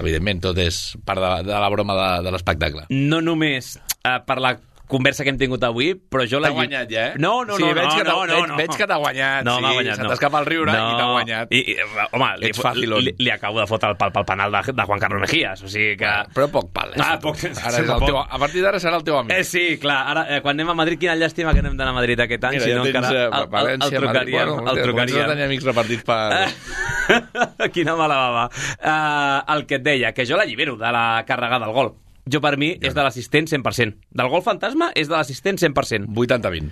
evidentment, 0.00 0.42
tot 0.50 0.60
és 0.60 0.82
part 1.06 1.20
de, 1.24 1.32
de 1.48 1.56
la 1.64 1.70
broma 1.72 1.96
de, 1.96 2.10
de 2.28 2.34
l'espectacle. 2.36 2.84
no 2.92 3.22
només 3.24 3.76
uh, 4.04 4.18
per 4.26 4.36
la 4.42 4.56
conversa 4.92 5.24
que 5.24 5.32
hem 5.32 5.38
tingut 5.40 5.64
avui, 5.64 5.94
però 5.96 6.26
jo 6.28 6.38
la... 6.42 6.50
T'ha 6.52 6.58
guanyat 6.58 6.90
ja, 6.92 7.04
eh? 7.08 7.14
No, 7.22 7.32
no, 7.48 7.56
Sí, 7.56 7.64
no, 7.64 7.72
veig 7.74 7.88
no, 7.88 7.96
que 7.96 8.04
no, 8.04 8.16
no, 8.26 8.34
veig- 8.36 8.48
no. 8.52 8.56
veig 8.60 8.76
que 8.76 8.86
t'ha 8.90 8.98
guanyat, 9.00 9.44
No, 9.48 9.56
sí, 9.56 9.64
m'ha 9.64 9.72
guanyat, 9.78 9.96
se 9.96 10.04
no. 10.04 10.10
t'escapa 10.12 10.42
el 10.42 10.46
riure 10.50 10.72
i 10.76 10.94
t'ha 11.00 11.08
guanyat. 11.10 11.52
I, 11.56 11.62
i, 11.72 11.76
home, 12.12 12.28
li, 12.42 12.50
Ets 12.52 12.60
facilón. 12.62 13.02
li, 13.06 13.14
li, 13.18 13.30
acabo 13.32 13.60
de 13.62 13.66
fotre 13.70 13.90
el 13.94 13.96
pal 14.00 14.12
pel 14.12 14.26
penal 14.28 14.52
de, 14.52 14.62
de 14.76 14.86
Juan 14.92 15.00
Carlos 15.00 15.20
Mejías, 15.24 15.62
o 15.64 15.68
sigui 15.72 15.96
que... 16.04 16.12
Però 16.36 16.48
poc 16.52 16.70
pal. 16.76 16.92
Ah, 17.00 17.16
poc. 17.22 17.40
Ara 17.48 17.80
és 17.82 17.88
el 17.96 18.04
teu, 18.06 18.20
a 18.20 18.38
partir 18.44 18.62
d'ara 18.62 18.78
serà 18.84 19.00
el 19.00 19.06
teu 19.08 19.16
amic. 19.18 19.32
Eh, 19.38 19.44
sí, 19.48 19.64
clar, 19.82 19.98
ara, 20.12 20.26
eh, 20.36 20.40
quan 20.44 20.54
anem 20.58 20.70
a 20.74 20.78
Madrid, 20.82 21.00
quina 21.00 21.16
llàstima 21.16 21.54
que 21.56 21.62
no 21.64 21.72
hem 21.72 21.78
d'anar 21.80 21.94
a 21.96 21.98
Madrid 22.00 22.20
aquest 22.26 22.44
any, 22.50 22.58
Mira, 22.60 22.66
si 22.68 22.76
no 22.76 22.84
tens 22.84 22.96
encara 23.00 23.16
eh, 23.16 23.24
el, 23.24 23.32
el, 23.32 23.42
el, 23.42 23.50
València, 23.56 23.88
Madrid. 23.88 23.98
trucaríem. 24.02 24.36
Bueno, 24.36 24.52
el 24.52 24.62
comences 24.62 24.82
a 24.82 24.86
trucaríem. 24.90 25.28
tenir 25.32 25.44
amics 25.48 25.64
repartits 25.72 26.04
per... 26.04 27.70
Quina 27.74 27.96
mala 27.96 28.16
bava. 28.20 28.44
Uh, 28.78 29.54
el 29.56 29.66
que 29.66 29.78
et 29.80 29.84
deia, 29.86 30.12
que 30.16 30.26
jo 30.28 30.36
l'allibero 30.38 30.76
de 30.80 30.92
la 30.94 31.04
càrrega 31.28 31.58
del 31.62 31.72
gol. 31.74 31.92
Jo, 32.30 32.38
per 32.42 32.54
mi, 32.60 32.74
és 32.78 32.94
de 32.94 33.02
l'assistent 33.02 33.48
100%. 33.50 33.96
Del 34.14 34.30
gol 34.30 34.44
fantasma 34.46 34.92
és 34.94 35.10
de 35.10 35.16
l'assistent 35.16 35.58
100%. 35.58 36.12
80-20. 36.14 36.70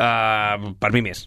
Uh, 0.00 0.72
per 0.80 0.92
mi 0.94 1.02
més. 1.04 1.26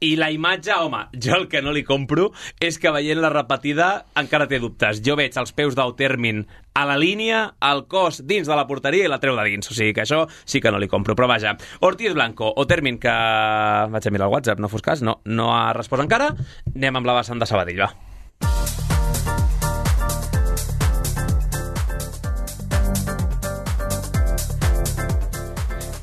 I 0.00 0.12
la 0.16 0.30
imatge, 0.30 0.70
home, 0.78 1.00
jo 1.12 1.34
el 1.34 1.48
que 1.50 1.60
no 1.60 1.72
li 1.74 1.82
compro 1.84 2.28
és 2.62 2.78
que 2.78 2.92
veient 2.94 3.18
la 3.20 3.32
repetida 3.34 4.06
encara 4.16 4.46
té 4.48 4.60
dubtes. 4.62 5.02
Jo 5.04 5.18
veig 5.18 5.34
els 5.36 5.52
peus 5.52 5.74
d'Autermin 5.76 6.44
a 6.78 6.86
la 6.86 6.96
línia, 6.96 7.42
el 7.66 7.84
cos 7.90 8.22
dins 8.24 8.48
de 8.48 8.56
la 8.56 8.68
porteria 8.70 9.04
i 9.04 9.10
la 9.10 9.18
treu 9.20 9.36
de 9.36 9.44
dins. 9.50 9.68
O 9.68 9.74
sigui 9.74 9.92
que 9.92 10.06
això 10.06 10.22
sí 10.46 10.62
que 10.62 10.72
no 10.72 10.78
li 10.78 10.88
compro. 10.88 11.18
Però 11.18 11.28
vaja, 11.28 11.56
Ortiz 11.82 12.14
Blanco, 12.14 12.54
Autermin, 12.56 13.02
que 13.02 13.12
vaig 13.12 14.06
a 14.06 14.14
mirar 14.14 14.30
el 14.30 14.36
WhatsApp, 14.38 14.62
no 14.62 14.70
fos 14.70 14.86
cas, 14.86 15.02
no, 15.02 15.20
no 15.26 15.50
ha 15.56 15.72
respost 15.76 16.06
encara. 16.06 16.30
Anem 16.76 17.02
amb 17.02 17.10
la 17.10 17.18
vessant 17.18 17.42
de 17.42 17.50
Sabadell, 17.50 17.82
va. 17.82 18.07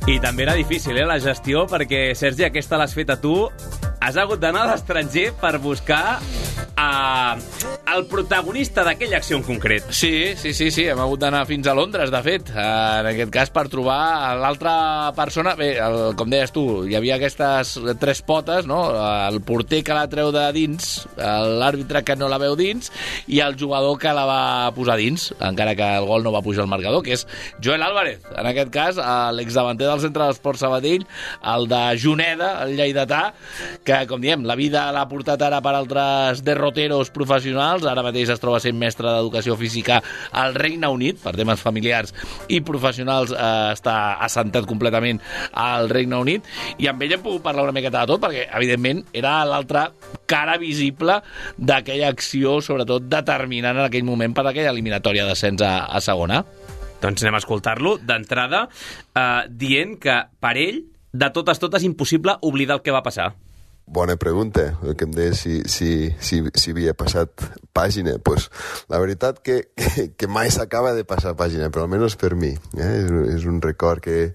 I 0.06 0.20
també 0.22 0.44
era 0.44 0.54
difícil, 0.54 1.00
eh, 1.00 1.06
la 1.10 1.18
gestió, 1.18 1.63
perquè, 1.65 2.13
Sergi, 2.13 2.44
aquesta 2.46 2.78
l'has 2.78 2.94
fet 2.94 3.10
a 3.10 3.15
tu. 3.18 3.34
Has 4.06 4.20
hagut 4.22 4.38
d'anar 4.38 4.68
a 4.68 4.76
l'estranger 4.76 5.32
per 5.41 5.58
buscar 5.58 6.20
uh, 6.78 7.39
el 7.96 8.06
protagonista 8.12 8.84
d'aquella 8.86 9.20
acció 9.22 9.38
en 9.39 9.44
concret. 9.46 9.86
Sí, 9.89 10.34
sí, 10.39 10.54
sí, 10.58 10.70
sí, 10.74 10.86
hem 10.89 11.00
hagut 11.00 11.22
d'anar 11.22 11.46
fins 11.50 11.68
a 11.68 11.76
Londres, 11.78 12.12
de 12.12 12.22
fet, 12.26 12.52
en 12.52 13.10
aquest 13.12 13.32
cas 13.34 13.52
per 13.54 13.68
trobar 13.72 14.36
l'altra 14.39 14.76
persona. 15.18 15.56
Bé, 15.60 15.74
el, 15.82 16.15
com 16.20 16.32
deies 16.32 16.54
tu, 16.56 16.65
hi 16.89 16.98
havia 16.98 17.18
aquestes 17.20 17.76
tres 18.02 18.22
potes, 18.26 18.68
no? 18.70 18.82
El 19.30 19.41
porter 19.46 19.82
que 19.86 19.96
la 19.96 20.08
treu 20.12 20.32
de 20.36 20.46
dins, 20.56 21.06
l'àrbitre 21.15 22.04
que 22.06 22.18
no 22.20 22.30
la 22.32 22.39
veu 22.41 22.58
dins 22.60 22.91
i 23.32 23.41
el 23.46 23.58
jugador 23.60 23.98
que 24.02 24.13
la 24.15 24.26
va 24.28 24.41
posar 24.76 24.98
dins, 25.00 25.30
encara 25.39 25.76
que 25.78 25.88
el 26.00 26.08
gol 26.10 26.26
no 26.26 26.34
va 26.36 26.44
pujar 26.46 26.65
al 26.65 26.72
marcador, 26.72 27.04
que 27.06 27.15
és 27.15 27.26
Joel 27.63 27.84
Álvarez, 27.86 28.24
en 28.36 28.50
aquest 28.52 28.72
cas, 28.74 29.00
l'exdavanter 29.36 29.88
del 29.89 30.04
centre 30.04 30.30
d'esport 30.30 30.62
Sabadell, 30.62 31.06
el 31.56 31.68
de 31.72 31.84
Juneda, 32.02 32.52
el 32.65 32.76
lleidatà, 32.80 33.24
que, 33.86 34.02
com 34.10 34.22
diem, 34.24 34.46
la 34.48 34.58
vida 34.60 34.88
l'ha 34.96 35.06
portat 35.10 35.41
ara 35.46 35.62
per 35.65 35.76
altres 35.76 36.44
derroteros 36.46 37.12
professionals, 37.16 37.86
ara 37.90 38.04
mateix 38.06 38.32
es 38.34 38.42
troba 38.42 38.62
sent 38.64 38.78
mestre 38.80 39.10
d'educació 39.10 39.58
física 39.60 40.02
al 40.32 40.56
Regne 40.58 40.90
Unit, 40.94 41.20
per 41.24 41.36
temes 41.38 41.62
familiars 41.62 42.14
i 42.48 42.62
professionals 42.66 43.34
eh, 43.34 43.52
està 43.74 43.96
assentat 44.26 44.68
completament 44.70 45.22
al 45.52 45.90
Regne 45.92 46.22
Unit, 46.22 46.50
i 46.78 46.90
amb 46.92 47.02
ell 47.06 47.18
hem 47.18 47.26
pogut 47.26 47.44
parlar 47.46 47.66
una 47.68 47.76
miqueta 47.76 48.04
de 48.04 48.14
tot, 48.14 48.22
perquè, 48.24 48.48
evidentment, 48.56 49.04
era 49.16 49.38
l'altra 49.48 49.88
cara 50.30 50.58
visible 50.62 51.20
d'aquella 51.58 52.12
acció, 52.14 52.60
sobretot 52.62 53.10
determinant 53.10 53.78
en 53.80 53.88
aquell 53.88 54.08
moment 54.08 54.34
per 54.36 54.48
aquella 54.50 54.74
eliminatòria 54.74 55.28
d'ascens 55.28 55.64
a, 55.66 55.76
a 55.90 56.02
segona. 56.04 56.44
Doncs 57.02 57.24
anem 57.24 57.38
a 57.38 57.42
escoltar-lo 57.44 57.98
d'entrada, 58.02 58.66
eh, 59.14 59.42
dient 59.50 59.98
que 60.02 60.22
per 60.42 60.56
ell, 60.62 60.84
de 61.16 61.32
totes 61.32 61.62
totes, 61.62 61.86
impossible 61.88 62.40
oblidar 62.44 62.80
el 62.80 62.86
que 62.86 62.96
va 62.96 63.04
passar. 63.06 63.34
Bona 63.86 64.15
pregunta, 64.17 64.80
el 64.84 64.95
que 64.98 65.06
em 65.06 65.13
deia 65.13 65.34
si, 65.38 65.62
si, 65.69 66.12
si, 66.19 66.41
si 66.58 66.74
havia 66.74 66.95
passat 66.98 67.45
pàgina. 67.76 68.17
Pues, 68.24 68.50
la 68.89 69.00
veritat 69.00 69.41
que, 69.45 69.62
que, 69.78 70.10
que 70.17 70.28
mai 70.28 70.52
s'acaba 70.52 70.95
de 70.98 71.06
passar 71.08 71.36
pàgina, 71.38 71.69
però 71.69 71.86
almenys 71.86 72.17
per 72.19 72.34
mi. 72.36 72.54
Eh? 72.78 72.91
És, 73.04 73.12
és 73.38 73.50
un 73.50 73.62
record 73.63 74.04
que, 74.04 74.34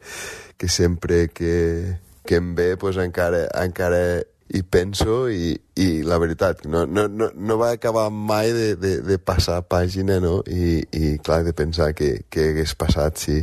que 0.56 0.68
sempre 0.68 1.28
que, 1.34 1.98
que 2.26 2.38
em 2.38 2.54
ve 2.54 2.76
pues, 2.80 3.00
encara, 3.02 3.46
encara 3.62 4.22
hi 4.50 4.62
penso 4.66 5.28
i, 5.30 5.52
i 5.78 6.02
la 6.02 6.18
veritat, 6.18 6.64
no, 6.66 6.82
no, 6.86 7.06
no, 7.06 7.28
no 7.34 7.56
va 7.58 7.70
acabar 7.76 8.08
mai 8.10 8.50
de, 8.52 8.74
de, 8.74 8.96
de 9.06 9.18
passar 9.22 9.60
pàgina 9.62 10.18
no? 10.22 10.40
I, 10.50 10.80
i 10.90 11.12
clar, 11.22 11.44
de 11.46 11.54
pensar 11.54 11.92
que, 11.94 12.24
que 12.30 12.48
hagués 12.50 12.74
passat 12.78 13.22
si, 13.22 13.38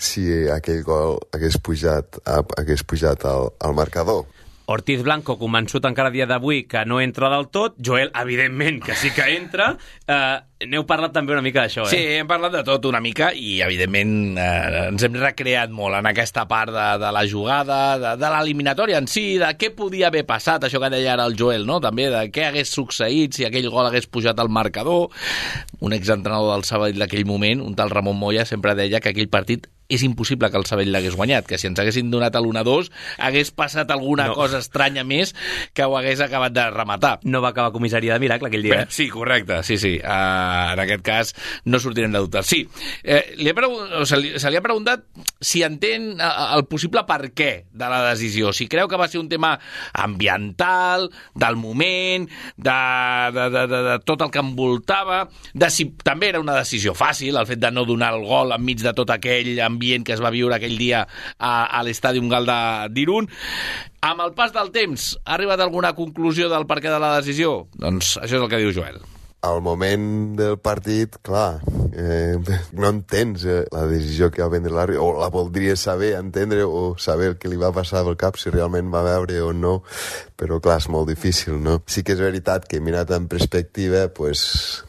si 0.00 0.24
aquell 0.48 0.80
gol 0.86 1.18
hagués 1.36 1.60
pujat, 1.60 2.22
hagués 2.24 2.84
pujat 2.88 3.28
al, 3.28 3.50
al 3.60 3.76
marcador. 3.76 4.24
Ortiz 4.70 5.02
Blanco, 5.02 5.34
convençut 5.34 5.86
encara 5.88 6.12
dia 6.14 6.28
d'avui 6.30 6.62
que 6.70 6.84
no 6.86 7.00
entra 7.02 7.26
del 7.32 7.48
tot. 7.50 7.74
Joel, 7.82 8.12
evidentment, 8.14 8.78
que 8.84 8.94
sí 8.94 9.10
que 9.10 9.26
entra. 9.34 9.72
Eh, 10.06 10.38
N'heu 10.70 10.84
parlat 10.84 11.14
també 11.14 11.32
una 11.32 11.42
mica 11.42 11.62
d'això, 11.64 11.86
eh? 11.86 11.90
Sí, 11.90 12.00
hem 12.18 12.28
parlat 12.28 12.52
de 12.52 12.60
tot 12.68 12.84
una 12.84 13.00
mica 13.00 13.30
i, 13.32 13.62
evidentment, 13.64 14.36
eh, 14.38 14.82
ens 14.90 15.06
hem 15.06 15.16
recreat 15.16 15.72
molt 15.72 15.96
en 15.96 16.10
aquesta 16.10 16.44
part 16.50 16.70
de, 16.74 16.84
de 17.00 17.10
la 17.16 17.24
jugada, 17.26 17.78
de, 17.98 18.12
de 18.20 18.30
l'eliminatòria 18.34 19.00
en 19.00 19.08
si, 19.08 19.24
de 19.40 19.48
què 19.56 19.72
podia 19.74 20.10
haver 20.12 20.26
passat, 20.28 20.68
això 20.68 20.82
que 20.84 20.92
deia 20.92 21.14
ara 21.16 21.24
el 21.26 21.38
Joel, 21.40 21.64
no? 21.66 21.80
també 21.80 22.10
de 22.12 22.26
què 22.30 22.50
hagués 22.50 22.76
succeït 22.76 23.40
si 23.40 23.48
aquell 23.48 23.70
gol 23.72 23.88
hagués 23.88 24.06
pujat 24.06 24.38
al 24.38 24.52
marcador. 24.52 25.08
Un 25.80 25.96
exentrenador 25.96 26.52
del 26.52 26.68
Sabadell 26.68 27.00
d'aquell 27.00 27.26
moment, 27.26 27.64
un 27.64 27.74
tal 27.74 27.90
Ramon 27.90 28.20
Moya, 28.20 28.44
sempre 28.44 28.76
deia 28.76 29.00
que 29.00 29.16
aquell 29.16 29.32
partit 29.32 29.66
és 29.90 30.04
impossible 30.06 30.50
que 30.50 30.60
el 30.60 30.66
Sabell 30.68 30.92
l'hagués 30.94 31.16
guanyat, 31.18 31.46
que 31.48 31.58
si 31.58 31.68
ens 31.68 31.80
haguessin 31.82 32.10
donat 32.12 32.36
a 32.36 32.42
l'1-2 32.42 32.90
hagués 33.18 33.50
passat 33.54 33.90
alguna 33.90 34.28
no. 34.30 34.36
cosa 34.38 34.60
estranya 34.62 35.04
més 35.04 35.34
que 35.74 35.84
ho 35.84 35.96
hagués 35.98 36.22
acabat 36.24 36.54
de 36.54 36.66
rematar. 36.70 37.18
No 37.24 37.42
va 37.42 37.50
acabar 37.50 37.74
comissaria 37.74 38.14
de 38.14 38.22
miracle 38.22 38.48
aquell 38.48 38.64
dia. 38.64 38.84
Bé, 38.84 38.94
sí, 38.94 39.08
correcte, 39.10 39.62
sí, 39.66 39.76
sí. 39.80 39.96
Uh, 40.00 40.72
en 40.74 40.84
aquest 40.84 41.04
cas 41.06 41.34
no 41.64 41.80
sortirem 41.82 42.14
de 42.14 42.22
dubtes. 42.22 42.46
Sí, 42.46 42.62
eh, 43.02 43.34
li 43.38 43.52
o 43.52 44.06
se, 44.06 44.18
li, 44.20 44.32
se 44.40 44.50
li 44.50 44.58
ha 44.58 44.64
preguntat 44.64 45.04
si 45.40 45.64
entén 45.66 46.12
eh, 46.16 46.30
el 46.56 46.64
possible 46.70 47.02
per 47.08 47.32
què 47.36 47.50
de 47.70 47.90
la 47.90 48.02
decisió, 48.08 48.54
si 48.56 48.68
creu 48.70 48.88
que 48.88 48.98
va 49.00 49.08
ser 49.10 49.20
un 49.20 49.28
tema 49.28 49.56
ambiental, 49.92 51.10
del 51.34 51.56
moment, 51.56 52.28
de, 52.56 52.78
de, 53.34 53.48
de, 53.50 53.66
de, 53.66 53.82
de 53.90 53.98
tot 54.06 54.22
el 54.22 54.30
que 54.32 54.42
envoltava, 54.42 55.24
de 55.54 55.70
si 55.72 55.90
també 56.04 56.30
era 56.30 56.42
una 56.42 56.56
decisió 56.58 56.94
fàcil, 56.96 57.38
el 57.40 57.48
fet 57.48 57.60
de 57.62 57.72
no 57.74 57.84
donar 57.88 58.12
el 58.16 58.24
gol 58.26 58.54
enmig 58.56 58.82
de 58.84 58.94
tot 58.96 59.10
aquell 59.14 59.58
ambient 59.64 59.79
ambient 59.80 60.04
que 60.04 60.12
es 60.12 60.20
va 60.20 60.34
viure 60.34 60.56
aquell 60.56 60.76
dia 60.78 61.06
a, 61.38 61.52
a 61.64 61.82
l'estadi 61.86 62.20
Galda 62.30 62.88
d'Irun. 62.92 63.28
Amb 64.04 64.20
el 64.26 64.34
pas 64.36 64.52
del 64.52 64.70
temps, 64.72 65.14
ha 65.24 65.34
arribat 65.38 65.60
alguna 65.64 65.94
conclusió 65.96 66.52
del 66.52 66.68
perquè 66.68 66.92
de 66.92 67.00
la 67.00 67.16
decisió? 67.18 67.66
Doncs 67.80 68.18
això 68.20 68.36
és 68.36 68.44
el 68.44 68.52
que 68.52 68.60
diu 68.60 68.76
Joel 68.76 69.00
al 69.40 69.62
moment 69.64 70.36
del 70.36 70.58
partit, 70.60 71.16
clar, 71.24 71.62
eh, 71.96 72.36
no 72.76 72.88
entens 72.92 73.44
eh, 73.48 73.62
la 73.72 73.86
decisió 73.88 74.28
que 74.30 74.42
va 74.42 74.50
prendre 74.52 74.72
l'àrbitre, 74.74 75.00
o 75.00 75.14
la 75.16 75.30
voldries 75.32 75.80
saber, 75.80 76.10
entendre, 76.18 76.66
o 76.68 76.94
saber 77.00 77.30
el 77.32 77.38
que 77.40 77.48
li 77.48 77.56
va 77.60 77.72
passar 77.72 78.02
pel 78.04 78.18
cap, 78.20 78.36
si 78.36 78.52
realment 78.52 78.92
va 78.92 79.00
veure 79.06 79.40
o 79.40 79.54
no, 79.56 79.78
però 80.36 80.60
clar, 80.60 80.76
és 80.82 80.90
molt 80.92 81.08
difícil, 81.08 81.56
no? 81.56 81.78
Sí 81.88 82.04
que 82.04 82.12
és 82.18 82.20
veritat 82.20 82.68
que 82.68 82.82
mirat 82.84 83.14
en 83.16 83.30
perspectiva, 83.32 84.10
pues, 84.12 84.42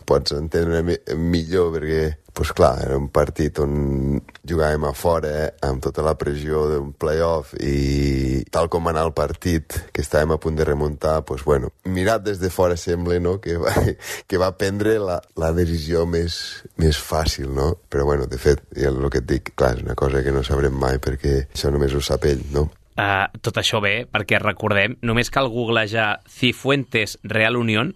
pots 0.03 0.35
entendre 0.35 0.83
millor, 1.15 1.71
perquè 1.77 2.03
pues 2.41 2.53
clar, 2.53 2.79
era 2.81 2.95
un 2.97 3.11
partit 3.13 3.59
on 3.61 4.17
jugàvem 4.49 4.87
a 4.89 4.95
fora 4.97 5.51
amb 5.61 5.83
tota 5.85 6.01
la 6.01 6.15
pressió 6.17 6.63
d'un 6.71 6.87
playoff 6.97 7.51
i 7.61 8.41
tal 8.49 8.65
com 8.73 8.89
anar 8.89 9.03
el 9.05 9.13
partit, 9.13 9.75
que 9.93 10.01
estàvem 10.01 10.33
a 10.33 10.39
punt 10.41 10.57
de 10.57 10.65
remuntar, 10.65 11.19
pues 11.21 11.43
bueno, 11.45 11.69
mirat 11.85 12.25
des 12.25 12.41
de 12.41 12.49
fora 12.49 12.79
sembla 12.81 13.19
no, 13.21 13.35
que, 13.43 13.59
va, 13.61 13.75
que 14.27 14.41
va 14.41 14.49
prendre 14.57 14.97
la, 14.97 15.19
la 15.37 15.51
decisió 15.53 16.07
més, 16.09 16.65
més 16.81 16.97
fàcil, 16.97 17.53
no? 17.53 17.75
Però 17.93 18.09
bueno, 18.09 18.25
de 18.25 18.41
fet, 18.41 18.65
el 18.73 18.97
que 19.13 19.21
et 19.21 19.29
dic, 19.35 19.53
clar, 19.53 19.75
és 19.77 19.85
una 19.85 19.93
cosa 19.93 20.25
que 20.25 20.33
no 20.33 20.41
sabrem 20.41 20.73
mai 20.73 20.97
perquè 20.97 21.43
això 21.43 21.69
només 21.69 21.93
ho 21.93 22.01
sap 22.01 22.25
ell, 22.25 22.41
no? 22.57 22.71
Uh, 22.97 23.29
tot 23.45 23.61
això 23.61 23.85
bé, 23.85 24.07
perquè 24.09 24.41
recordem, 24.41 24.97
només 25.05 25.29
cal 25.29 25.53
googlejar 25.53 26.23
Cifuentes 26.25 27.19
Real 27.21 27.61
Unión 27.61 27.93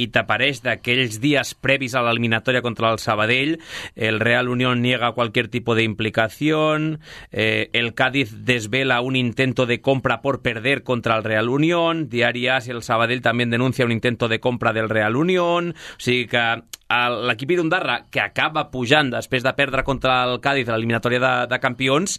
i 0.00 0.08
t'apareix 0.08 0.62
d'aquells 0.64 1.20
dies 1.20 1.54
previs 1.54 1.94
a 1.94 2.02
la 2.04 2.12
eliminatoria 2.14 2.62
contra 2.62 2.90
el 2.92 2.98
Sabadell, 2.98 3.58
el 3.96 4.20
Real 4.20 4.48
Unión 4.48 4.82
niega 4.82 5.12
cualquier 5.12 5.48
tipo 5.48 5.74
de 5.74 5.84
implicación, 5.84 7.00
eh, 7.30 7.70
el 7.72 7.94
Cádiz 7.94 8.44
desvela 8.44 9.00
un 9.00 9.16
intento 9.16 9.66
de 9.66 9.80
compra 9.80 10.20
por 10.22 10.42
perder 10.42 10.82
contra 10.82 11.16
el 11.16 11.24
Real 11.24 11.48
Unión, 11.48 12.08
Diari 12.08 12.48
As 12.48 12.68
i 12.68 12.74
el 12.74 12.82
Sabadell 12.82 13.22
també 13.22 13.46
denuncia 13.46 13.84
un 13.84 13.92
intento 13.92 14.28
de 14.28 14.40
compra 14.40 14.72
del 14.72 14.88
Real 14.88 15.16
Unión, 15.16 15.74
o 15.74 16.00
sigui 16.00 16.26
que 16.30 16.44
l'equip 16.90 17.52
d'Undarra, 17.54 18.04
que 18.10 18.22
acaba 18.22 18.68
pujant 18.72 19.12
després 19.12 19.44
de 19.46 19.52
perdre 19.54 19.84
contra 19.86 20.22
el 20.26 20.40
Cádiz 20.42 20.68
a 20.68 20.74
l'eliminatòria 20.74 21.20
de, 21.22 21.34
de 21.52 21.60
campions, 21.62 22.18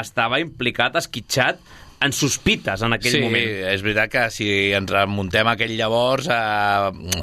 estava 0.00 0.40
implicat, 0.42 0.98
esquitxat 1.00 1.62
en 2.00 2.14
sospites 2.16 2.80
en 2.80 2.94
aquell 2.96 3.12
sí, 3.12 3.20
moment. 3.20 3.44
Sí, 3.44 3.64
és 3.74 3.82
veritat 3.84 4.10
que 4.12 4.22
si 4.32 4.46
ens 4.76 4.88
remuntem 4.88 5.48
aquell 5.50 5.74
llavors 5.76 6.30
eh, 6.32 6.36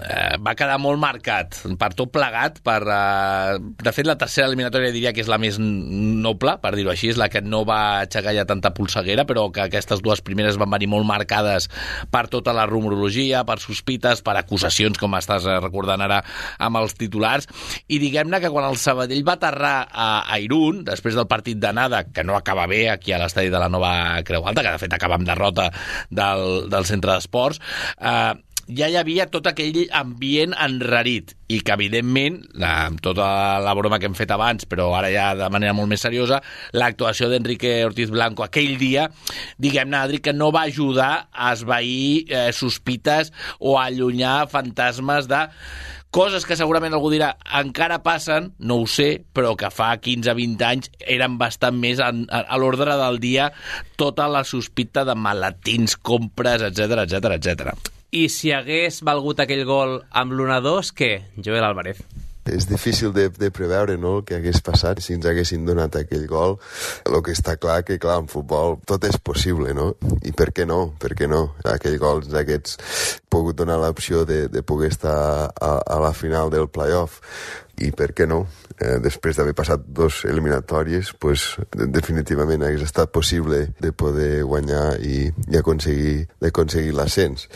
eh, 0.05 0.35
va 0.43 0.53
quedar 0.57 0.77
molt 0.81 1.01
marcat 1.01 1.57
per 1.81 1.89
tot 1.97 2.11
plegat. 2.13 2.61
Per, 2.65 2.77
eh, 2.85 3.57
de 3.57 3.93
fet, 3.95 4.05
la 4.05 4.17
tercera 4.21 4.45
eliminatòria 4.51 4.93
diria 4.93 5.13
que 5.17 5.23
és 5.25 5.31
la 5.31 5.39
més 5.41 5.57
noble, 5.57 6.57
per 6.61 6.75
dir-ho 6.77 6.93
així, 6.93 7.09
és 7.09 7.17
la 7.17 7.29
que 7.33 7.41
no 7.41 7.63
va 7.67 8.03
aixecar 8.03 8.35
ja 8.37 8.45
tanta 8.49 8.73
polseguera, 8.77 9.25
però 9.25 9.47
que 9.53 9.65
aquestes 9.65 10.03
dues 10.05 10.21
primeres 10.21 10.59
van 10.61 10.69
venir 10.75 10.91
molt 10.93 11.09
marcades 11.09 11.71
per 12.13 12.27
tota 12.29 12.53
la 12.53 12.67
rumorologia, 12.69 13.41
per 13.49 13.57
sospites, 13.63 14.21
per 14.21 14.37
acusacions, 14.37 15.01
com 15.01 15.17
estàs 15.17 15.49
eh, 15.49 15.57
recordant 15.63 16.05
ara 16.05 16.21
amb 16.61 16.83
els 16.83 16.93
titulars, 17.01 17.49
i 17.89 17.97
diguem-ne 18.03 18.43
que 18.43 18.53
quan 18.53 18.69
el 18.69 18.77
Sabadell 18.77 19.25
va 19.25 19.39
aterrar 19.41 19.75
a, 19.89 20.07
a 20.29 20.39
Irún, 20.43 20.83
després 20.85 21.17
del 21.17 21.25
partit 21.25 21.57
d'anada, 21.57 22.05
que 22.13 22.27
no 22.27 22.37
acaba 22.37 22.69
bé 22.69 22.85
aquí 22.93 23.15
a 23.15 23.21
l'estadi 23.23 23.49
de 23.49 23.57
la 23.57 23.73
Nova 23.73 24.21
Creu 24.27 24.45
Alta, 24.45 24.66
que 24.67 24.75
de 24.75 24.83
fet 24.83 24.97
acaba 24.97 25.17
amb 25.17 25.27
derrota 25.27 25.71
del, 26.11 26.67
del 26.71 26.89
centre 26.89 27.15
d'esports, 27.15 27.63
eh, 27.97 28.35
ja 28.67 28.89
hi 28.91 28.97
havia 28.99 29.27
tot 29.31 29.47
aquell 29.47 29.77
ambient 29.95 30.53
enrarit 30.59 31.33
i 31.47 31.61
que, 31.63 31.71
evidentment, 31.77 32.41
la, 32.59 32.73
amb 32.89 32.99
tota 33.03 33.27
la 33.63 33.73
broma 33.77 33.99
que 34.01 34.09
hem 34.09 34.17
fet 34.17 34.33
abans, 34.35 34.67
però 34.67 34.89
ara 34.97 35.11
ja 35.13 35.29
de 35.39 35.47
manera 35.53 35.75
molt 35.77 35.87
més 35.91 36.03
seriosa, 36.03 36.41
l'actuació 36.75 37.29
d'Enrique 37.31 37.71
Ortiz 37.87 38.11
Blanco 38.11 38.43
aquell 38.43 38.75
dia, 38.79 39.07
diguem-ne, 39.63 40.01
Adri, 40.01 40.19
que 40.23 40.35
no 40.35 40.51
va 40.51 40.65
ajudar 40.67 41.29
a 41.31 41.53
esvair 41.55 42.27
eh, 42.27 42.49
sospites 42.51 43.31
o 43.59 43.77
a 43.77 43.87
allunyar 43.87 44.49
fantasmes 44.51 45.31
de 45.31 45.45
Coses 46.17 46.47
que 46.49 46.55
segurament 46.57 46.95
algú 46.97 47.11
dirà 47.13 47.27
encara 47.59 47.99
passen, 48.01 48.47
no 48.57 48.79
ho 48.81 48.87
sé, 48.89 49.19
però 49.37 49.51
que 49.53 49.69
fa 49.69 49.91
15-20 50.01 50.63
anys 50.65 50.89
eren 51.13 51.35
bastant 51.37 51.77
més 51.77 52.01
a, 52.01 52.07
a, 52.09 52.39
a 52.41 52.57
l'ordre 52.57 52.95
del 52.97 53.19
dia 53.21 53.51
tota 54.01 54.25
la 54.25 54.41
sospita 54.41 55.05
de 55.05 55.13
malatins, 55.13 55.93
compres, 56.01 56.65
etc 56.71 57.03
etc 57.05 57.35
etc. 57.37 57.91
I 58.17 58.31
si 58.33 58.49
hagués 58.49 59.03
valgut 59.05 59.45
aquell 59.45 59.61
gol 59.69 59.99
amb 60.09 60.33
l'1-2, 60.33 60.89
què? 60.97 61.11
Joel 61.37 61.69
Álvarez 61.69 62.01
és 62.53 62.67
difícil 62.69 63.13
de, 63.15 63.27
de 63.29 63.51
preveure 63.53 63.97
no, 63.97 64.17
el 64.19 64.25
que 64.27 64.37
hagués 64.37 64.61
passat 64.65 65.01
si 65.03 65.15
ens 65.17 65.27
haguessin 65.29 65.65
donat 65.67 65.95
aquell 65.99 66.25
gol. 66.29 66.57
El 67.05 67.19
que 67.25 67.35
està 67.35 67.57
clar 67.61 67.81
que, 67.87 67.99
clar, 68.01 68.19
en 68.23 68.31
futbol 68.31 68.79
tot 68.87 69.05
és 69.07 69.19
possible, 69.19 69.73
no? 69.77 69.93
I 70.23 70.33
per 70.37 70.51
què 70.55 70.67
no? 70.69 70.81
Per 70.99 71.13
què 71.17 71.29
no? 71.29 71.43
Aquell 71.67 71.99
gol 72.01 72.23
ens 72.25 72.35
hagués 72.37 72.77
pogut 73.29 73.57
donar 73.59 73.79
l'opció 73.81 74.25
de, 74.25 74.45
de 74.51 74.63
poder 74.63 74.91
estar 74.93 75.17
a, 75.51 75.71
a 75.79 75.99
la 76.03 76.13
final 76.15 76.51
del 76.53 76.69
playoff 76.71 77.21
i 77.77 77.91
per 77.93 78.09
què 78.17 78.25
no? 78.29 78.45
Eh, 78.77 78.97
després 79.01 79.37
d'haver 79.37 79.53
passat 79.57 79.83
dos 79.99 80.23
eliminatòries, 80.29 81.11
pues, 81.21 81.45
definitivament 81.73 82.65
hagués 82.65 82.85
estat 82.85 83.11
possible 83.13 83.67
de 83.81 83.91
poder 83.93 84.43
guanyar 84.45 84.97
i, 85.01 85.27
i 85.49 85.59
aconseguir, 85.59 86.27
aconseguir 86.49 86.95
l'ascens. 86.97 87.47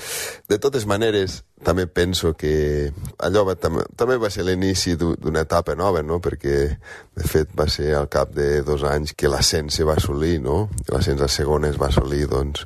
De 0.50 0.58
totes 0.62 0.86
maneres, 0.90 1.42
també 1.64 1.86
penso 1.88 2.34
que 2.38 2.92
allò 3.22 3.44
va, 3.46 3.56
tam 3.60 3.80
també 3.98 4.18
va 4.22 4.32
ser 4.34 4.46
l'inici 4.48 4.96
d'una 5.00 5.44
etapa 5.46 5.76
nova, 5.78 6.02
no? 6.02 6.20
perquè 6.24 6.58
de 7.16 7.28
fet 7.28 7.52
va 7.58 7.68
ser 7.70 7.92
al 7.98 8.10
cap 8.12 8.34
de 8.36 8.62
dos 8.66 8.84
anys 8.88 9.14
que 9.18 9.30
l'ascens 9.30 9.78
se 9.78 9.86
va 9.88 9.96
assolir, 10.00 10.40
no? 10.42 10.70
l'ascens 10.90 11.22
a 11.22 11.30
segona 11.32 11.70
es 11.70 11.80
va 11.82 11.92
assolir, 11.92 12.26
doncs, 12.32 12.66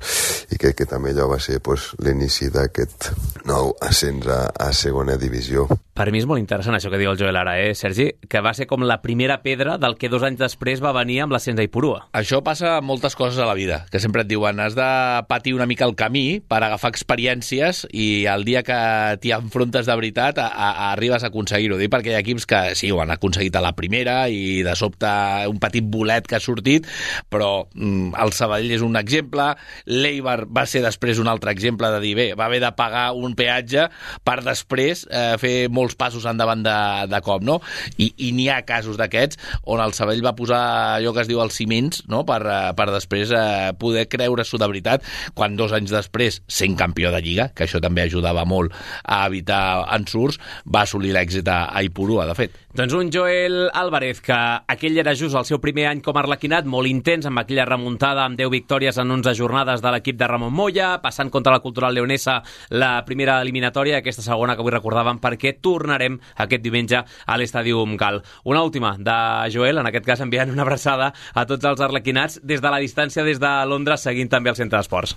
i 0.51 0.59
crec 0.61 0.81
que 0.81 0.89
també 0.89 1.11
allò 1.11 1.27
va 1.33 1.39
ser 1.43 1.59
pues, 1.63 1.91
l'inici 2.03 2.49
d'aquest 2.53 3.11
nou 3.49 3.73
ascens 3.83 4.27
a, 4.31 4.45
a 4.51 4.71
segona 4.73 5.19
divisió. 5.19 5.67
Per 5.95 6.09
mi 6.11 6.19
és 6.19 6.27
molt 6.27 6.41
interessant 6.41 6.75
això 6.75 6.89
que 6.91 6.99
diu 6.99 7.13
el 7.13 7.19
Joel 7.19 7.37
ara, 7.39 7.53
eh, 7.63 7.71
Sergi? 7.75 8.09
Que 8.27 8.41
va 8.43 8.51
ser 8.55 8.67
com 8.67 8.83
la 8.83 8.99
primera 9.03 9.37
pedra 9.43 9.77
del 9.79 9.95
que 9.99 10.09
dos 10.11 10.23
anys 10.27 10.41
després 10.41 10.83
va 10.83 10.91
venir 10.95 11.21
amb 11.23 11.35
l'ascens 11.35 11.59
a 11.59 11.67
Ipurua. 11.67 12.09
Això 12.15 12.41
passa 12.43 12.77
amb 12.79 12.89
moltes 12.91 13.15
coses 13.15 13.39
a 13.39 13.47
la 13.47 13.55
vida, 13.55 13.85
que 13.91 14.01
sempre 14.03 14.25
et 14.25 14.31
diuen 14.31 14.59
has 14.59 14.75
de 14.75 14.89
patir 15.29 15.55
una 15.55 15.67
mica 15.69 15.87
el 15.87 15.95
camí 15.95 16.41
per 16.43 16.59
agafar 16.61 16.91
experiències 16.91 17.85
i 17.95 18.25
el 18.31 18.43
dia 18.43 18.63
que 18.67 18.84
eh, 18.85 19.17
t'hi 19.21 19.33
enfrontes 19.35 19.87
de 19.89 19.97
veritat, 19.97 20.39
a, 20.41 20.47
a, 20.51 20.91
arribes 20.91 21.23
a 21.23 21.31
aconseguir-ho. 21.33 21.79
Dic 21.81 21.91
perquè 21.93 22.13
hi 22.13 22.17
ha 22.19 22.23
equips 22.23 22.47
que 22.49 22.61
sí, 22.77 22.91
ho 22.93 23.01
han 23.03 23.13
aconseguit 23.13 23.55
a 23.57 23.63
la 23.65 23.73
primera 23.77 24.25
i 24.29 24.61
de 24.65 24.75
sobte 24.77 25.09
un 25.49 25.59
petit 25.61 25.85
bolet 25.91 26.27
que 26.29 26.37
ha 26.37 26.43
sortit, 26.43 26.87
però 27.31 27.65
mm, 27.73 28.15
el 28.21 28.33
Sabadell 28.35 28.75
és 28.77 28.85
un 28.85 28.97
exemple, 28.99 29.51
l'Eibar 29.89 30.45
va 30.45 30.65
ser 30.69 30.83
després 30.85 31.19
un 31.21 31.29
altre 31.31 31.53
exemple 31.55 31.89
de 31.95 32.01
dir, 32.03 32.15
bé, 32.17 32.27
va 32.37 32.47
haver 32.49 32.61
de 32.63 32.71
pagar 32.77 33.07
un 33.17 33.35
peatge 33.37 33.87
per 34.25 34.39
després 34.45 35.05
eh, 35.09 35.35
fer 35.41 35.55
molts 35.73 35.97
passos 35.99 36.25
endavant 36.29 36.63
de, 36.65 36.77
de 37.11 37.21
cop, 37.25 37.43
no? 37.45 37.59
I, 37.97 38.11
i 38.27 38.31
n'hi 38.35 38.49
ha 38.51 38.61
casos 38.67 38.99
d'aquests 38.99 39.39
on 39.71 39.81
el 39.83 39.95
Sabadell 39.97 40.25
va 40.25 40.35
posar 40.37 40.61
allò 40.97 41.13
que 41.15 41.23
es 41.25 41.31
diu 41.31 41.41
els 41.43 41.55
ciments 41.55 42.03
no? 42.11 42.23
per, 42.27 42.41
eh, 42.43 42.73
per 42.77 42.89
després 42.93 43.31
eh, 43.33 43.71
poder 43.79 44.05
creure-s'ho 44.11 44.59
de 44.61 44.69
veritat 44.71 45.05
quan 45.37 45.57
dos 45.59 45.73
anys 45.75 45.93
després, 45.93 46.41
sent 46.47 46.77
campió 46.79 47.11
de 47.13 47.21
Lliga, 47.23 47.49
que 47.55 47.65
això 47.65 47.81
també 47.83 48.05
ajudava 48.05 48.45
molt 48.47 48.74
a 49.03 49.25
evitar 49.27 49.85
ensurts, 49.95 50.39
va 50.65 50.85
assolir 50.85 51.13
l'èxit 51.15 51.47
a, 51.51 51.59
Ipurua, 51.85 52.25
de 52.29 52.35
fet. 52.37 52.61
Doncs 52.75 52.91
un 52.97 53.09
Joel 53.13 53.69
Álvarez, 53.71 54.19
que 54.19 54.35
aquell 54.35 54.97
era 54.99 55.13
just 55.15 55.37
el 55.37 55.45
seu 55.47 55.61
primer 55.63 55.85
any 55.87 56.01
com 56.03 56.17
a 56.17 56.23
arlequinat, 56.25 56.65
molt 56.67 56.89
intens, 56.89 57.27
amb 57.29 57.39
aquella 57.39 57.63
remuntada 57.69 58.25
amb 58.25 58.35
10 58.39 58.51
victòries 58.51 58.97
en 58.99 59.13
11 59.15 59.35
jornades 59.37 59.83
de 59.83 59.93
l'equip 59.93 60.17
de 60.19 60.27
Ramon 60.27 60.51
Moya, 60.53 60.89
passant 61.03 61.31
contra 61.31 61.53
la 61.55 61.61
Cultural 61.63 61.95
Leonesa 61.95 62.41
la 62.69 63.05
primera 63.07 63.37
eliminatòria, 63.45 64.01
aquesta 64.01 64.25
segona 64.25 64.57
que 64.57 64.65
avui 64.65 64.75
recordàvem, 64.75 65.21
perquè 65.23 65.55
tornarem 65.63 66.19
aquest 66.35 66.65
diumenge 66.65 66.99
a 67.05 67.37
l'Estadium 67.39 67.95
Gal. 67.95 68.21
Una 68.43 68.65
última 68.67 68.95
de 68.99 69.17
Joel, 69.55 69.79
en 69.79 69.91
aquest 69.91 70.09
cas 70.09 70.25
enviant 70.25 70.51
una 70.51 70.67
abraçada 70.67 71.13
a 71.33 71.45
tots 71.47 71.63
els 71.65 71.79
arlequinats 71.79 72.41
des 72.43 72.59
de 72.59 72.75
la 72.75 72.83
distància, 72.83 73.23
des 73.23 73.39
de 73.39 73.55
Londres, 73.71 74.03
seguint 74.03 74.31
també 74.31 74.51
el 74.51 74.59
centre 74.59 74.79
d'esports. 74.81 75.15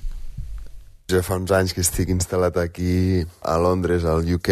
Ja 1.09 1.23
fa 1.25 1.38
uns 1.40 1.49
anys 1.57 1.73
que 1.73 1.81
estic 1.81 2.11
instal·lat 2.12 2.59
aquí 2.61 3.23
a 3.40 3.55
Londres, 3.57 4.05
al 4.05 4.27
UK, 4.29 4.51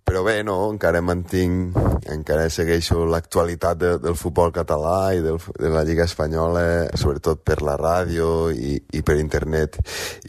però 0.00 0.22
bé, 0.24 0.38
no, 0.40 0.54
encara 0.72 1.02
mantinc, 1.04 1.76
encara 2.08 2.46
segueixo 2.48 3.02
l'actualitat 3.04 3.76
de, 3.76 3.90
del 4.00 4.16
futbol 4.16 4.48
català 4.56 5.12
i 5.12 5.20
del, 5.20 5.36
de 5.36 5.68
la 5.68 5.82
Lliga 5.84 6.06
Espanyola, 6.08 6.62
sobretot 6.96 7.42
per 7.44 7.58
la 7.60 7.74
ràdio 7.76 8.48
i, 8.48 8.78
i 8.96 9.02
per 9.04 9.18
internet. 9.20 9.76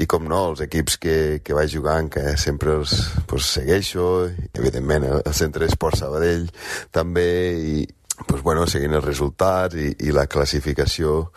I 0.03 0.09
com 0.11 0.27
no, 0.27 0.41
els 0.49 0.65
equips 0.65 0.99
que, 0.99 1.15
que 1.39 1.55
vaig 1.55 1.71
jugant, 1.71 2.11
que 2.11 2.35
sempre 2.35 2.75
els 2.81 2.97
pues, 3.31 3.47
segueixo, 3.61 4.09
evidentment 4.51 5.07
el 5.13 5.23
Centre 5.39 5.63
d'Esport 5.63 6.01
Sabadell 6.01 6.49
també, 6.91 7.29
i, 7.55 7.87
pues 8.27 8.43
bueno, 8.43 8.65
seguint 8.67 8.95
els 8.97 9.05
resultats 9.05 9.77
i, 9.79 9.91
i 10.05 10.13
la 10.15 10.25
classificació 10.31 11.29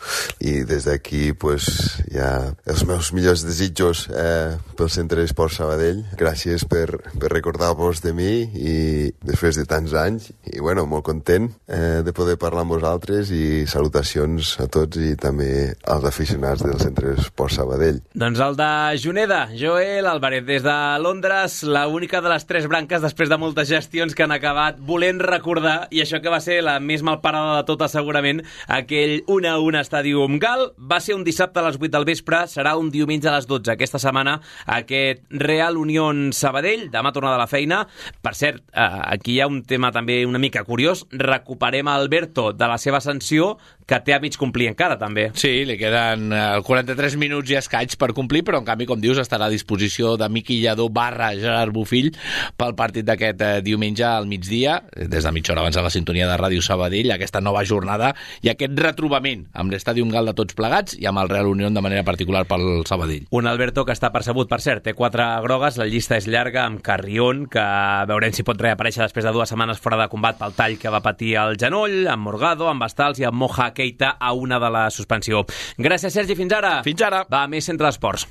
i 0.43 0.61
des 0.67 0.87
d'aquí 0.87 1.33
pues, 1.39 1.67
ja 2.11 2.53
els 2.69 2.83
meus 2.89 3.11
millors 3.15 3.45
desitjos 3.45 4.07
eh, 4.09 4.55
pel 4.77 4.91
Centre 4.93 5.21
d'Esport 5.21 5.53
Sabadell. 5.55 6.03
Gràcies 6.19 6.65
per, 6.69 6.87
per 7.19 7.31
recordar-vos 7.33 8.03
de 8.03 8.13
mi 8.15 8.31
i 8.43 8.75
després 9.23 9.57
de 9.59 9.65
tants 9.69 9.93
anys 9.97 10.31
i 10.51 10.59
bueno, 10.59 10.85
molt 10.89 11.05
content 11.07 11.49
eh, 11.67 12.01
de 12.05 12.13
poder 12.15 12.37
parlar 12.41 12.65
amb 12.65 12.75
vosaltres 12.75 13.31
i 13.33 13.65
salutacions 13.69 14.55
a 14.63 14.67
tots 14.71 14.99
i 15.01 15.13
també 15.19 15.73
als 15.89 16.07
aficionats 16.09 16.63
del 16.65 16.79
Centre 16.81 17.13
d'Esport 17.13 17.55
Sabadell. 17.55 18.01
Doncs 18.13 18.41
el 18.43 18.57
de 18.59 18.71
Juneda, 19.03 19.43
Joel 19.57 20.07
Álvarez, 20.09 20.45
des 20.45 20.63
de 20.65 20.77
Londres, 21.03 21.61
la 21.63 21.87
única 21.87 22.21
de 22.21 22.31
les 22.33 22.45
tres 22.49 22.67
branques 22.69 23.03
després 23.03 23.31
de 23.31 23.39
moltes 23.39 23.69
gestions 23.69 24.15
que 24.15 24.25
han 24.25 24.35
acabat 24.35 24.79
volent 24.79 25.21
recordar 25.23 25.87
i 25.91 26.03
això 26.03 26.21
que 26.21 26.31
va 26.31 26.41
ser 26.43 26.61
la 26.65 26.72
la 26.73 26.79
més 26.81 27.03
malparada 27.05 27.59
de 27.59 27.67
totes 27.67 27.93
segurament, 27.93 28.41
aquell 28.71 29.21
1 29.29 29.49
a 29.49 29.57
1 29.61 29.79
Estadium 29.81 30.39
Gal. 30.41 30.71
Va 30.77 30.99
ser 31.03 31.17
un 31.17 31.25
dissabte 31.27 31.61
a 31.61 31.67
les 31.67 31.77
8 31.79 31.91
del 31.93 32.07
vespre, 32.09 32.43
serà 32.49 32.75
un 32.79 32.89
diumenge 32.93 33.29
a 33.29 33.35
les 33.37 33.47
12 33.49 33.73
aquesta 33.73 34.01
setmana, 34.01 34.39
aquest 34.65 35.23
Real 35.43 35.77
Unión 35.77 36.31
Sabadell, 36.33 36.89
demà 36.93 37.13
tornada 37.13 37.37
a 37.37 37.43
la 37.43 37.49
feina. 37.51 37.83
Per 38.23 38.33
cert, 38.37 38.63
eh, 38.73 38.89
aquí 39.13 39.37
hi 39.37 39.41
ha 39.43 39.49
un 39.51 39.61
tema 39.67 39.91
també 39.93 40.23
una 40.25 40.41
mica 40.41 40.63
curiós, 40.65 41.05
recuperem 41.11 41.87
a 41.87 41.97
Alberto 41.99 42.51
de 42.53 42.69
la 42.69 42.79
seva 42.81 43.01
sanció, 43.03 43.57
que 43.85 43.99
té 43.99 44.15
a 44.15 44.19
mig 44.23 44.37
complir 44.39 44.69
encara, 44.71 44.97
també. 44.99 45.29
Sí, 45.39 45.51
li 45.67 45.77
queden 45.79 46.31
eh, 46.33 46.61
43 46.65 47.17
minuts 47.19 47.51
i 47.51 47.59
escaig 47.59 47.97
per 47.99 48.13
complir, 48.15 48.43
però 48.47 48.61
en 48.61 48.67
canvi, 48.67 48.87
com 48.89 49.01
dius, 49.01 49.19
estarà 49.21 49.49
a 49.49 49.53
disposició 49.53 50.15
de 50.19 50.29
Miqui 50.31 50.61
Lladó 50.63 50.87
barra 50.93 51.33
Gerard 51.35 51.73
Bufill 51.75 52.13
pel 52.57 52.75
partit 52.79 53.05
d'aquest 53.07 53.43
eh, 53.43 53.53
diumenge 53.65 54.05
al 54.07 54.29
migdia, 54.29 54.79
des 54.95 55.23
de 55.23 55.35
mitja 55.35 55.53
hora 55.53 55.65
abans 55.65 55.77
de 55.77 55.83
la 55.83 55.91
sintonia 55.93 56.29
de 56.29 56.39
Ràdio 56.39 56.62
Sabadell, 56.63 57.11
aquesta 57.13 57.41
nova 57.43 57.63
jornada 57.67 58.13
i 58.41 58.51
aquest 58.53 58.77
retrobament 58.79 59.47
amb 59.53 59.73
l'Estadi 59.73 60.03
Gal 60.13 60.29
de 60.29 60.35
tots 60.37 60.55
plegats 60.57 60.97
i 60.99 61.07
amb 61.09 61.21
el 61.23 61.29
Real 61.31 61.47
Unión 61.49 61.73
de 61.73 61.81
manera 61.81 62.03
particular 62.03 62.43
pel 62.49 62.83
Sabadell. 62.87 63.27
Un 63.31 63.47
Alberto 63.47 63.85
que 63.85 63.95
està 63.95 64.11
percebut, 64.13 64.49
per 64.49 64.59
cert, 64.61 64.83
té 64.85 64.93
quatre 64.97 65.25
grogues, 65.45 65.79
la 65.79 65.87
llista 65.89 66.17
és 66.19 66.27
llarga, 66.29 66.65
amb 66.67 66.83
Carrion, 66.85 67.45
que 67.51 67.63
veurem 68.09 68.35
si 68.35 68.45
pot 68.45 68.59
reaparèixer 68.59 69.05
després 69.05 69.25
de 69.25 69.33
dues 69.35 69.49
setmanes 69.49 69.81
fora 69.81 69.99
de 70.01 70.09
combat 70.11 70.37
pel 70.39 70.55
tall 70.57 70.77
que 70.81 70.93
va 70.93 71.03
patir 71.05 71.35
al 71.39 71.57
genoll, 71.59 72.03
amb 72.11 72.27
Morgado, 72.29 72.69
amb 72.69 72.85
Bastals 72.85 73.21
i 73.23 73.27
amb 73.29 73.39
Moja 73.41 73.71
Keita 73.73 74.15
a 74.19 74.33
una 74.37 74.61
de 74.61 74.71
la 74.73 74.87
suspensió. 74.93 75.45
Gràcies, 75.77 76.13
Sergi, 76.13 76.37
fins 76.37 76.53
ara. 76.53 76.79
Fins 76.85 77.01
ara. 77.01 77.25
Va, 77.31 77.47
més 77.47 77.65
Centre 77.65 77.89
d'Esports. 77.89 78.27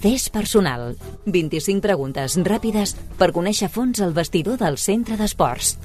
Test 0.00 0.32
personal. 0.32 0.94
25 1.28 1.84
preguntes 1.84 2.38
ràpides 2.40 2.94
per 3.20 3.34
conèixer 3.36 3.68
fons 3.68 4.00
el 4.00 4.14
vestidor 4.16 4.56
del 4.56 4.80
centre 4.80 5.20
d'esports. 5.20 5.76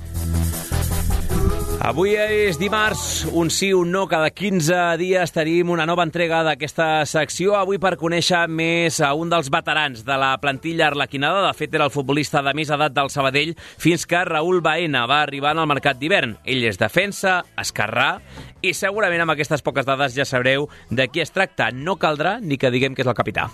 Avui 1.86 2.16
és 2.18 2.56
dimarts, 2.58 3.28
un 3.36 3.52
sí, 3.54 3.68
un 3.76 3.92
no, 3.94 4.06
cada 4.10 4.32
15 4.34 4.96
dies 4.98 5.36
tenim 5.36 5.70
una 5.70 5.86
nova 5.86 6.02
entrega 6.08 6.40
d'aquesta 6.48 7.04
secció. 7.06 7.54
Avui 7.60 7.78
per 7.78 7.92
conèixer 8.00 8.48
més 8.50 8.98
a 9.04 9.12
un 9.14 9.30
dels 9.30 9.52
veterans 9.54 10.02
de 10.08 10.18
la 10.18 10.32
plantilla 10.42 10.88
arlequinada, 10.88 11.44
de 11.46 11.54
fet 11.54 11.76
era 11.76 11.86
el 11.86 11.94
futbolista 11.94 12.42
de 12.42 12.56
més 12.58 12.72
edat 12.74 12.96
del 12.96 13.12
Sabadell, 13.14 13.54
fins 13.60 14.08
que 14.10 14.24
Raül 14.26 14.64
Baena 14.66 15.06
va 15.12 15.22
arribar 15.28 15.54
al 15.54 15.68
mercat 15.70 16.00
d'hivern. 16.00 16.40
Ell 16.48 16.66
és 16.72 16.82
defensa, 16.82 17.42
esquerrà, 17.60 18.16
i 18.64 18.74
segurament 18.74 19.28
amb 19.28 19.36
aquestes 19.36 19.62
poques 19.62 19.86
dades 19.86 20.16
ja 20.16 20.26
sabreu 20.26 20.72
de 20.90 21.12
qui 21.12 21.22
es 21.22 21.36
tracta. 21.36 21.70
No 21.70 22.00
caldrà 22.00 22.40
ni 22.40 22.58
que 22.58 22.74
diguem 22.74 22.96
que 22.96 23.06
és 23.06 23.12
el 23.12 23.20
capità. 23.20 23.52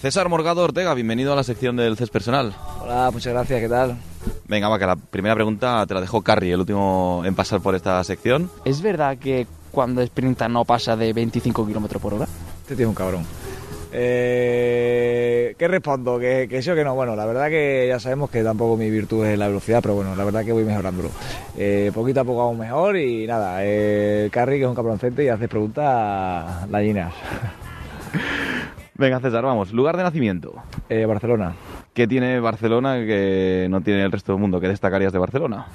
César 0.00 0.28
Morgado 0.28 0.62
Ortega, 0.62 0.94
bienvenido 0.94 1.32
a 1.32 1.36
la 1.36 1.42
sección 1.42 1.74
del 1.74 1.96
CES 1.96 2.10
Personal. 2.10 2.54
Hola, 2.80 3.10
muchas 3.12 3.32
gracias, 3.32 3.60
¿qué 3.60 3.68
tal? 3.68 3.96
Venga, 4.46 4.68
va, 4.68 4.78
que 4.78 4.86
la 4.86 4.94
primera 4.94 5.34
pregunta 5.34 5.84
te 5.88 5.94
la 5.94 6.00
dejó 6.00 6.22
Carrie, 6.22 6.52
el 6.52 6.60
último 6.60 7.22
en 7.24 7.34
pasar 7.34 7.60
por 7.60 7.74
esta 7.74 8.02
sección. 8.04 8.48
¿Es 8.64 8.80
verdad 8.80 9.18
que 9.18 9.48
cuando 9.72 10.00
sprinta 10.06 10.48
no 10.48 10.64
pasa 10.64 10.94
de 10.96 11.12
25 11.12 11.66
kilómetros 11.66 12.00
por 12.00 12.14
hora? 12.14 12.28
Este 12.68 12.80
es 12.80 12.88
un 12.88 12.94
cabrón. 12.94 13.24
Eh, 13.92 15.56
¿Qué 15.58 15.66
respondo? 15.66 16.20
¿Que, 16.20 16.46
que 16.48 16.62
sí 16.62 16.70
o 16.70 16.76
que 16.76 16.84
no? 16.84 16.94
Bueno, 16.94 17.16
la 17.16 17.26
verdad 17.26 17.48
que 17.48 17.86
ya 17.88 17.98
sabemos 17.98 18.30
que 18.30 18.44
tampoco 18.44 18.76
mi 18.76 18.90
virtud 18.90 19.26
es 19.26 19.36
la 19.36 19.48
velocidad, 19.48 19.80
pero 19.82 19.94
bueno, 19.94 20.14
la 20.14 20.24
verdad 20.24 20.44
que 20.44 20.52
voy 20.52 20.62
mejorándolo. 20.62 21.10
Eh, 21.56 21.90
poquito 21.92 22.20
a 22.20 22.24
poco 22.24 22.42
hago 22.42 22.54
mejor 22.54 22.96
y 22.96 23.26
nada, 23.26 23.58
eh, 23.62 24.28
Carrie, 24.30 24.58
que 24.58 24.64
es 24.64 24.68
un 24.68 24.76
cabroncete, 24.76 25.24
y 25.24 25.28
hace 25.28 25.48
preguntas 25.48 26.70
gallinas. 26.70 27.12
Venga, 28.98 29.20
César, 29.20 29.44
vamos. 29.44 29.72
Lugar 29.72 29.96
de 29.96 30.02
nacimiento. 30.02 30.56
Eh, 30.88 31.06
Barcelona. 31.06 31.54
¿Qué 31.94 32.08
tiene 32.08 32.40
Barcelona 32.40 32.96
que 32.96 33.68
no 33.70 33.80
tiene 33.80 34.02
el 34.02 34.10
resto 34.10 34.32
del 34.32 34.40
mundo? 34.40 34.60
¿Qué 34.60 34.66
destacarías 34.66 35.12
de 35.12 35.20
Barcelona? 35.20 35.66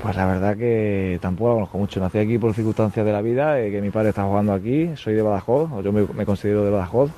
Pues 0.00 0.16
la 0.16 0.26
verdad 0.26 0.56
que 0.56 1.18
tampoco 1.20 1.50
la 1.50 1.54
conozco 1.54 1.78
mucho. 1.78 2.00
Nací 2.00 2.18
aquí 2.18 2.38
por 2.38 2.54
circunstancias 2.54 3.04
de 3.04 3.12
la 3.12 3.20
vida, 3.20 3.60
eh, 3.60 3.70
que 3.70 3.80
mi 3.80 3.90
padre 3.90 4.08
está 4.08 4.24
jugando 4.24 4.52
aquí. 4.52 4.90
Soy 4.96 5.14
de 5.14 5.22
Badajoz, 5.22 5.70
o 5.70 5.82
yo 5.82 5.92
me, 5.92 6.24
considero 6.24 6.64
de 6.64 6.70
Badajoz. 6.70 7.10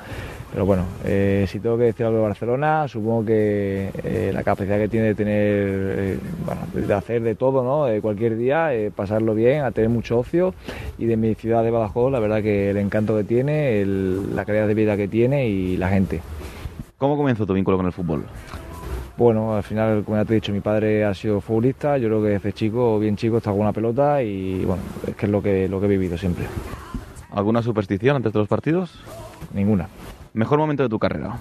Pero 0.53 0.67
bueno, 0.67 0.85
eh, 1.05 1.47
si 1.49 1.61
tengo 1.61 1.77
que 1.77 1.85
decir 1.85 2.07
algo 2.07 2.19
de 2.19 2.25
Barcelona, 2.25 2.87
supongo 2.87 3.25
que 3.25 3.91
eh, 4.05 4.31
la 4.33 4.43
capacidad 4.45 4.79
que 4.79 4.89
tiene 4.89 5.07
de 5.07 5.15
tener, 5.15 6.19
bueno, 6.45 6.61
de 6.87 6.95
hacer 6.95 7.23
de 7.23 7.35
todo, 7.35 7.65
¿no? 7.65 8.01
Cualquier 8.01 8.37
día, 8.37 8.71
pasarlo 8.95 9.35
bien, 9.35 9.65
a 9.65 9.73
tener 9.73 9.91
mucho 9.91 10.19
ocio. 10.19 10.55
Y 10.99 11.07
de 11.07 11.17
mi 11.17 11.35
ciudad 11.35 11.65
de 11.65 11.71
Badajoz, 11.71 12.13
la 12.13 12.21
verdad 12.21 12.43
que 12.43 12.71
el 12.71 12.77
encanto 12.77 13.17
que 13.17 13.25
tiene, 13.25 13.85
la 13.85 14.45
calidad 14.45 14.69
de 14.69 14.75
vida 14.75 14.97
que 14.97 15.09
tiene 15.09 15.49
y 15.49 15.77
la 15.77 15.89
gente. 15.89 16.21
¿Cómo 16.99 17.17
comenzó 17.17 17.47
tu 17.47 17.55
vínculo 17.55 17.77
con 17.77 17.87
el 17.87 17.93
fútbol? 17.93 18.25
Bueno, 19.17 19.55
al 19.57 19.63
final, 19.63 20.03
como 20.05 20.17
ya 20.17 20.25
te 20.25 20.33
he 20.33 20.35
dicho, 20.37 20.53
mi 20.53 20.61
padre 20.61 21.05
ha 21.05 21.15
sido 21.15 21.41
futbolista. 21.41 21.97
Yo 21.99 22.09
creo 22.09 22.23
que 22.23 22.29
desde 22.31 22.53
chico, 22.53 22.99
bien 22.99 23.17
chico, 23.17 23.37
está 23.37 23.53
con 23.53 23.61
una 23.61 23.73
pelota 23.73 24.23
y 24.23 24.65
bueno, 24.65 24.83
es 25.07 25.15
que 25.15 25.27
es 25.27 25.33
lo 25.33 25.41
que, 25.41 25.69
lo 25.69 25.79
que 25.79 25.87
he 25.87 25.89
vivido 25.89 26.19
siempre. 26.19 26.47
¿Alguna 27.31 27.63
superstición 27.63 28.17
antes 28.17 28.33
de 28.33 28.39
los 28.41 28.49
partidos? 28.49 28.93
Ninguna. 29.53 29.89
¿Mejor 30.35 30.59
momento 30.59 30.83
de 30.83 30.89
tu 30.89 30.99
carrera? 30.99 31.37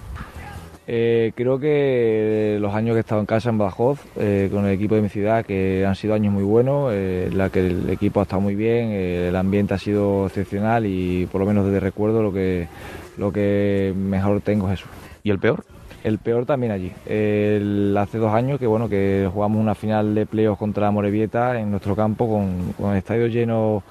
Eh, 0.86 1.32
creo 1.34 1.58
que 1.58 2.58
los 2.60 2.74
años 2.74 2.94
que 2.94 2.98
he 2.98 3.00
estado 3.00 3.20
en 3.20 3.26
casa 3.26 3.50
en 3.50 3.58
Badajoz, 3.58 4.00
eh, 4.16 4.50
con 4.52 4.66
el 4.66 4.72
equipo 4.72 4.94
de 4.94 5.02
mi 5.02 5.08
ciudad, 5.08 5.44
que 5.44 5.84
han 5.86 5.96
sido 5.96 6.14
años 6.14 6.32
muy 6.32 6.44
buenos, 6.44 6.92
eh, 6.92 7.28
en 7.30 7.38
la 7.38 7.50
que 7.50 7.66
el 7.66 7.90
equipo 7.90 8.20
ha 8.20 8.24
estado 8.24 8.42
muy 8.42 8.54
bien, 8.54 8.90
eh, 8.90 9.28
el 9.28 9.36
ambiente 9.36 9.74
ha 9.74 9.78
sido 9.78 10.26
excepcional 10.26 10.84
y 10.86 11.26
por 11.26 11.40
lo 11.40 11.46
menos 11.46 11.64
desde 11.64 11.80
recuerdo 11.80 12.22
lo 12.22 12.32
que, 12.32 12.68
lo 13.16 13.32
que 13.32 13.94
mejor 13.96 14.42
tengo 14.42 14.70
es 14.70 14.80
eso. 14.80 14.88
¿Y 15.22 15.30
el 15.30 15.38
peor? 15.38 15.64
El 16.04 16.18
peor 16.18 16.46
también 16.46 16.70
allí. 16.70 16.92
El- 17.06 17.96
hace 17.98 18.18
dos 18.18 18.32
años 18.32 18.60
que 18.60 18.66
bueno 18.68 18.88
que 18.88 19.28
jugamos 19.32 19.60
una 19.60 19.74
final 19.74 20.14
de 20.14 20.26
playoffs 20.26 20.58
contra 20.58 20.90
Morevieta 20.92 21.58
en 21.58 21.70
nuestro 21.70 21.96
campo 21.96 22.28
con, 22.28 22.72
con 22.78 22.92
el 22.92 22.98
estadio 22.98 23.26
lleno 23.26 23.82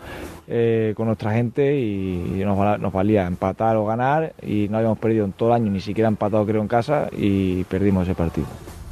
eh, 0.48 0.94
con 0.96 1.08
nuestra 1.08 1.32
gente 1.34 1.78
y, 1.78 2.36
y 2.40 2.44
nos, 2.46 2.58
val- 2.58 2.82
nos 2.82 2.94
valía 2.94 3.26
empatar 3.28 3.76
o 3.78 3.86
ganar 3.86 4.34
y 4.42 4.68
no 4.70 4.78
habíamos 4.78 5.00
perdido 5.00 5.26
en 5.26 5.32
todo 5.32 5.50
el 5.50 5.56
año, 5.56 5.72
ni 5.72 5.82
siquiera 5.82 6.08
empatado 6.08 6.46
creo 6.46 6.62
en 6.62 6.68
casa 6.68 7.10
y 7.12 7.64
perdimos 7.66 8.04
ese 8.04 8.16
partido. 8.16 8.48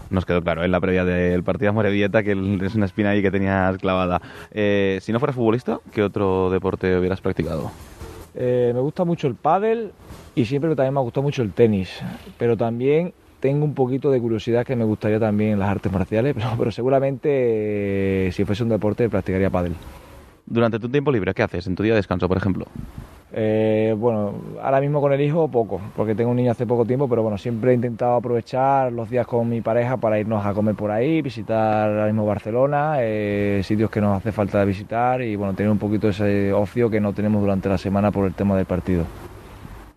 Nos 0.09 0.25
quedó 0.25 0.41
claro 0.41 0.63
en 0.65 0.71
la 0.71 0.81
previa 0.81 1.05
del 1.05 1.41
partido 1.43 1.71
de 1.71 1.75
Morevieta 1.75 2.23
que 2.23 2.31
es 2.31 2.75
una 2.75 2.85
espina 2.85 3.11
ahí 3.11 3.21
que 3.21 3.31
tenías 3.31 3.77
clavada. 3.77 4.21
Eh, 4.51 4.99
si 5.01 5.13
no 5.13 5.19
fueras 5.19 5.35
futbolista, 5.37 5.79
¿qué 5.93 6.03
otro 6.03 6.49
deporte 6.49 6.97
hubieras 6.97 7.21
practicado? 7.21 7.71
Eh, 8.33 8.71
me 8.73 8.79
gusta 8.79 9.03
mucho 9.05 9.27
el 9.27 9.35
pádel 9.35 9.91
y 10.35 10.45
siempre 10.45 10.75
también 10.75 10.93
me 10.93 10.99
ha 10.99 11.03
gustado 11.03 11.23
mucho 11.23 11.41
el 11.41 11.51
tenis, 11.51 11.89
pero 12.37 12.55
también 12.57 13.13
tengo 13.39 13.65
un 13.65 13.73
poquito 13.73 14.11
de 14.11 14.19
curiosidad 14.21 14.65
que 14.65 14.75
me 14.75 14.85
gustaría 14.85 15.19
también 15.19 15.59
las 15.59 15.69
artes 15.69 15.91
marciales, 15.91 16.33
pero, 16.37 16.47
pero 16.57 16.71
seguramente 16.71 18.27
eh, 18.27 18.31
si 18.31 18.45
fuese 18.45 18.63
un 18.63 18.69
deporte 18.69 19.09
practicaría 19.09 19.49
pádel. 19.49 19.75
Durante 20.45 20.79
tu 20.79 20.89
tiempo 20.89 21.11
libre, 21.11 21.33
¿qué 21.33 21.43
haces? 21.43 21.67
En 21.67 21.75
tu 21.75 21.83
día 21.83 21.93
de 21.93 21.97
descanso, 21.97 22.27
por 22.27 22.37
ejemplo. 22.37 22.65
Eh, 23.33 23.95
bueno, 23.97 24.33
ahora 24.61 24.81
mismo 24.81 24.99
con 24.99 25.13
el 25.13 25.21
hijo 25.21 25.47
poco, 25.47 25.79
porque 25.95 26.15
tengo 26.15 26.31
un 26.31 26.35
niño 26.35 26.51
hace 26.51 26.65
poco 26.65 26.83
tiempo, 26.83 27.07
pero 27.07 27.23
bueno, 27.23 27.37
siempre 27.37 27.71
he 27.71 27.75
intentado 27.75 28.15
aprovechar 28.15 28.91
los 28.91 29.09
días 29.09 29.25
con 29.25 29.47
mi 29.47 29.61
pareja 29.61 29.95
para 29.95 30.19
irnos 30.19 30.45
a 30.45 30.53
comer 30.53 30.75
por 30.75 30.91
ahí, 30.91 31.21
visitar 31.21 31.89
ahora 31.89 32.07
mismo 32.07 32.25
Barcelona, 32.25 32.95
eh, 32.99 33.61
sitios 33.63 33.89
que 33.89 34.01
nos 34.01 34.17
hace 34.17 34.33
falta 34.33 34.63
visitar 34.65 35.21
y 35.21 35.37
bueno, 35.37 35.53
tener 35.53 35.71
un 35.71 35.77
poquito 35.77 36.09
ese 36.09 36.51
ocio 36.51 36.89
que 36.89 36.99
no 36.99 37.13
tenemos 37.13 37.41
durante 37.41 37.69
la 37.69 37.77
semana 37.77 38.11
por 38.11 38.25
el 38.25 38.33
tema 38.33 38.57
del 38.57 38.65
partido. 38.65 39.05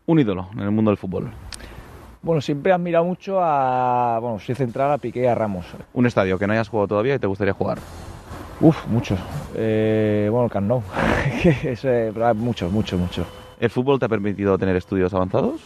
Un 0.07 0.19
ídolo 0.19 0.49
en 0.53 0.61
el 0.61 0.71
mundo 0.71 0.91
del 0.91 0.99
fútbol. 0.99 1.31
Bueno, 2.21 2.41
siempre 2.41 2.73
he 2.73 2.75
admirado 2.75 3.05
mucho 3.05 3.39
a, 3.41 4.19
bueno, 4.21 4.39
soy 4.39 4.55
central 4.55 4.93
a 4.93 4.99
Piqué 4.99 5.23
y 5.23 5.27
a 5.27 5.35
Ramos. 5.35 5.67
Un 5.93 6.07
estadio 6.07 6.39
que 6.39 6.47
no 6.47 6.53
hayas 6.53 6.69
jugado 6.69 6.89
todavía 6.89 7.15
y 7.15 7.19
te 7.19 7.27
gustaría 7.27 7.53
jugar. 7.53 7.79
Uf, 8.61 8.87
muchos. 8.87 9.19
Eh, 9.55 10.29
bueno, 10.31 10.47
el 10.47 10.51
Camp 10.51 10.69
Nou. 10.69 10.83
Es, 11.65 11.85
hay 11.85 12.35
muchos, 12.35 12.71
muchos, 12.73 12.99
muchos. 12.99 13.27
¿El 13.61 13.71
fútbol 13.71 13.99
te 13.99 14.07
ha 14.07 14.09
permitido 14.09 14.57
tener 14.59 14.77
estudios 14.77 15.13
avanzados? 15.13 15.61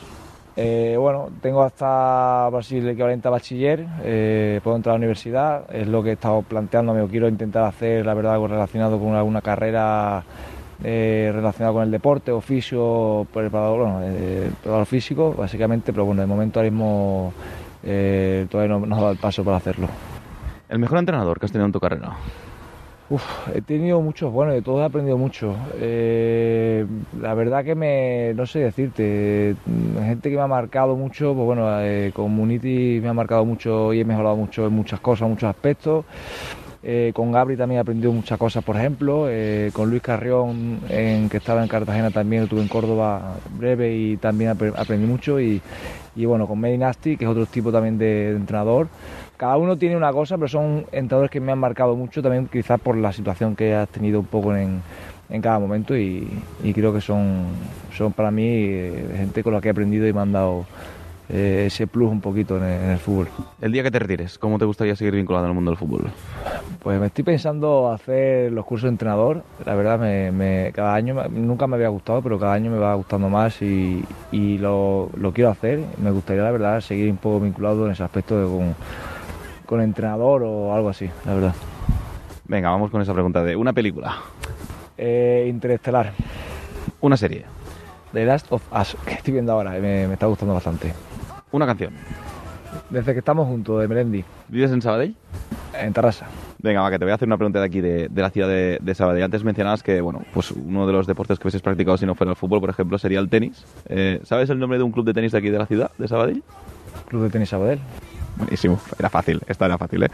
Eh, 0.57 0.97
bueno, 0.99 1.29
tengo 1.41 1.63
hasta 1.63 2.49
Brasil 2.51 2.83
el 2.83 2.89
equivalente 2.91 3.29
a 3.29 3.31
bachiller, 3.31 3.87
eh, 4.03 4.61
puedo 4.65 4.77
entrar 4.77 4.95
a 4.95 4.95
la 4.95 4.99
universidad, 4.99 5.73
es 5.73 5.87
lo 5.87 6.03
que 6.03 6.11
he 6.11 6.13
estado 6.15 6.43
planteándome 6.43 7.01
o 7.01 7.07
quiero 7.07 7.29
intentar 7.29 7.63
hacer, 7.63 8.05
la 8.05 8.15
verdad, 8.15 8.35
algo 8.35 8.49
relacionado 8.49 8.99
con 8.99 9.15
alguna 9.15 9.41
carrera 9.41 10.25
eh, 10.85 11.31
relacionada 11.33 11.73
con 11.73 11.83
el 11.83 11.91
deporte, 11.91 12.31
oficio, 12.31 13.27
preparador, 13.33 13.81
bueno, 13.81 14.01
eh, 14.03 14.51
preparador 14.61 14.87
físico, 14.87 15.35
básicamente, 15.37 15.93
pero 15.93 16.05
bueno, 16.05 16.21
de 16.21 16.27
momento 16.27 16.61
ahora 16.61 16.71
mismo 16.71 17.33
eh, 17.83 18.47
todavía 18.51 18.77
no, 18.77 18.87
no 18.87 18.97
he 18.97 19.01
dado 19.01 19.13
el 19.13 19.19
paso 19.19 19.45
para 19.45 19.57
hacerlo. 19.57 19.89
¿El 20.69 20.79
mejor 20.79 20.99
entrenador 20.99 21.39
que 21.39 21.47
has 21.47 21.53
tenido 21.53 21.67
en 21.67 21.73
tu 21.73 21.81
carrera? 21.81 22.13
Uf, 23.11 23.25
he 23.55 23.63
tenido 23.63 24.03
muchos, 24.03 24.31
bueno, 24.31 24.53
de 24.53 24.61
todos 24.61 24.83
he 24.83 24.85
aprendido 24.85 25.17
mucho. 25.17 25.57
Eh, 25.81 26.85
la 27.19 27.33
verdad 27.33 27.65
que 27.65 27.75
me, 27.75 28.35
no 28.35 28.45
sé 28.45 28.59
decirte, 28.59 29.57
gente 29.99 30.29
que 30.29 30.37
me 30.37 30.43
ha 30.43 30.47
marcado 30.47 30.95
mucho, 30.95 31.33
pues 31.33 31.47
bueno, 31.47 31.81
eh, 31.81 32.13
Community 32.15 33.01
me 33.03 33.09
ha 33.09 33.15
marcado 33.15 33.47
mucho 33.47 33.95
y 33.95 34.01
he 34.01 34.05
mejorado 34.05 34.37
mucho 34.37 34.67
en 34.67 34.75
muchas 34.75 35.01
cosas, 35.01 35.27
muchos 35.27 35.49
aspectos. 35.49 36.05
Eh, 36.91 37.13
con 37.13 37.33
Gabri 37.33 37.55
también 37.55 37.77
he 37.77 37.81
aprendido 37.83 38.11
muchas 38.13 38.39
cosas, 38.39 38.65
por 38.65 38.75
ejemplo. 38.75 39.27
Eh, 39.29 39.71
con 39.75 39.91
Luis 39.91 40.01
Carrión, 40.01 40.81
en, 40.89 41.29
que 41.29 41.37
estaba 41.37 41.63
en 41.63 41.69
Cartagena 41.69 42.11
también, 42.11 42.45
estuve 42.45 42.63
en 42.63 42.69
Córdoba 42.69 43.37
breve 43.59 43.95
y 43.95 44.17
también 44.17 44.53
apre- 44.57 44.73
aprendí 44.75 45.07
mucho. 45.07 45.39
Y, 45.39 45.61
y 46.17 46.25
bueno, 46.25 46.47
con 46.47 46.59
Medinasti, 46.59 47.19
que 47.19 47.27
es 47.27 47.31
otro 47.31 47.45
tipo 47.45 47.71
también 47.71 47.99
de, 47.99 48.31
de 48.31 48.37
entrenador. 48.37 48.89
Cada 49.37 49.59
uno 49.59 49.77
tiene 49.77 49.99
una 49.99 50.11
cosa, 50.13 50.37
pero 50.39 50.49
son 50.49 50.87
entrenadores 50.91 51.31
que 51.31 51.41
me 51.41 51.53
han 51.53 51.59
marcado 51.59 51.95
mucho 51.95 52.23
también, 52.23 52.47
quizás 52.47 52.81
por 52.81 52.97
la 52.97 53.13
situación 53.13 53.55
que 53.55 53.75
has 53.75 53.91
tenido 53.91 54.21
un 54.21 54.27
poco 54.27 54.57
en, 54.57 54.81
en 55.29 55.43
cada 55.43 55.59
momento. 55.59 55.95
Y, 55.95 56.27
y 56.65 56.73
creo 56.73 56.95
que 56.95 57.03
son, 57.03 57.49
son 57.95 58.15
para 58.15 58.31
mí 58.31 58.47
eh, 58.47 59.15
gente 59.15 59.43
con 59.43 59.53
la 59.53 59.61
que 59.61 59.69
he 59.69 59.73
aprendido 59.73 60.09
y 60.09 60.15
me 60.15 60.21
han 60.21 60.33
dado 60.33 60.65
eh, 61.31 61.65
ese 61.67 61.87
plus 61.87 62.11
un 62.11 62.21
poquito 62.21 62.57
en 62.57 62.65
el- 62.65 62.83
en 62.85 62.91
el 62.91 62.99
fútbol. 62.99 63.29
El 63.61 63.73
día 63.73 63.83
que 63.83 63.91
te 63.91 63.99
retires, 63.99 64.39
¿cómo 64.39 64.59
te 64.59 64.65
gustaría 64.65 64.97
seguir 64.97 65.15
vinculado 65.15 65.45
en 65.45 65.51
el 65.51 65.55
mundo 65.55 65.71
del 65.71 65.79
fútbol? 65.79 66.11
Pues 66.83 66.99
me 67.01 67.07
estoy 67.07 67.25
pensando 67.25 67.91
hacer 67.93 68.53
los 68.53 68.65
cursos 68.65 68.85
de 68.85 68.91
entrenador. 68.91 69.43
La 69.67 69.75
verdad, 69.75 69.99
me, 69.99 70.31
me- 70.33 70.73
cada 70.75 70.95
año 70.95 71.15
nunca 71.31 71.67
me 71.67 71.77
había 71.77 71.89
gustado, 71.89 72.23
pero 72.23 72.39
cada 72.39 72.55
año 72.55 72.71
me 72.71 72.79
va 72.79 72.95
gustando 72.95 73.29
más 73.29 73.61
y, 73.63 74.03
y 74.33 74.59
lo, 74.59 75.11
lo 75.17 75.33
quiero 75.33 75.51
hacer. 75.51 75.81
Me 75.99 76.11
gustaría, 76.11 76.43
la 76.43 76.51
verdad, 76.51 76.81
seguir 76.81 77.11
un 77.11 77.17
poco 77.19 77.41
vinculado 77.41 77.85
en 77.87 77.93
ese 77.93 78.03
aspecto 78.05 78.39
de 78.39 78.47
con, 78.47 78.75
con 79.67 79.81
entrenador 79.83 80.43
o 80.45 80.75
algo 80.75 80.89
así, 80.89 81.11
la 81.27 81.35
verdad. 81.35 81.55
Venga, 82.47 82.71
vamos 82.71 82.91
con 82.91 83.03
esa 83.03 83.13
pregunta 83.13 83.43
de 83.45 83.55
una 83.57 83.73
película, 83.75 84.17
Eh, 84.97 85.47
Interestelar, 85.51 86.13
una 87.01 87.17
serie, 87.17 87.45
The 88.13 88.25
Last 88.25 88.47
of 88.51 88.63
Us, 88.73 88.97
que 89.05 89.13
estoy 89.15 89.33
viendo 89.35 89.53
ahora, 89.53 89.73
me, 89.73 90.07
me 90.09 90.15
está 90.15 90.27
gustando 90.27 90.55
bastante. 90.55 90.93
Una 91.53 91.67
canción. 91.67 91.93
Desde 92.91 93.13
que 93.13 93.19
estamos 93.19 93.47
juntos, 93.47 93.81
de 93.81 93.89
Melendi, 93.89 94.25
¿Vives 94.49 94.71
en 94.73 94.83
Sabadell? 94.83 95.15
en 95.79 95.93
Tarrasa. 95.93 96.27
Venga, 96.61 96.81
va, 96.81 96.91
que 96.91 96.99
te 96.99 97.05
voy 97.05 97.13
a 97.13 97.15
hacer 97.15 97.29
una 97.29 97.37
pregunta 97.37 97.61
de 97.61 97.67
aquí, 97.67 97.81
de, 97.81 98.09
de 98.09 98.23
la 98.23 98.31
ciudad 98.31 98.49
de, 98.49 98.79
de 98.81 98.95
Sabadell. 98.95 99.23
Antes 99.23 99.45
mencionabas 99.45 99.83
que, 99.83 100.01
bueno, 100.01 100.23
pues 100.33 100.51
uno 100.51 100.87
de 100.87 100.93
los 100.93 101.07
deportes 101.07 101.39
que 101.39 101.45
hubieses 101.47 101.63
practicado 101.63 101.97
si 101.97 102.07
no 102.07 102.15
fuera 102.15 102.31
el 102.31 102.37
fútbol, 102.37 102.61
por 102.61 102.71
ejemplo, 102.71 102.99
sería 102.99 103.21
el 103.21 103.29
tenis. 103.29 103.65
Eh, 103.89 104.21
¿Sabes 104.25 104.51
el 104.51 104.59
nombre 104.59 104.79
de 104.79 104.85
un 104.85 104.91
club 104.93 105.05
de 105.07 105.15
tenis 105.15 105.33
de 105.33 105.39
aquí 105.39 105.51
de 105.51 105.59
la 105.59 105.67
ciudad, 105.67 105.91
de 105.99 106.09
Sabadell? 106.09 106.43
Club 107.09 107.23
de 107.23 107.31
Tenis 107.31 107.49
Sabadell. 107.51 107.79
Buenísimo, 108.37 108.79
era 108.99 109.09
fácil, 109.11 109.41
esta 109.49 109.67
era 109.67 109.79
fácil, 109.79 110.05
¿eh? 110.05 110.09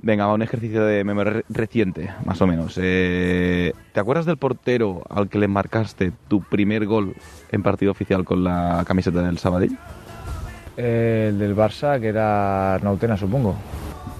Venga, 0.00 0.26
va, 0.26 0.34
un 0.34 0.42
ejercicio 0.42 0.84
de 0.84 1.02
memoria 1.02 1.32
re- 1.32 1.44
reciente, 1.48 2.08
más 2.24 2.40
o 2.40 2.46
menos. 2.46 2.78
Eh, 2.80 3.72
¿Te 3.92 3.98
acuerdas 4.00 4.26
del 4.26 4.36
portero 4.36 5.02
al 5.10 5.28
que 5.28 5.38
le 5.38 5.48
marcaste 5.48 6.12
tu 6.28 6.40
primer 6.40 6.86
gol 6.86 7.14
en 7.50 7.62
partido 7.64 7.90
oficial 7.90 8.24
con 8.24 8.44
la 8.44 8.84
camiseta 8.86 9.22
del 9.22 9.38
Sabadell? 9.38 9.76
El 10.78 11.38
del 11.38 11.56
Barça, 11.56 12.00
que 12.00 12.06
era 12.08 12.74
Arnautena, 12.74 13.16
supongo. 13.16 13.56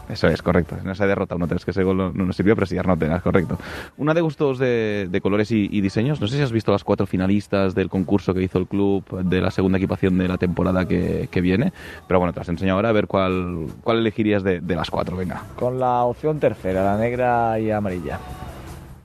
Eso 0.09 0.27
es, 0.27 0.41
correcto. 0.43 0.75
No 0.85 0.95
se 0.95 1.05
ha 1.05 1.07
derrotado, 1.07 1.39
no 1.39 1.55
es 1.55 1.65
que 1.67 1.71
ese 1.71 1.85
gol 1.85 1.97
no, 1.99 2.11
no 2.13 2.25
nos 2.25 2.35
sirvió, 2.35 2.55
pero 2.55 2.67
sí, 2.67 2.77
Arnautena, 2.79 3.17
es 3.17 3.23
correcto. 3.23 3.59
Una 3.99 4.15
de 4.15 4.23
gustos 4.23 4.59
de, 4.59 5.07
de 5.11 5.21
colores 5.21 5.51
y, 5.53 5.69
y 5.71 5.81
diseños. 5.83 6.19
No 6.21 6.27
sé 6.27 6.37
si 6.37 6.43
has 6.43 6.51
visto 6.51 6.73
las 6.73 6.83
cuatro 6.83 7.07
finalistas 7.07 7.75
del 7.75 7.89
concurso 7.91 8.33
que 8.35 8.43
hizo 8.43 8.59
el 8.59 8.67
club 8.67 9.05
de 9.23 9.41
la 9.43 9.51
segunda 9.51 9.77
equipación 9.79 10.17
de 10.19 10.27
la 10.27 10.39
temporada 10.39 10.89
que, 10.89 11.29
que 11.31 11.41
viene. 11.43 11.73
Pero 12.09 12.19
bueno, 12.21 12.33
te 12.33 12.41
las 12.41 12.49
enseño 12.49 12.73
ahora 12.75 12.89
a 12.89 12.93
ver 12.93 13.07
cuál, 13.07 13.67
cuál 13.85 13.99
elegirías 13.99 14.43
de, 14.43 14.61
de 14.61 14.75
las 14.77 14.91
cuatro. 14.91 15.15
Venga, 15.17 15.43
Con 15.57 15.79
la 15.79 16.03
opción 16.05 16.41
tercera, 16.41 16.83
la 16.83 16.97
negra 16.99 17.61
y 17.61 17.71
amarilla. 17.71 18.19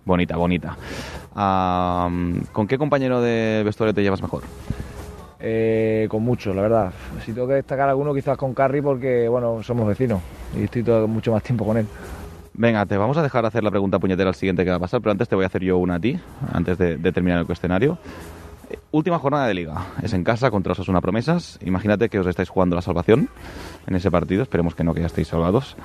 bonita, 0.05 0.37
bonita. 0.37 0.77
Ah, 1.35 2.09
¿Con 2.53 2.65
qué 2.65 2.77
compañero 2.77 3.21
de 3.21 3.61
vestuario 3.65 3.93
te 3.93 4.01
llevas 4.01 4.21
mejor? 4.21 4.43
Eh, 5.45 6.07
con 6.09 6.23
mucho, 6.23 6.53
la 6.53 6.61
verdad. 6.61 6.93
Si 7.25 7.33
tengo 7.33 7.49
que 7.49 7.55
destacar 7.55 7.89
alguno, 7.89 8.13
quizás 8.13 8.37
con 8.37 8.53
Carry, 8.53 8.81
porque 8.81 9.27
bueno, 9.27 9.61
somos 9.61 9.85
vecinos 9.85 10.21
y 10.57 10.63
estoy 10.63 10.83
todo, 10.83 11.05
mucho 11.05 11.33
más 11.33 11.43
tiempo 11.43 11.65
con 11.65 11.75
él. 11.75 11.85
Venga, 12.53 12.85
te 12.85 12.95
vamos 12.95 13.17
a 13.17 13.21
dejar 13.21 13.45
hacer 13.45 13.61
la 13.61 13.69
pregunta 13.69 13.99
puñetera 13.99 14.29
al 14.29 14.35
siguiente 14.35 14.63
que 14.63 14.69
va 14.69 14.77
a 14.77 14.79
pasar, 14.79 15.01
pero 15.01 15.11
antes 15.11 15.27
te 15.27 15.35
voy 15.35 15.43
a 15.43 15.47
hacer 15.47 15.61
yo 15.61 15.79
una 15.79 15.95
a 15.95 15.99
ti, 15.99 16.17
antes 16.53 16.77
de, 16.77 16.95
de 16.95 17.11
terminar 17.11 17.39
el 17.39 17.45
cuestionario. 17.45 17.97
Eh, 18.69 18.77
Última 18.91 19.19
jornada 19.19 19.45
de 19.47 19.53
liga. 19.53 19.87
Es 20.01 20.13
en 20.13 20.23
casa 20.23 20.49
contra 20.49 20.71
Osasuna 20.71 21.01
Promesas. 21.01 21.59
Imagínate 21.65 22.07
que 22.07 22.19
os 22.19 22.27
estáis 22.27 22.47
jugando 22.47 22.77
la 22.77 22.81
salvación 22.81 23.27
en 23.85 23.95
ese 23.95 24.09
partido. 24.09 24.43
Esperemos 24.43 24.75
que 24.75 24.85
no, 24.85 24.93
que 24.93 25.01
ya 25.01 25.07
estéis 25.07 25.27
salvados. 25.27 25.75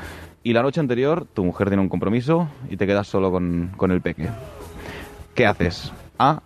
Y 0.44 0.52
la 0.52 0.62
noche 0.62 0.78
anterior, 0.78 1.26
tu 1.34 1.44
mujer 1.44 1.66
tiene 1.66 1.82
un 1.82 1.88
compromiso 1.88 2.48
y 2.70 2.76
te 2.76 2.86
quedas 2.86 3.08
solo 3.08 3.32
con, 3.32 3.72
con 3.76 3.90
el 3.90 4.02
peque. 4.02 4.28
¿Qué 5.34 5.46
haces? 5.46 5.92
A. 6.16 6.42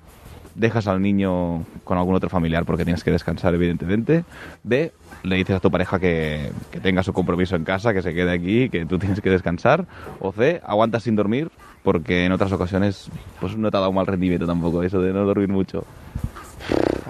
Dejas 0.54 0.86
al 0.86 1.00
niño 1.00 1.64
con 1.84 1.98
algún 1.98 2.14
otro 2.14 2.28
familiar 2.28 2.64
porque 2.64 2.84
tienes 2.84 3.02
que 3.04 3.10
descansar, 3.10 3.54
evidentemente. 3.54 4.24
B. 4.62 4.92
Le 5.22 5.36
dices 5.36 5.56
a 5.56 5.60
tu 5.60 5.70
pareja 5.70 5.98
que, 5.98 6.50
que 6.70 6.80
tenga 6.80 7.02
su 7.02 7.12
compromiso 7.12 7.56
en 7.56 7.64
casa, 7.64 7.92
que 7.92 8.02
se 8.02 8.12
quede 8.12 8.32
aquí, 8.32 8.68
que 8.68 8.86
tú 8.86 8.98
tienes 9.00 9.20
que 9.20 9.30
descansar. 9.30 9.86
O 10.20 10.32
C. 10.32 10.60
Aguantas 10.64 11.04
sin 11.04 11.16
dormir 11.16 11.50
porque 11.82 12.24
en 12.24 12.32
otras 12.32 12.52
ocasiones 12.52 13.08
pues 13.40 13.56
no 13.56 13.70
te 13.70 13.76
ha 13.76 13.80
dado 13.80 13.92
mal 13.92 14.06
rendimiento 14.06 14.46
tampoco 14.46 14.82
eso 14.82 15.00
de 15.00 15.12
no 15.12 15.24
dormir 15.24 15.48
mucho. 15.48 15.84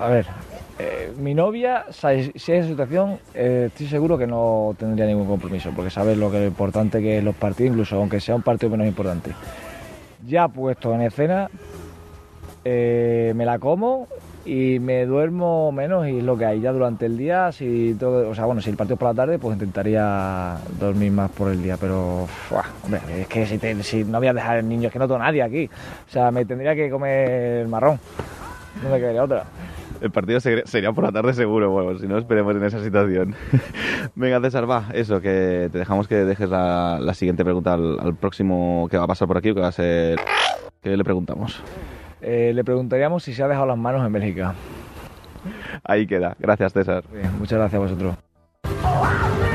A 0.00 0.08
ver, 0.08 0.26
eh, 0.78 1.12
mi 1.18 1.34
novia, 1.34 1.84
si 1.90 2.32
si 2.36 2.52
hay 2.52 2.58
esa 2.58 2.68
situación, 2.68 3.18
eh, 3.34 3.66
estoy 3.68 3.86
seguro 3.86 4.16
que 4.16 4.26
no 4.26 4.74
tendría 4.78 5.06
ningún 5.06 5.26
compromiso, 5.26 5.70
porque 5.74 5.90
sabes 5.90 6.16
lo 6.16 6.30
que 6.30 6.40
lo 6.40 6.46
importante 6.46 7.00
que 7.00 7.18
es 7.18 7.24
los 7.24 7.36
partidos, 7.36 7.72
incluso 7.72 7.96
aunque 7.96 8.20
sea 8.20 8.34
un 8.34 8.42
partido 8.42 8.70
menos 8.70 8.86
importante. 8.86 9.32
Ya 10.26 10.48
puesto 10.48 10.94
en 10.94 11.02
escena, 11.02 11.50
eh, 12.64 13.32
me 13.34 13.44
la 13.44 13.58
como 13.58 14.08
y 14.44 14.78
me 14.80 15.06
duermo 15.06 15.70
menos 15.70 16.08
y 16.08 16.18
es 16.18 16.24
lo 16.24 16.36
que 16.36 16.44
hay 16.44 16.60
ya 16.60 16.72
durante 16.72 17.06
el 17.06 17.16
día. 17.16 17.52
Si 17.52 17.94
todo, 17.98 18.28
o 18.28 18.34
sea, 18.34 18.44
bueno, 18.44 18.60
si 18.60 18.70
el 18.70 18.76
partido 18.76 18.94
es 18.94 18.98
por 18.98 19.08
la 19.08 19.14
tarde, 19.14 19.38
pues 19.38 19.54
intentaría 19.54 20.56
dormir 20.78 21.12
más 21.12 21.30
por 21.30 21.50
el 21.50 21.62
día, 21.62 21.76
pero 21.76 22.26
hombre, 22.84 23.00
es 23.20 23.28
que 23.28 23.46
si, 23.46 23.58
te- 23.58 23.82
si 23.82 24.04
no 24.04 24.18
voy 24.18 24.28
a 24.28 24.34
dejar 24.34 24.58
el 24.58 24.68
niño, 24.68 24.88
es 24.88 24.92
que 24.92 24.98
no 24.98 25.06
tengo 25.06 25.18
nadie 25.18 25.42
aquí. 25.42 25.70
O 26.08 26.10
sea, 26.10 26.30
me 26.30 26.44
tendría 26.44 26.74
que 26.74 26.90
comer 26.90 27.66
marrón. 27.68 27.98
No 28.82 28.90
me 28.90 28.98
quedaría 28.98 29.22
otra. 29.22 29.44
El 30.00 30.10
partido 30.10 30.40
sería 30.40 30.92
por 30.92 31.04
la 31.04 31.12
tarde 31.12 31.32
seguro, 31.32 31.70
bueno, 31.70 31.96
si 31.96 32.08
no 32.08 32.18
esperemos 32.18 32.56
en 32.56 32.64
esa 32.64 32.82
situación. 32.82 33.36
Venga, 34.16 34.40
César, 34.40 34.68
va, 34.68 34.86
eso, 34.94 35.20
que 35.20 35.68
te 35.70 35.78
dejamos 35.78 36.08
que 36.08 36.16
dejes 36.16 36.48
la, 36.48 36.98
siguiente 37.14 37.44
pregunta 37.44 37.74
al, 37.74 38.00
al, 38.00 38.14
próximo 38.16 38.88
que 38.90 38.98
va 38.98 39.04
a 39.04 39.06
pasar 39.06 39.28
por 39.28 39.36
aquí, 39.36 39.54
que 39.54 39.60
va 39.60 39.68
a 39.68 39.72
ser... 39.72 40.18
¿Qué 40.82 40.96
le 40.96 41.04
preguntamos? 41.04 41.62
Eh, 42.22 42.52
le 42.54 42.62
preguntaríamos 42.62 43.24
si 43.24 43.34
se 43.34 43.42
ha 43.42 43.48
dejado 43.48 43.66
las 43.66 43.76
manos 43.76 44.06
en 44.06 44.12
Bélgica. 44.12 44.54
Ahí 45.84 46.06
queda. 46.06 46.36
Gracias, 46.38 46.72
César. 46.72 47.02
Bien, 47.12 47.36
muchas 47.38 47.58
gracias 47.58 47.74
a 47.74 47.82
vosotros. 47.82 49.51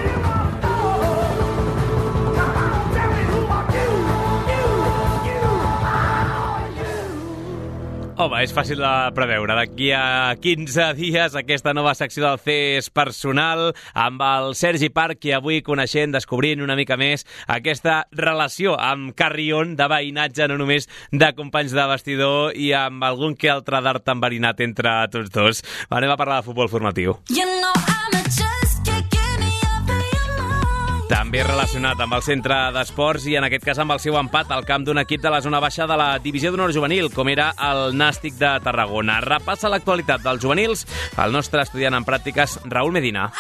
Home, 8.17 8.39
és 8.41 8.49
fàcil 8.49 8.79
de 8.81 8.91
preveure. 9.13 9.53
D'aquí 9.53 9.91
a 9.93 10.33
15 10.41 10.87
dies 10.97 11.35
aquesta 11.37 11.69
nova 11.77 11.91
secció 11.93 12.23
del 12.23 12.39
CES 12.41 12.87
personal 12.89 13.67
amb 13.93 14.23
el 14.25 14.55
Sergi 14.57 14.89
Parc 14.89 15.27
i 15.29 15.35
avui 15.37 15.61
coneixent, 15.61 16.15
descobrint 16.15 16.63
una 16.65 16.73
mica 16.79 16.97
més 16.97 17.27
aquesta 17.45 17.99
relació 18.17 18.73
amb 18.73 19.13
Carrion 19.13 19.75
de 19.77 19.85
veïnatge, 19.93 20.49
no 20.49 20.57
només 20.57 20.89
de 21.13 21.29
companys 21.37 21.77
de 21.77 21.85
vestidor 21.93 22.57
i 22.57 22.71
amb 22.73 23.05
algun 23.05 23.37
que 23.37 23.53
altre 23.53 23.83
d'art 23.85 24.09
enverinat 24.17 24.65
entre 24.65 24.97
tots 25.13 25.29
dos. 25.37 25.61
Anem 25.93 26.15
a 26.15 26.17
parlar 26.17 26.41
de 26.41 26.49
futbol 26.49 26.73
formatiu. 26.73 27.19
You 27.29 27.45
know 27.61 28.06
també 31.07 31.41
relacionat 31.43 31.99
amb 32.03 32.15
el 32.17 32.23
centre 32.25 32.55
d'esports 32.75 33.27
i 33.31 33.37
en 33.39 33.45
aquest 33.47 33.63
cas 33.65 33.79
amb 33.79 33.95
el 33.95 34.01
seu 34.03 34.17
empat 34.19 34.51
al 34.51 34.65
camp 34.67 34.83
d'un 34.87 34.99
equip 35.01 35.21
de 35.23 35.31
la 35.31 35.41
zona 35.41 35.61
baixa 35.63 35.87
de 35.87 35.97
la 35.99 36.09
divisió 36.23 36.51
d'honor 36.51 36.73
juvenil, 36.75 37.09
com 37.13 37.31
era 37.31 37.53
el 37.69 37.95
Nàstic 37.95 38.35
de 38.39 38.51
Tarragona. 38.63 39.21
Repassa 39.23 39.71
l'actualitat 39.71 40.23
dels 40.25 40.43
juvenils 40.43 40.85
el 41.17 41.35
nostre 41.35 41.63
estudiant 41.63 41.95
en 41.95 42.07
pràctiques, 42.07 42.59
Raül 42.67 42.95
Medina. 42.95 43.31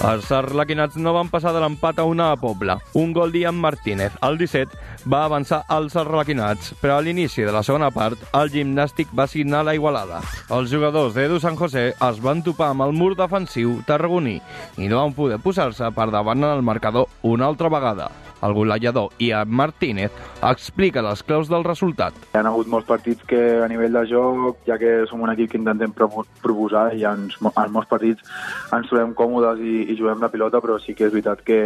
Els 0.00 0.30
arlequinats 0.32 0.96
no 0.96 1.12
van 1.12 1.28
passar 1.28 1.50
de 1.52 1.60
l'empat 1.60 1.98
a 2.00 2.06
una 2.08 2.30
a 2.32 2.36
Pobla. 2.40 2.78
Un 2.96 3.10
gol 3.12 3.34
d'Ian 3.34 3.58
Martínez, 3.60 4.14
al 4.24 4.38
17, 4.40 4.78
va 5.12 5.26
avançar 5.26 5.58
als 5.68 5.96
arlequinats, 6.00 6.70
però 6.80 6.96
a 6.96 7.02
l'inici 7.04 7.44
de 7.44 7.52
la 7.52 7.60
segona 7.66 7.90
part, 7.92 8.22
el 8.40 8.48
gimnàstic 8.54 9.12
va 9.12 9.28
signar 9.28 9.60
la 9.68 9.76
igualada. 9.76 10.22
Els 10.48 10.72
jugadors 10.72 11.12
d'Edu 11.12 11.36
San 11.44 11.60
José 11.60 11.90
es 11.92 12.24
van 12.24 12.40
topar 12.40 12.70
amb 12.72 12.88
el 12.88 12.96
mur 12.96 13.12
defensiu 13.18 13.76
tarragoní 13.84 14.38
i 14.80 14.88
no 14.88 15.04
van 15.04 15.12
poder 15.12 15.42
posar-se 15.44 15.92
per 15.92 16.08
davant 16.08 16.40
en 16.40 16.54
el 16.54 16.64
marcador 16.64 17.12
una 17.20 17.52
altra 17.52 17.68
vegada. 17.68 18.08
El 18.42 18.54
golejador 18.54 19.10
Ian 19.18 19.50
Martínez 19.50 20.12
explica 20.42 21.02
les 21.02 21.22
claus 21.22 21.48
del 21.48 21.64
resultat. 21.64 22.14
Hi 22.32 22.40
ha 22.40 22.44
hagut 22.48 22.70
molts 22.72 22.88
partits 22.88 23.26
que 23.28 23.40
a 23.60 23.68
nivell 23.68 23.92
de 23.98 24.06
joc, 24.08 24.62
ja 24.68 24.78
que 24.80 25.04
som 25.10 25.20
un 25.20 25.32
equip 25.34 25.52
que 25.52 25.60
intentem 25.60 25.92
proposar 25.92 26.90
i 26.96 27.04
en, 27.08 27.28
en 27.50 27.74
molts 27.74 27.90
partits 27.90 28.24
ens 28.72 28.88
trobem 28.88 29.12
còmodes 29.18 29.60
i, 29.60 29.76
i 29.92 29.98
juguem 29.98 30.22
la 30.22 30.30
pilota, 30.32 30.62
però 30.64 30.78
sí 30.80 30.94
que 30.96 31.08
és 31.08 31.12
veritat 31.12 31.44
que, 31.44 31.60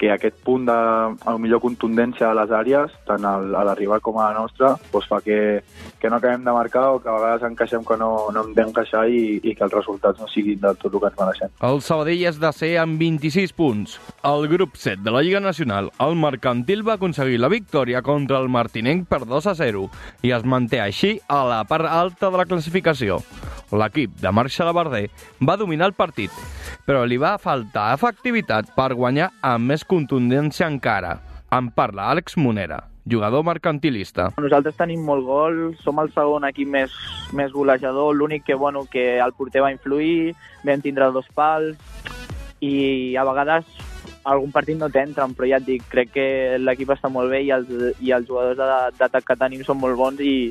que 0.00 0.10
aquest 0.12 0.40
punt 0.46 0.66
de, 0.66 0.74
a 0.74 1.36
millor 1.38 1.62
contundència 1.62 2.30
a 2.30 2.36
les 2.36 2.52
àrees, 2.56 2.94
tant 3.06 3.26
al, 3.28 3.54
a 3.54 3.64
l'arribar 3.68 4.00
com 4.04 4.18
a 4.18 4.30
la 4.30 4.40
nostra, 4.40 4.72
doncs 4.90 5.08
fa 5.10 5.20
que, 5.24 5.60
que 6.00 6.10
no 6.10 6.18
acabem 6.18 6.44
de 6.44 6.54
marcar 6.56 6.86
o 6.94 7.00
que 7.02 7.10
a 7.10 7.18
vegades 7.18 7.46
encaixem 7.50 7.84
que 7.86 7.98
no, 8.00 8.10
no 8.34 8.44
hem 8.44 8.54
d'encaixar 8.56 9.06
i, 9.12 9.38
i 9.44 9.54
que 9.54 9.66
els 9.66 9.76
resultats 9.76 10.20
no 10.20 10.28
siguin 10.32 10.60
del 10.62 10.78
tot 10.80 10.94
el 10.94 11.04
que 11.04 11.12
ens 11.12 11.20
mereixem. 11.20 11.54
El 11.70 11.82
Sabadell 11.86 12.26
és 12.32 12.40
de 12.40 12.52
ser 12.56 12.72
amb 12.82 12.98
26 13.00 13.54
punts. 13.56 13.98
El 14.26 14.48
grup 14.50 14.80
7 14.80 15.04
de 15.04 15.14
la 15.14 15.22
Lliga 15.22 15.42
Nacional 15.44 15.92
el 16.00 16.16
Mercantil 16.16 16.80
va 16.86 16.94
aconseguir 16.96 17.38
la 17.40 17.50
victòria 17.52 18.00
contra 18.00 18.38
el 18.40 18.48
Martinenc 18.48 19.04
per 19.08 19.20
2 19.28 19.48
a 19.50 19.54
0 19.54 19.82
i 20.24 20.32
es 20.32 20.46
manté 20.48 20.80
així 20.80 21.18
a 21.28 21.42
la 21.44 21.58
part 21.68 21.84
alta 21.84 22.30
de 22.32 22.40
la 22.40 22.46
classificació. 22.48 23.18
L'equip 23.70 24.14
de 24.22 24.32
Marc 24.32 24.50
Xalabarder 24.54 25.10
va 25.44 25.58
dominar 25.60 25.90
el 25.90 25.96
partit, 25.98 26.32
però 26.88 27.04
li 27.04 27.18
va 27.20 27.36
faltar 27.38 27.90
efectivitat 27.98 28.72
per 28.76 28.94
guanyar 28.96 29.28
amb 29.44 29.68
més 29.68 29.84
contundència 29.84 30.70
encara. 30.72 31.18
En 31.52 31.68
parla 31.74 32.08
Àlex 32.14 32.38
Monera 32.40 32.86
jugador 33.10 33.42
mercantilista. 33.42 34.28
Nosaltres 34.38 34.76
tenim 34.78 35.00
molt 35.02 35.24
gol, 35.26 35.56
som 35.82 35.98
el 35.98 36.12
segon 36.14 36.44
equip 36.46 36.68
més, 36.70 36.94
més 37.34 37.50
golejador, 37.50 38.14
l'únic 38.14 38.44
que, 38.46 38.54
bueno, 38.54 38.84
que 38.86 39.18
el 39.18 39.32
porter 39.34 39.64
va 39.64 39.72
influir, 39.72 40.36
vam 40.62 40.84
tindre 40.84 41.10
dos 41.10 41.26
pals 41.34 41.80
i 42.60 43.16
a 43.16 43.24
vegades 43.26 43.89
algun 44.24 44.52
partit 44.52 44.78
no 44.78 44.90
t'entren, 44.92 45.34
però 45.36 45.48
ja 45.48 45.60
et 45.60 45.66
dic, 45.66 45.84
crec 45.92 46.12
que 46.14 46.26
l'equip 46.60 46.92
està 46.92 47.10
molt 47.12 47.32
bé 47.32 47.42
i 47.46 47.52
els, 47.54 47.70
i 48.00 48.12
els 48.16 48.28
jugadors 48.28 48.58
d'atac 48.98 49.24
que 49.26 49.38
tenim 49.40 49.64
són 49.64 49.80
molt 49.80 49.96
bons 49.98 50.20
i, 50.20 50.50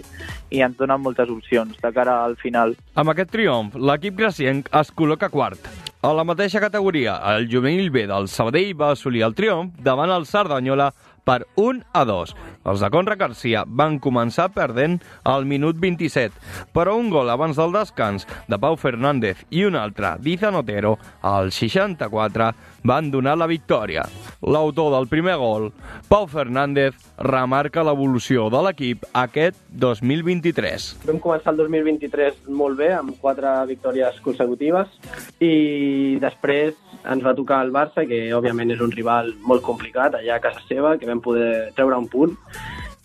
i 0.49 0.63
ens 0.65 0.77
donen 0.79 1.01
moltes 1.03 1.29
opcions 1.29 1.77
de 1.81 1.93
cara 1.93 2.23
al 2.25 2.35
final. 2.41 2.75
Amb 2.95 3.13
aquest 3.13 3.31
triomf, 3.35 3.77
l'equip 3.77 4.17
gracienc 4.17 4.71
es 4.81 4.91
col·loca 4.95 5.29
quart. 5.29 5.69
A 5.99 6.13
la 6.15 6.23
mateixa 6.23 6.61
categoria, 6.63 7.17
el 7.35 7.49
juvenil 7.51 7.89
B 7.91 8.05
del 8.07 8.29
Sabadell 8.31 8.71
va 8.79 8.93
assolir 8.93 9.25
el 9.27 9.35
triomf 9.35 9.81
davant 9.83 10.13
el 10.15 10.25
Cerdanyola 10.25 10.93
per 11.25 11.43
1 11.55 11.83
a 11.93 12.05
2. 12.07 12.33
Els 12.69 12.83
de 12.83 12.89
Conra 12.93 13.15
Garcia 13.19 13.63
van 13.65 13.99
començar 14.03 14.49
perdent 14.53 14.99
al 15.23 15.45
minut 15.49 15.79
27, 15.79 16.35
però 16.75 16.97
un 16.99 17.09
gol 17.13 17.29
abans 17.31 17.57
del 17.59 17.73
descans 17.75 18.27
de 18.49 18.59
Pau 18.59 18.77
Fernández 18.77 19.45
i 19.49 19.63
un 19.67 19.77
altre 19.79 20.15
d'Izan 20.19 20.59
Otero 20.59 20.97
al 21.21 21.53
64 21.55 22.51
van 22.83 23.09
donar 23.11 23.35
la 23.37 23.47
victòria. 23.47 24.05
L'autor 24.41 24.93
del 24.95 25.07
primer 25.11 25.35
gol, 25.39 25.69
Pau 26.07 26.27
Fernández, 26.27 26.95
remarca 27.17 27.83
l'evolució 27.83 28.47
de 28.53 28.61
l'equip 28.65 29.03
aquest 29.13 29.57
2023. 29.81 30.89
Vam 31.07 31.19
començar 31.23 31.53
el 31.53 31.63
2023 31.63 32.47
molt 32.55 32.79
bé, 32.79 32.93
amb 32.95 33.17
quatre 33.21 33.51
victòries 33.69 34.19
consecutives, 34.25 34.91
i 35.39 36.17
després 36.19 36.75
ens 37.07 37.23
va 37.23 37.35
tocar 37.35 37.61
el 37.63 37.71
Barça, 37.71 38.03
que 38.07 38.27
òbviament 38.35 38.73
és 38.75 38.81
un 38.83 38.91
rival 38.91 39.31
molt 39.47 39.63
complicat 39.63 40.17
allà 40.17 40.35
a 40.35 40.43
casa 40.43 40.61
seva, 40.67 40.97
que 40.99 41.07
vam 41.07 41.21
poder 41.23 41.71
treure 41.77 41.97
un 41.97 42.09
punt, 42.11 42.35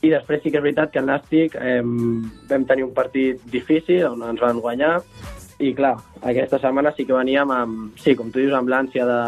i 0.05 0.11
després 0.12 0.43
sí 0.43 0.51
que 0.51 0.59
és 0.61 0.64
veritat 0.64 0.91
que 0.93 1.01
el 1.01 1.09
Nàstic 1.09 1.55
eh, 1.57 1.80
vam 2.51 2.66
tenir 2.68 2.85
un 2.85 2.93
partit 2.97 3.41
difícil 3.49 4.05
on 4.11 4.26
ens 4.26 4.43
van 4.43 4.61
guanyar. 4.61 4.99
I 5.62 5.70
clar, 5.78 5.95
aquesta 6.26 6.59
setmana 6.59 6.91
sí 6.97 7.07
que 7.07 7.14
veníem 7.14 7.51
amb, 7.55 7.95
sí, 8.03 8.16
com 8.18 8.32
tu 8.35 8.43
dius, 8.43 8.53
amb 8.59 8.68
l'ànsia 8.68 9.07
de, 9.07 9.20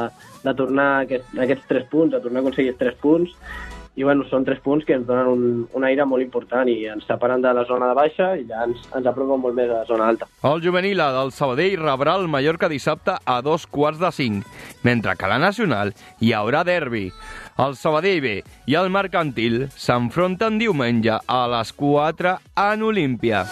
de 0.43 0.55
tornar 0.59 0.89
aquest, 1.05 1.31
aquests 1.39 1.71
tres 1.71 1.87
punts, 1.89 2.13
de 2.13 2.21
tornar 2.21 2.43
a 2.43 2.45
aconseguir 2.45 2.75
aquests 2.75 2.83
tres 2.83 2.99
punts 3.01 3.76
i 3.97 4.05
bueno, 4.05 4.27
són 4.29 4.45
tres 4.45 4.61
punts 4.65 4.85
que 4.85 4.95
ens 4.97 5.07
donen 5.09 5.29
un, 5.31 5.45
un 5.73 5.85
aire 5.89 6.05
molt 6.09 6.23
important 6.25 6.69
i 6.69 6.85
ens 6.93 7.07
separen 7.09 7.43
de 7.43 7.53
la 7.57 7.65
zona 7.69 7.89
de 7.91 7.97
baixa 7.97 8.29
i 8.37 8.45
ja 8.49 8.67
ens, 8.69 8.85
ens 8.93 9.09
apropen 9.09 9.41
molt 9.41 9.57
més 9.57 9.71
a 9.73 9.81
la 9.81 9.89
zona 9.89 10.11
alta. 10.13 10.29
El 10.45 10.61
juvenil 10.65 11.01
del 11.01 11.33
Sabadell 11.33 11.81
rebrà 11.81 12.19
el 12.21 12.29
Mallorca 12.29 12.69
dissabte 12.69 13.17
a 13.25 13.41
dos 13.43 13.67
quarts 13.67 14.01
de 14.03 14.13
cinc, 14.13 14.45
mentre 14.85 15.17
que 15.17 15.27
a 15.27 15.33
la 15.33 15.41
Nacional 15.41 15.95
hi 16.21 16.35
haurà 16.37 16.63
derbi. 16.69 17.09
El 17.57 17.77
Sabadell 17.81 18.21
B 18.21 18.37
i 18.69 18.77
el 18.77 18.93
Mercantil 18.93 19.65
s'enfronten 19.73 20.61
diumenge 20.61 21.17
a 21.25 21.41
les 21.57 21.73
4 21.73 22.37
en 22.69 22.85
Olímpia. 22.85 23.47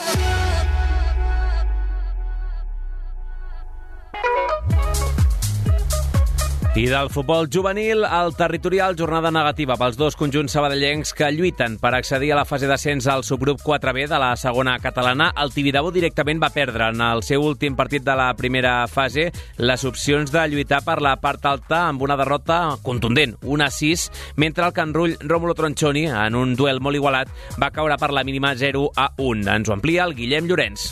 I 6.77 6.89
del 6.91 7.07
futbol 7.09 7.47
juvenil 7.47 8.03
al 8.03 8.33
territorial, 8.35 8.97
jornada 8.99 9.31
negativa 9.31 9.77
pels 9.79 9.95
dos 9.95 10.17
conjunts 10.19 10.57
sabadellencs 10.57 11.13
que 11.15 11.29
lluiten 11.31 11.77
per 11.79 11.93
accedir 11.95 12.33
a 12.35 12.39
la 12.41 12.45
fase 12.45 12.67
d'ascens 12.67 13.07
al 13.07 13.23
subgrup 13.23 13.63
4B 13.63 14.09
de 14.11 14.19
la 14.19 14.33
segona 14.35 14.75
catalana. 14.83 15.29
El 15.39 15.55
Tibidabo 15.55 15.93
directament 15.95 16.43
va 16.43 16.51
perdre 16.51 16.91
en 16.91 16.99
el 16.99 17.23
seu 17.23 17.47
últim 17.47 17.79
partit 17.79 18.03
de 18.03 18.19
la 18.19 18.27
primera 18.35 18.89
fase 18.91 19.29
les 19.63 19.87
opcions 19.87 20.35
de 20.35 20.49
lluitar 20.51 20.83
per 20.83 20.99
la 20.99 21.15
part 21.23 21.47
alta 21.47 21.85
amb 21.87 22.03
una 22.03 22.19
derrota 22.19 22.81
contundent, 22.83 23.39
1 23.47 23.65
a 23.65 23.71
6, 23.71 24.11
mentre 24.35 24.67
el 24.67 24.75
Canrull 24.75 25.15
Rómulo 25.23 25.55
Tronchoni, 25.55 26.09
en 26.11 26.35
un 26.35 26.59
duel 26.59 26.83
molt 26.83 26.99
igualat, 26.99 27.31
va 27.55 27.71
caure 27.71 28.03
per 28.03 28.11
la 28.11 28.27
mínima 28.27 28.57
0 28.59 28.89
a 28.97 29.13
1. 29.15 29.47
Ens 29.47 29.71
ho 29.71 29.79
amplia 29.79 30.11
el 30.11 30.19
Guillem 30.19 30.51
Llorenç. 30.51 30.91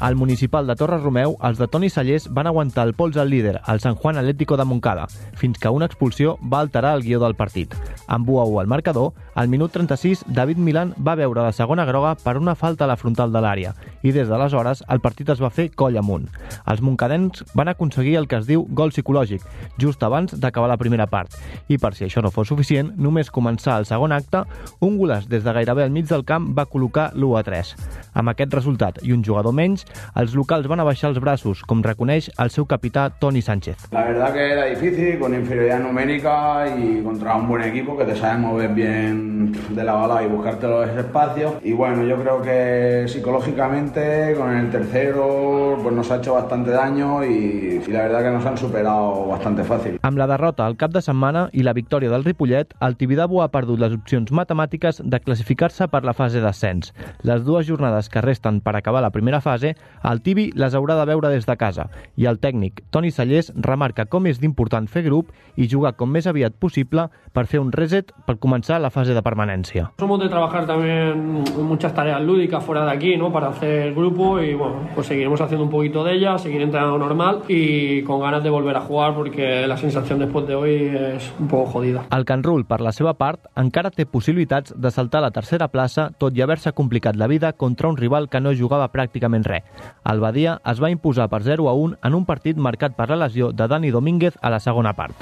Al 0.00 0.16
municipal 0.16 0.66
de 0.66 0.74
Torres 0.80 1.02
Romeu, 1.02 1.34
els 1.44 1.58
de 1.60 1.66
Toni 1.68 1.90
Sallés 1.92 2.24
van 2.32 2.48
aguantar 2.48 2.86
el 2.88 2.94
pols 2.96 3.18
al 3.20 3.28
líder, 3.28 3.58
el 3.68 3.80
San 3.84 3.96
Juan 3.96 4.16
Atlético 4.16 4.56
de 4.56 4.64
Moncada, 4.64 5.06
fins 5.36 5.58
que 5.60 5.68
una 5.68 5.84
expulsió 5.84 6.38
va 6.40 6.60
alterar 6.60 6.94
el 6.96 7.02
guió 7.04 7.20
del 7.20 7.36
partit. 7.36 7.74
Amb 8.06 8.30
1 8.30 8.40
a 8.40 8.46
1 8.48 8.60
al 8.62 8.66
marcador, 8.66 9.12
al 9.34 9.48
minut 9.48 9.72
36, 9.72 10.24
David 10.26 10.56
Milan 10.56 10.94
va 10.96 11.18
veure 11.20 11.44
la 11.44 11.52
segona 11.52 11.84
groga 11.84 12.14
per 12.14 12.38
una 12.38 12.54
falta 12.54 12.84
a 12.84 12.88
la 12.88 12.96
frontal 12.96 13.30
de 13.30 13.42
l'àrea 13.44 13.74
i 14.00 14.14
des 14.16 14.28
d'aleshores 14.28 14.80
el 14.88 15.02
partit 15.04 15.28
es 15.28 15.42
va 15.42 15.52
fer 15.52 15.68
coll 15.76 15.98
amunt. 16.00 16.30
Els 16.64 16.80
moncadens 16.80 17.44
van 17.54 17.68
aconseguir 17.68 18.16
el 18.16 18.26
que 18.26 18.40
es 18.40 18.48
diu 18.48 18.64
gol 18.72 18.94
psicològic, 18.96 19.44
just 19.76 20.02
abans 20.02 20.32
d'acabar 20.32 20.72
la 20.72 20.80
primera 20.80 21.06
part. 21.12 21.36
I 21.68 21.76
per 21.76 21.92
si 21.94 22.06
això 22.08 22.24
no 22.24 22.32
fos 22.32 22.48
suficient, 22.48 22.94
només 22.96 23.30
començar 23.30 23.76
el 23.76 23.84
segon 23.84 24.16
acte, 24.16 24.46
un 24.80 24.96
golàs 24.96 25.28
des 25.28 25.44
de 25.44 25.52
gairebé 25.52 25.84
al 25.84 25.92
mig 25.92 26.08
del 26.08 26.24
camp 26.24 26.54
va 26.56 26.64
col·locar 26.64 27.10
l'1 27.12 27.36
a 27.36 27.44
3. 27.44 27.76
Amb 28.14 28.32
aquest 28.32 28.56
resultat 28.56 29.04
i 29.04 29.12
un 29.12 29.24
jugador 29.24 29.52
menys, 29.52 29.84
Els 30.14 30.34
locals 30.34 30.66
van 30.70 30.80
abaixar 30.80 31.10
els 31.10 31.20
braços, 31.20 31.62
com 31.66 31.82
reconeix 31.82 32.30
el 32.38 32.50
seu 32.50 32.66
capità 32.66 33.08
Toni 33.10 33.42
Sánchez. 33.42 33.88
La 33.92 34.04
verdad 34.04 34.32
que 34.32 34.52
era 34.52 34.66
difícil, 34.66 35.18
con 35.18 35.34
inferioridad 35.34 35.80
numérica 35.80 36.66
y 36.76 37.02
contra 37.02 37.36
un 37.36 37.48
buen 37.48 37.62
equipo 37.62 37.96
que 37.96 38.04
te 38.04 38.16
sabe 38.16 38.38
mover 38.38 38.74
bien 38.74 39.52
de 39.70 39.84
la 39.84 39.92
bala 39.94 40.22
y 40.22 40.26
buscarte 40.26 40.66
los 40.68 40.88
espacios. 40.88 41.54
Y 41.62 41.72
bueno, 41.72 42.04
yo 42.04 42.16
creo 42.16 42.42
que 42.42 43.04
psicológicamente 43.08 44.34
con 44.36 44.54
el 44.56 44.70
tercero 44.70 45.78
pues 45.82 45.94
nos 45.94 46.10
ha 46.10 46.16
hecho 46.16 46.34
bastante 46.34 46.70
daño 46.70 47.24
y, 47.24 47.82
y 47.86 47.90
la 47.90 48.02
verdad 48.02 48.22
que 48.22 48.30
nos 48.30 48.46
han 48.46 48.58
superado 48.58 49.26
bastante 49.26 49.64
fácil. 49.64 49.98
Amb 50.02 50.18
la 50.18 50.26
derrota 50.26 50.66
al 50.66 50.76
cap 50.76 50.92
de 50.92 51.02
setmana 51.02 51.48
i 51.52 51.64
la 51.64 51.74
victòria 51.76 52.10
del 52.10 52.24
Ripollet, 52.24 52.74
el 52.80 52.96
Tibidabo 52.96 53.42
ha 53.42 53.50
perdut 53.52 53.80
les 53.80 53.94
opcions 53.96 54.30
matemàtiques 54.32 55.00
de 55.04 55.20
classificar-se 55.20 55.88
per 55.90 56.02
la 56.04 56.14
fase 56.16 56.42
d'ascens. 56.42 56.92
Les 57.26 57.44
dues 57.44 57.66
jornades 57.68 58.08
que 58.08 58.22
resten 58.24 58.60
per 58.60 58.76
acabar 58.76 59.02
la 59.02 59.12
primera 59.14 59.40
fase, 59.40 59.74
el 60.02 60.22
Tibi 60.24 60.50
les 60.56 60.74
haurà 60.74 60.96
de 60.96 61.04
veure 61.08 61.28
des 61.28 61.46
de 61.46 61.56
casa 61.60 61.88
i 62.16 62.26
el 62.30 62.38
tècnic 62.40 62.82
Toni 62.90 63.10
Sallés 63.12 63.50
remarca 63.54 64.06
com 64.08 64.26
és 64.30 64.40
d'important 64.40 64.88
fer 64.88 65.02
grup 65.04 65.32
i 65.56 65.68
jugar 65.68 65.92
com 65.98 66.10
més 66.10 66.26
aviat 66.26 66.56
possible 66.56 67.08
per 67.32 67.46
fer 67.46 67.60
un 67.60 67.70
reset 67.72 68.12
per 68.26 68.38
començar 68.42 68.80
la 68.80 68.90
fase 68.90 69.14
de 69.14 69.22
permanència. 69.22 69.90
Somos 70.00 70.20
de 70.20 70.28
trabajar 70.28 70.66
también 70.66 71.44
muchas 71.62 71.94
tareas 71.94 72.20
lúdicas 72.22 72.64
fuera 72.64 72.84
de 72.84 72.92
aquí, 72.92 73.16
¿no? 73.16 73.32
Para 73.32 73.48
hacer 73.48 73.94
grupo 73.94 74.40
y 74.40 74.54
bueno, 74.54 74.88
pues 74.94 75.06
seguiremos 75.06 75.40
haciendo 75.40 75.64
un 75.64 75.70
poquito 75.70 76.02
de 76.04 76.14
ellas, 76.14 76.42
seguir 76.42 76.62
entrenando 76.62 76.98
normal 76.98 77.42
y 77.48 78.02
con 78.02 78.20
ganas 78.20 78.42
de 78.42 78.50
volver 78.50 78.76
a 78.76 78.80
jugar 78.80 79.14
porque 79.14 79.66
la 79.66 79.76
sensación 79.76 80.18
después 80.18 80.46
de 80.46 80.54
hoy 80.54 80.74
es 81.16 81.32
un 81.38 81.48
poco 81.48 81.66
jodida. 81.66 82.06
El 82.10 82.24
Can 82.24 82.42
Rull, 82.42 82.64
per 82.66 82.80
la 82.80 82.92
seva 82.92 83.14
part, 83.14 83.46
encara 83.60 83.92
té 83.94 84.06
possibilitats 84.06 84.74
de 84.76 84.90
saltar 84.90 85.20
a 85.20 85.28
la 85.28 85.34
tercera 85.34 85.68
plaça, 85.68 86.10
tot 86.18 86.36
i 86.36 86.42
haver-se 86.42 86.72
complicat 86.72 87.16
la 87.16 87.28
vida 87.30 87.52
contra 87.52 87.88
un 87.88 87.96
rival 87.96 88.28
que 88.28 88.40
no 88.40 88.54
jugava 88.56 88.90
pràcticament 88.92 89.46
res. 89.46 89.66
El 90.10 90.20
Badia 90.20 90.60
es 90.64 90.80
va 90.82 90.90
imposar 90.90 91.28
per 91.28 91.42
0 91.44 91.68
a 91.68 91.74
1 91.76 91.98
en 92.02 92.14
un 92.16 92.24
partit 92.26 92.56
marcat 92.56 92.96
per 92.96 93.08
la 93.10 93.18
lesió 93.24 93.50
de 93.52 93.68
Dani 93.68 93.90
Domínguez 93.90 94.38
a 94.40 94.50
la 94.50 94.60
segona 94.60 94.94
part. 94.96 95.14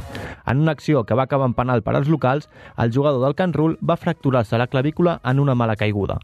En 0.47 0.61
una 0.63 0.73
acció 0.73 1.05
que 1.05 1.15
va 1.19 1.25
acabar 1.25 1.49
en 1.49 1.55
penal 1.55 1.83
per 1.83 1.97
als 1.97 2.09
locals, 2.09 2.49
el 2.79 2.93
jugador 2.95 3.25
del 3.25 3.35
Can 3.35 3.53
Rull 3.53 3.77
va 3.83 3.97
fracturar-se 3.97 4.59
la 4.59 4.69
clavícula 4.69 5.21
en 5.25 5.41
una 5.41 5.55
mala 5.55 5.77
caiguda. 5.77 6.19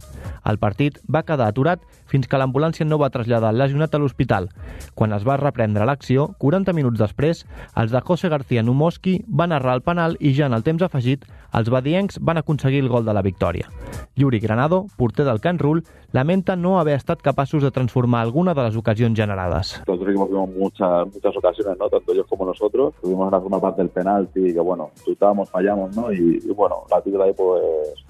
El 0.45 0.59
partit 0.59 0.99
va 1.09 1.25
quedar 1.25 1.49
aturat 1.49 1.83
fins 2.07 2.29
que 2.29 2.39
l'ambulància 2.39 2.87
no 2.87 2.99
va 3.01 3.11
traslladar 3.11 3.51
el 3.53 3.59
lesionat 3.59 3.95
a 3.95 4.01
l'hospital. 4.01 4.49
Quan 4.95 5.13
es 5.17 5.27
va 5.27 5.39
reprendre 5.41 5.87
l'acció, 5.89 6.29
40 6.39 6.73
minuts 6.77 7.01
després, 7.01 7.45
els 7.77 7.93
de 7.93 8.01
José 8.01 8.31
García 8.33 8.63
Numoski 8.63 9.19
van 9.27 9.53
errar 9.53 9.75
el 9.79 9.83
penal 9.83 10.17
i 10.21 10.35
ja 10.37 10.47
en 10.47 10.57
el 10.57 10.65
temps 10.65 10.85
afegit, 10.85 11.25
els 11.55 11.71
badiencs 11.71 12.21
van 12.21 12.39
aconseguir 12.39 12.83
el 12.85 12.91
gol 12.93 13.05
de 13.05 13.15
la 13.15 13.23
victòria. 13.23 13.69
Yuri 14.17 14.41
Granado, 14.41 14.87
porter 14.97 15.25
del 15.27 15.41
Can 15.41 15.59
Rull, 15.59 15.85
lamenta 16.15 16.55
no 16.55 16.79
haver 16.79 16.95
estat 16.95 17.19
capaços 17.21 17.61
de 17.61 17.73
transformar 17.75 18.23
alguna 18.23 18.55
de 18.55 18.63
les 18.63 18.77
ocasions 18.77 19.19
generades. 19.19 19.83
Nosotros 19.85 19.99
tuvimos 19.99 20.31
muchas, 20.55 21.13
muchas 21.13 21.37
ocasiones, 21.37 21.77
¿no? 21.77 21.89
Tanto 21.91 22.13
ellos 22.13 22.27
como 22.29 22.47
nosotros. 22.47 22.95
Tuvimos 23.03 23.33
la 23.33 23.39
segunda 23.39 23.61
parte 23.61 23.83
del 23.83 23.91
penalti, 23.91 24.55
que 24.55 24.61
bueno, 24.61 24.91
chutábamos, 25.05 25.51
fallamos, 25.51 25.97
¿no? 25.97 26.13
Y, 26.13 26.39
y 26.41 26.53
bueno, 26.53 26.85
la 26.89 27.01
tira 27.01 27.25
ahí 27.25 27.33
pues, 27.37 27.63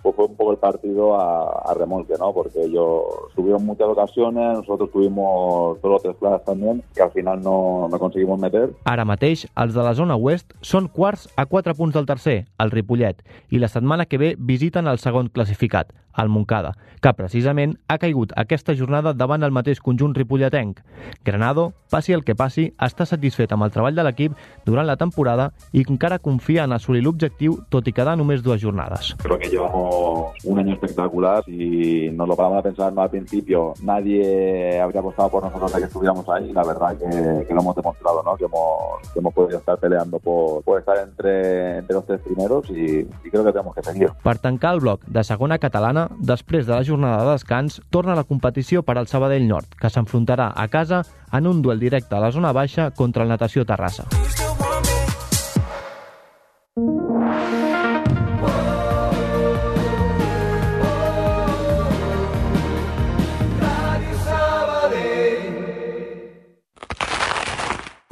pues 0.02 0.14
fue 0.14 0.26
un 0.26 0.36
poco 0.36 0.52
el 0.52 0.58
partido 0.58 1.18
a, 1.18 1.62
a 1.64 1.72
remolque, 1.72 2.12
¿no? 2.18 2.34
Porque 2.34 2.62
ellos 2.62 3.04
tuvieron 3.34 3.64
muchas 3.64 3.88
ocasiones, 3.88 4.58
nosotros 4.58 4.90
tuvimos 4.92 5.80
dos 5.80 5.96
o 5.96 5.98
tres 6.02 6.16
claras 6.20 6.44
también, 6.44 6.82
que 6.94 7.00
al 7.00 7.10
final 7.10 7.40
no, 7.40 7.88
no 7.90 7.98
conseguimos 7.98 8.38
meter. 8.38 8.74
Ara 8.84 9.08
mateix, 9.08 9.46
els 9.56 9.72
de 9.72 9.80
la 9.80 9.94
zona 9.96 10.20
oest 10.20 10.52
són 10.60 10.90
quarts 10.92 11.30
a 11.40 11.46
4 11.48 11.72
punts 11.78 11.96
del 11.96 12.04
tercer, 12.04 12.42
el 12.60 12.70
Ripollet, 12.70 13.24
i 13.48 13.60
la 13.62 13.72
setmana 13.72 14.04
que 14.04 14.20
ve 14.20 14.34
visiten 14.36 14.92
el 14.92 15.00
segon 15.00 15.32
classificat, 15.32 15.94
el 16.20 16.28
Montcada, 16.28 16.74
que 17.02 17.12
precisament 17.16 17.78
ha 17.88 17.93
caigut 17.98 18.32
aquesta 18.36 18.74
jornada 18.76 19.12
davant 19.12 19.42
el 19.42 19.52
mateix 19.52 19.80
conjunt 19.80 20.14
ripolletenc. 20.16 20.80
Granado, 21.24 21.72
passi 21.90 22.12
el 22.12 22.24
que 22.24 22.34
passi, 22.34 22.70
està 22.80 23.06
satisfet 23.06 23.52
amb 23.52 23.66
el 23.66 23.72
treball 23.74 23.94
de 23.94 24.04
l'equip 24.06 24.34
durant 24.66 24.86
la 24.86 24.96
temporada 24.96 25.50
i 25.72 25.84
encara 25.88 26.18
confia 26.18 26.64
en 26.64 26.72
assolir 26.72 27.02
l'objectiu, 27.04 27.58
tot 27.70 27.86
i 27.88 27.92
quedar 27.92 28.16
només 28.16 28.42
dues 28.42 28.62
jornades. 28.62 29.14
Creo 29.22 29.38
que 29.38 29.48
llevamos 29.48 30.32
un 30.44 30.58
año 30.58 30.74
espectacular 30.74 31.42
y 31.46 32.10
nos 32.10 32.28
lo 32.28 32.36
paramos 32.36 32.58
a 32.58 32.62
pensar 32.62 32.92
¿no? 32.92 33.02
al 33.02 33.10
principio. 33.10 33.74
Nadie 33.82 34.80
habría 34.80 35.00
apostado 35.00 35.30
por 35.30 35.44
nosotros 35.44 35.72
de 35.72 35.78
que 35.80 35.86
estuviéramos 35.86 36.28
ahí. 36.28 36.52
La 36.52 36.64
verdad 36.64 36.96
que, 36.96 37.46
que 37.46 37.54
lo 37.54 37.60
hemos 37.60 37.76
demostrado, 37.76 38.22
¿no? 38.22 38.36
Que 38.36 38.44
hemos, 38.44 39.12
que 39.12 39.18
hemos 39.18 39.34
podido 39.34 39.58
estar 39.58 39.78
peleando 39.78 40.18
por, 40.18 40.62
por 40.62 40.80
estar 40.80 40.96
entre, 40.98 41.78
entre 41.78 41.94
los 41.94 42.06
tres 42.06 42.20
primeros 42.20 42.68
y, 42.70 43.00
y 43.24 43.30
creo 43.30 43.44
que 43.44 43.52
tenemos 43.52 43.74
que 43.74 43.82
seguir. 43.82 44.10
Per 44.22 44.38
tancar 44.38 44.74
el 44.74 44.80
bloc 44.80 45.04
de 45.06 45.24
segona 45.24 45.58
catalana, 45.58 46.08
després 46.18 46.66
de 46.66 46.74
la 46.74 46.84
jornada 46.84 47.24
de 47.24 47.30
descans, 47.32 47.73
torna 47.90 48.14
la 48.14 48.24
competició 48.24 48.82
per 48.82 48.98
al 48.98 49.08
Sabadell 49.08 49.48
Nord, 49.48 49.74
que 49.80 49.90
s'enfrontarà 49.90 50.52
a 50.54 50.68
casa 50.68 51.04
en 51.32 51.46
un 51.46 51.62
duel 51.62 51.80
directe 51.80 52.16
a 52.16 52.22
la 52.22 52.32
zona 52.32 52.52
baixa 52.52 52.90
contra 52.90 53.24
el 53.24 53.32
Natació 53.34 53.64
Terrassa. 53.64 54.06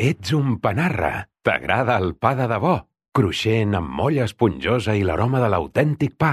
Ets 0.02 0.32
un 0.34 0.56
panarra. 0.58 1.28
T'agrada 1.46 1.94
el 2.02 2.16
pa 2.18 2.32
de 2.38 2.48
debò, 2.50 2.74
cruixent 3.14 3.76
amb 3.78 3.90
molla 4.00 4.26
esponjosa 4.26 4.96
i 4.98 5.06
l'aroma 5.06 5.38
de 5.42 5.50
l'autèntic 5.54 6.18
pa. 6.18 6.32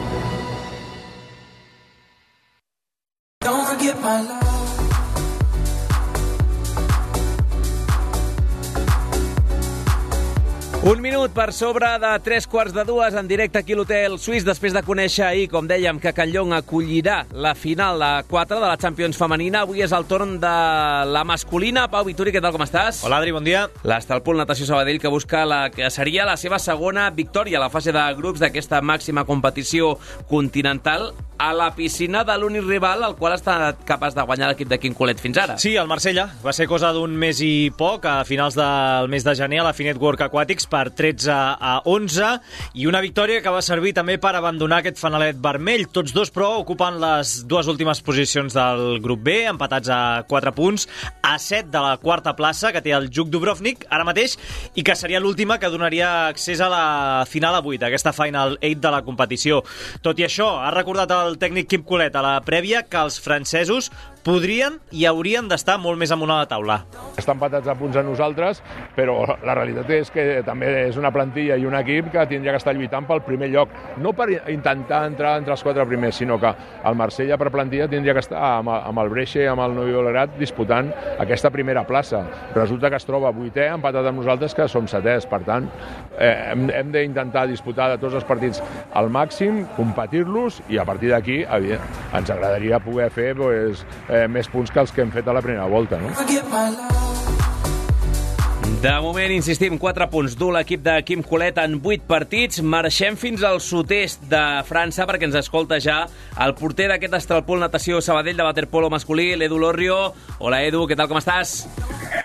Don't 3.41 3.65
forget 3.65 3.99
my 4.01 4.21
love. 4.21 4.51
Un 10.83 10.97
minut 10.97 11.29
per 11.29 11.51
sobre 11.53 11.85
de 12.01 12.09
tres 12.25 12.47
quarts 12.49 12.73
de 12.73 12.81
dues 12.85 13.13
en 13.13 13.27
directe 13.29 13.59
aquí 13.59 13.73
a 13.73 13.77
l'Hotel 13.77 14.15
Suís, 14.17 14.41
després 14.41 14.73
de 14.73 14.81
conèixer 14.81 15.27
ahir, 15.27 15.43
com 15.49 15.67
dèiem, 15.69 15.99
que 16.01 16.09
Can 16.17 16.31
Llong 16.33 16.55
acollirà 16.57 17.19
la 17.33 17.53
final 17.53 18.01
de 18.01 18.09
4 18.29 18.57
de 18.57 18.65
la 18.65 18.79
Champions 18.81 19.17
femenina. 19.17 19.61
Avui 19.61 19.85
és 19.85 19.93
el 19.93 20.05
torn 20.09 20.39
de 20.41 20.53
la 21.05 21.23
masculina. 21.25 21.87
Pau 21.89 22.05
Vituri, 22.05 22.33
què 22.33 22.41
tal, 22.41 22.53
com 22.57 22.65
estàs? 22.65 23.03
Hola, 23.05 23.21
Adri, 23.21 23.33
bon 23.33 23.45
dia. 23.45 23.67
L'Estalpol 23.85 24.41
Natació 24.41 24.65
Sabadell, 24.69 24.97
que 25.01 25.13
busca 25.13 25.45
la 25.45 25.67
que 25.69 25.89
seria 25.93 26.25
la 26.25 26.37
seva 26.37 26.57
segona 26.57 27.11
victòria 27.13 27.61
a 27.61 27.65
la 27.67 27.73
fase 27.73 27.93
de 27.93 28.07
grups 28.17 28.41
d'aquesta 28.41 28.81
màxima 28.81 29.25
competició 29.29 29.99
continental 30.29 31.11
a 31.41 31.53
la 31.57 31.71
piscina 31.73 32.21
de 32.23 32.35
l'únic 32.37 32.67
rival 32.67 33.01
al 33.01 33.15
qual 33.17 33.33
ha 33.33 33.39
estat 33.39 33.79
capaç 33.87 34.13
de 34.13 34.21
guanyar 34.29 34.51
l'equip 34.51 34.69
de 34.69 34.77
Quim 34.77 34.93
Colet 34.93 35.17
fins 35.17 35.39
ara. 35.41 35.55
Sí, 35.57 35.71
el 35.73 35.87
Marsella. 35.89 36.27
Va 36.43 36.53
ser 36.53 36.67
cosa 36.69 36.91
d'un 36.93 37.15
mes 37.17 37.39
i 37.41 37.71
poc, 37.73 38.05
a 38.05 38.21
finals 38.29 38.53
del 38.53 39.09
mes 39.09 39.25
de 39.25 39.33
gener, 39.39 39.63
a 39.63 39.65
la 39.65 39.73
Finet 39.73 39.97
Work 39.97 40.21
Aquatics, 40.27 40.67
per 40.69 40.91
13 40.93 41.33
a 41.33 41.71
11, 41.89 42.29
i 42.77 42.85
una 42.85 43.01
victòria 43.01 43.41
que 43.41 43.53
va 43.53 43.63
servir 43.65 43.95
també 43.97 44.19
per 44.21 44.35
abandonar 44.37 44.83
aquest 44.83 45.01
fanalet 45.01 45.39
vermell. 45.41 45.87
Tots 45.89 46.13
dos, 46.13 46.29
però, 46.29 46.51
ocupen 46.61 46.99
les 47.01 47.33
dues 47.49 47.71
últimes 47.73 48.03
posicions 48.05 48.53
del 48.53 49.01
grup 49.01 49.25
B, 49.25 49.39
empatats 49.49 49.89
a 49.89 49.99
4 50.29 50.53
punts, 50.53 50.85
a 51.25 51.33
7 51.41 51.73
de 51.73 51.81
la 51.81 51.97
quarta 51.97 52.35
plaça, 52.37 52.69
que 52.69 52.85
té 52.85 52.93
el 52.93 53.09
Juk 53.09 53.33
Dubrovnik, 53.33 53.87
ara 53.89 54.05
mateix, 54.05 54.37
i 54.77 54.85
que 54.85 54.93
seria 54.99 55.23
l'última 55.23 55.57
que 55.57 55.73
donaria 55.73 56.27
accés 56.27 56.61
a 56.61 56.69
la 56.69 56.85
final 57.25 57.57
a 57.57 57.65
8, 57.65 57.89
aquesta 57.89 58.13
Final 58.13 58.59
8 58.61 58.77
de 58.77 58.93
la 58.93 59.01
competició. 59.01 59.63
Tot 60.05 60.21
i 60.21 60.29
això, 60.29 60.53
ha 60.61 60.69
recordat 60.77 61.09
el 61.17 61.30
tècnic 61.39 61.69
Quim 61.71 61.83
Colet 61.87 62.15
a 62.15 62.23
la 62.25 62.33
prèvia 62.43 62.81
que 62.87 62.99
els 62.99 63.19
francesos 63.21 63.91
podrien 64.23 64.77
i 64.93 65.05
haurien 65.09 65.47
d'estar 65.49 65.77
molt 65.81 65.99
més 65.99 66.11
amunt 66.13 66.31
a 66.33 66.41
la 66.41 66.47
taula. 66.49 66.77
Estan 67.17 67.37
empatats 67.37 67.67
a 67.67 67.75
punts 67.77 67.97
a 67.97 68.03
nosaltres, 68.05 68.61
però 68.95 69.17
la 69.45 69.55
realitat 69.57 69.89
és 69.95 70.11
que 70.13 70.25
també 70.45 70.69
és 70.87 70.97
una 70.99 71.11
plantilla 71.13 71.57
i 71.57 71.65
un 71.65 71.75
equip 71.79 72.11
que 72.13 72.25
tindria 72.29 72.53
que 72.53 72.61
estar 72.61 72.75
lluitant 72.77 73.07
pel 73.09 73.23
primer 73.25 73.49
lloc. 73.53 73.73
No 74.01 74.13
per 74.17 74.29
intentar 74.53 75.03
entrar 75.09 75.35
entre 75.39 75.55
els 75.55 75.63
quatre 75.65 75.85
primers, 75.89 76.19
sinó 76.21 76.39
que 76.41 76.53
el 76.85 76.97
Marsella 76.99 77.37
per 77.41 77.51
plantilla 77.53 77.89
tindria 77.91 78.15
que 78.17 78.23
estar 78.23 78.41
amb, 78.59 78.71
amb 78.75 79.03
el 79.03 79.11
Breixe 79.13 79.43
i 79.43 79.49
amb 79.49 79.65
el 79.65 79.75
Novi 79.77 79.97
Olerat 79.97 80.37
disputant 80.39 80.91
aquesta 81.19 81.51
primera 81.53 81.85
plaça. 81.87 82.23
Resulta 82.55 82.89
que 82.89 83.01
es 83.01 83.07
troba 83.07 83.33
vuitè, 83.35 83.67
empatat 83.73 84.11
amb 84.11 84.21
nosaltres, 84.21 84.55
que 84.55 84.69
som 84.71 84.87
setès. 84.91 85.27
Per 85.31 85.41
tant, 85.47 85.67
eh, 86.17 86.51
hem, 86.51 86.67
hem 86.69 86.93
d'intentar 86.93 87.47
disputar 87.49 87.89
de 87.91 87.99
tots 88.01 88.19
els 88.19 88.27
partits 88.27 88.61
al 88.93 89.09
màxim, 89.13 89.63
competir-los 89.77 90.61
i 90.69 90.79
a 90.81 90.85
partir 90.85 91.11
d'aquí 91.11 91.41
ens 91.47 92.29
agradaria 92.29 92.79
poder 92.83 93.09
fer 93.13 93.31
pues, 93.35 93.85
eh, 94.11 94.27
més 94.27 94.49
punts 94.51 94.71
que 94.71 94.83
els 94.83 94.91
que 94.91 95.05
hem 95.05 95.13
fet 95.13 95.27
a 95.27 95.33
la 95.33 95.41
primera 95.41 95.65
volta. 95.71 95.99
No? 96.01 96.11
De 98.81 98.93
moment, 98.97 99.29
insistim, 99.29 99.75
4 99.77 100.07
punts 100.09 100.33
du 100.39 100.47
l'equip 100.49 100.81
de 100.81 100.95
Quim 101.05 101.21
Colet 101.21 101.59
en 101.61 101.75
8 101.77 102.07
partits. 102.09 102.63
Marxem 102.65 103.17
fins 103.19 103.43
al 103.45 103.61
sud-est 103.61 104.25
de 104.31 104.41
França 104.65 105.05
perquè 105.05 105.29
ens 105.29 105.37
escolta 105.37 105.77
ja 105.77 105.99
el 106.41 106.55
porter 106.57 106.89
d'aquest 106.89 107.19
Estralpol 107.19 107.61
Natació 107.61 108.01
Sabadell 108.01 108.41
de 108.41 108.47
waterpolo 108.47 108.89
masculí, 108.89 109.35
l'Edu 109.37 109.61
Lorrio. 109.61 110.01
Hola, 110.39 110.63
Edu, 110.65 110.87
què 110.89 110.97
tal, 110.97 111.11
com 111.11 111.21
estàs? 111.21 111.59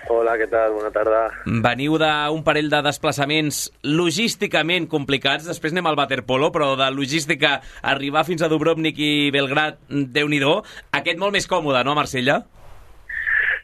Hola, 0.07 0.37
què 0.39 0.45
tal? 0.47 0.71
Bona 0.77 0.91
tarda. 0.95 1.21
Veniu 1.63 1.97
d'un 1.99 2.43
parell 2.47 2.69
de 2.71 2.79
desplaçaments 2.85 3.65
logísticament 3.83 4.87
complicats. 4.87 5.47
Després 5.49 5.75
anem 5.75 5.89
al 5.89 5.97
waterpolo, 5.99 6.51
però 6.55 6.75
de 6.79 6.87
logística 6.95 7.57
arribar 7.83 8.23
fins 8.27 8.43
a 8.43 8.49
Dubrovnik 8.51 8.99
i 8.99 9.11
Belgrad, 9.35 9.81
déu 9.89 10.29
nhi 10.31 10.39
Aquest 10.39 11.19
molt 11.19 11.33
més 11.33 11.47
còmode, 11.47 11.83
no, 11.83 11.91
a 11.91 11.99
Marsella? 11.99 12.45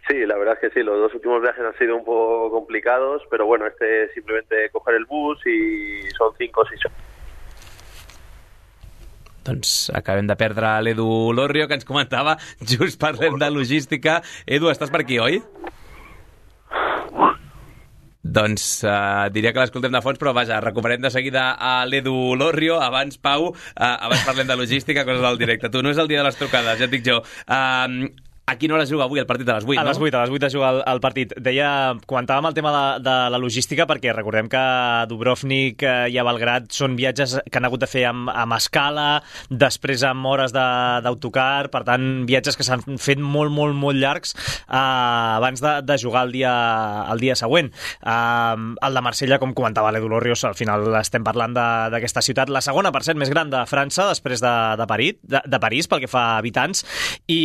Sí, 0.07 0.25
la 0.25 0.37
verdad 0.37 0.55
es 0.55 0.59
que 0.59 0.69
sí, 0.75 0.83
los 0.83 0.99
dos 0.99 1.13
últimos 1.13 1.41
viajes 1.41 1.63
han 1.63 1.77
sido 1.77 1.95
un 1.95 2.03
poco 2.03 2.51
complicados, 2.51 3.21
pero 3.31 3.45
bueno, 3.45 3.65
este 3.65 4.05
es 4.05 4.13
simplemente 4.13 4.69
coger 4.71 4.95
el 4.95 5.05
bus 5.05 5.39
y 5.45 6.09
son 6.17 6.33
cinco 6.37 6.61
o 6.61 6.65
seis 6.67 6.81
doncs 9.43 9.91
acabem 9.93 10.27
de 10.27 10.35
perdre 10.39 10.69
l'Edu 10.81 11.33
Lorrio, 11.35 11.67
que 11.67 11.75
ens 11.75 11.83
comentava, 11.83 12.37
just 12.63 12.99
parlem 12.99 13.37
de 13.37 13.49
logística. 13.51 14.21
Edu, 14.47 14.71
estàs 14.71 14.91
per 14.91 15.03
aquí, 15.03 15.19
oi? 15.19 15.41
Doncs 18.23 18.63
uh, 18.87 19.27
diria 19.35 19.51
que 19.53 19.59
l'escoltem 19.61 19.91
de 19.93 20.01
fons, 20.01 20.17
però 20.19 20.31
vaja, 20.33 20.61
recuperem 20.63 21.01
de 21.03 21.11
seguida 21.13 21.51
a 21.59 21.83
l'Edu 21.85 22.15
Lorrio. 22.39 22.79
Abans, 22.81 23.19
Pau, 23.21 23.51
uh, 23.51 23.55
abans 23.75 24.23
parlem 24.25 24.47
de 24.49 24.57
logística, 24.57 25.03
coses 25.05 25.21
del 25.25 25.41
directe. 25.41 25.69
Tu 25.69 25.83
no 25.83 25.91
és 25.91 25.99
el 26.01 26.09
dia 26.09 26.23
de 26.23 26.29
les 26.29 26.39
trucades, 26.39 26.79
ja 26.79 26.87
et 26.87 26.93
dic 26.93 27.03
jo. 27.05 27.19
Uh, 27.45 28.07
a 28.45 28.57
quina 28.57 28.75
hora 28.75 28.83
es 28.83 28.91
juga 28.91 29.05
avui 29.05 29.21
el 29.21 29.25
partit? 29.25 29.47
A 29.47 29.55
les 29.55 29.63
8, 29.63 29.79
a 29.79 29.83
no? 29.83 29.89
les 29.89 29.99
8, 29.99 30.17
a 30.17 30.21
les 30.25 30.31
8 30.35 30.47
es 30.47 30.53
juga 30.53 30.69
el, 30.73 30.81
el 30.91 30.99
partit. 30.99 31.31
Deia, 31.39 31.67
comentàvem 32.09 32.49
el 32.49 32.55
tema 32.57 32.73
de, 32.75 33.03
de 33.05 33.15
la 33.31 33.39
logística 33.39 33.85
perquè 33.87 34.11
recordem 34.11 34.49
que 34.51 34.63
Dubrovnik 35.07 35.85
eh, 35.87 36.11
i 36.11 36.19
a 36.19 36.25
Belgrat 36.27 36.67
són 36.75 36.97
viatges 36.99 37.37
que 37.47 37.61
han 37.61 37.67
hagut 37.69 37.85
de 37.85 37.87
fer 37.87 38.03
amb, 38.09 38.27
amb 38.27 38.57
escala, 38.57 39.07
després 39.47 40.03
amb 40.07 40.27
hores 40.27 40.51
d'autocar, 40.51 41.69
per 41.71 41.85
tant, 41.87 42.25
viatges 42.27 42.59
que 42.59 42.67
s'han 42.67 42.83
fet 42.99 43.21
molt, 43.23 43.53
molt, 43.55 43.77
molt 43.79 43.99
llargs 43.99 44.35
eh, 44.35 44.75
abans 44.75 45.63
de, 45.63 45.77
de 45.87 45.97
jugar 46.03 46.25
el 46.27 46.35
dia, 46.35 46.53
el 47.13 47.23
dia 47.23 47.39
següent. 47.39 47.71
Eh, 47.71 48.75
el 48.83 48.99
de 48.99 49.05
Marsella, 49.07 49.39
com 49.39 49.55
comentava 49.55 49.93
l'Edu 49.95 50.11
Lorrios, 50.11 50.43
al 50.43 50.59
final 50.59 50.89
estem 50.99 51.23
parlant 51.23 51.55
d'aquesta 51.55 52.25
ciutat, 52.25 52.51
la 52.51 52.63
segona, 52.65 52.91
per 52.91 53.05
cert, 53.07 53.21
més 53.23 53.31
gran 53.31 53.47
de 53.53 53.63
França, 53.71 54.09
després 54.11 54.43
de, 54.43 54.53
de, 54.83 54.89
París, 54.89 55.15
de, 55.23 55.39
de 55.47 55.63
París, 55.63 55.87
pel 55.87 56.03
que 56.03 56.11
fa 56.11 56.33
a 56.33 56.37
habitants, 56.43 56.83
i 57.31 57.41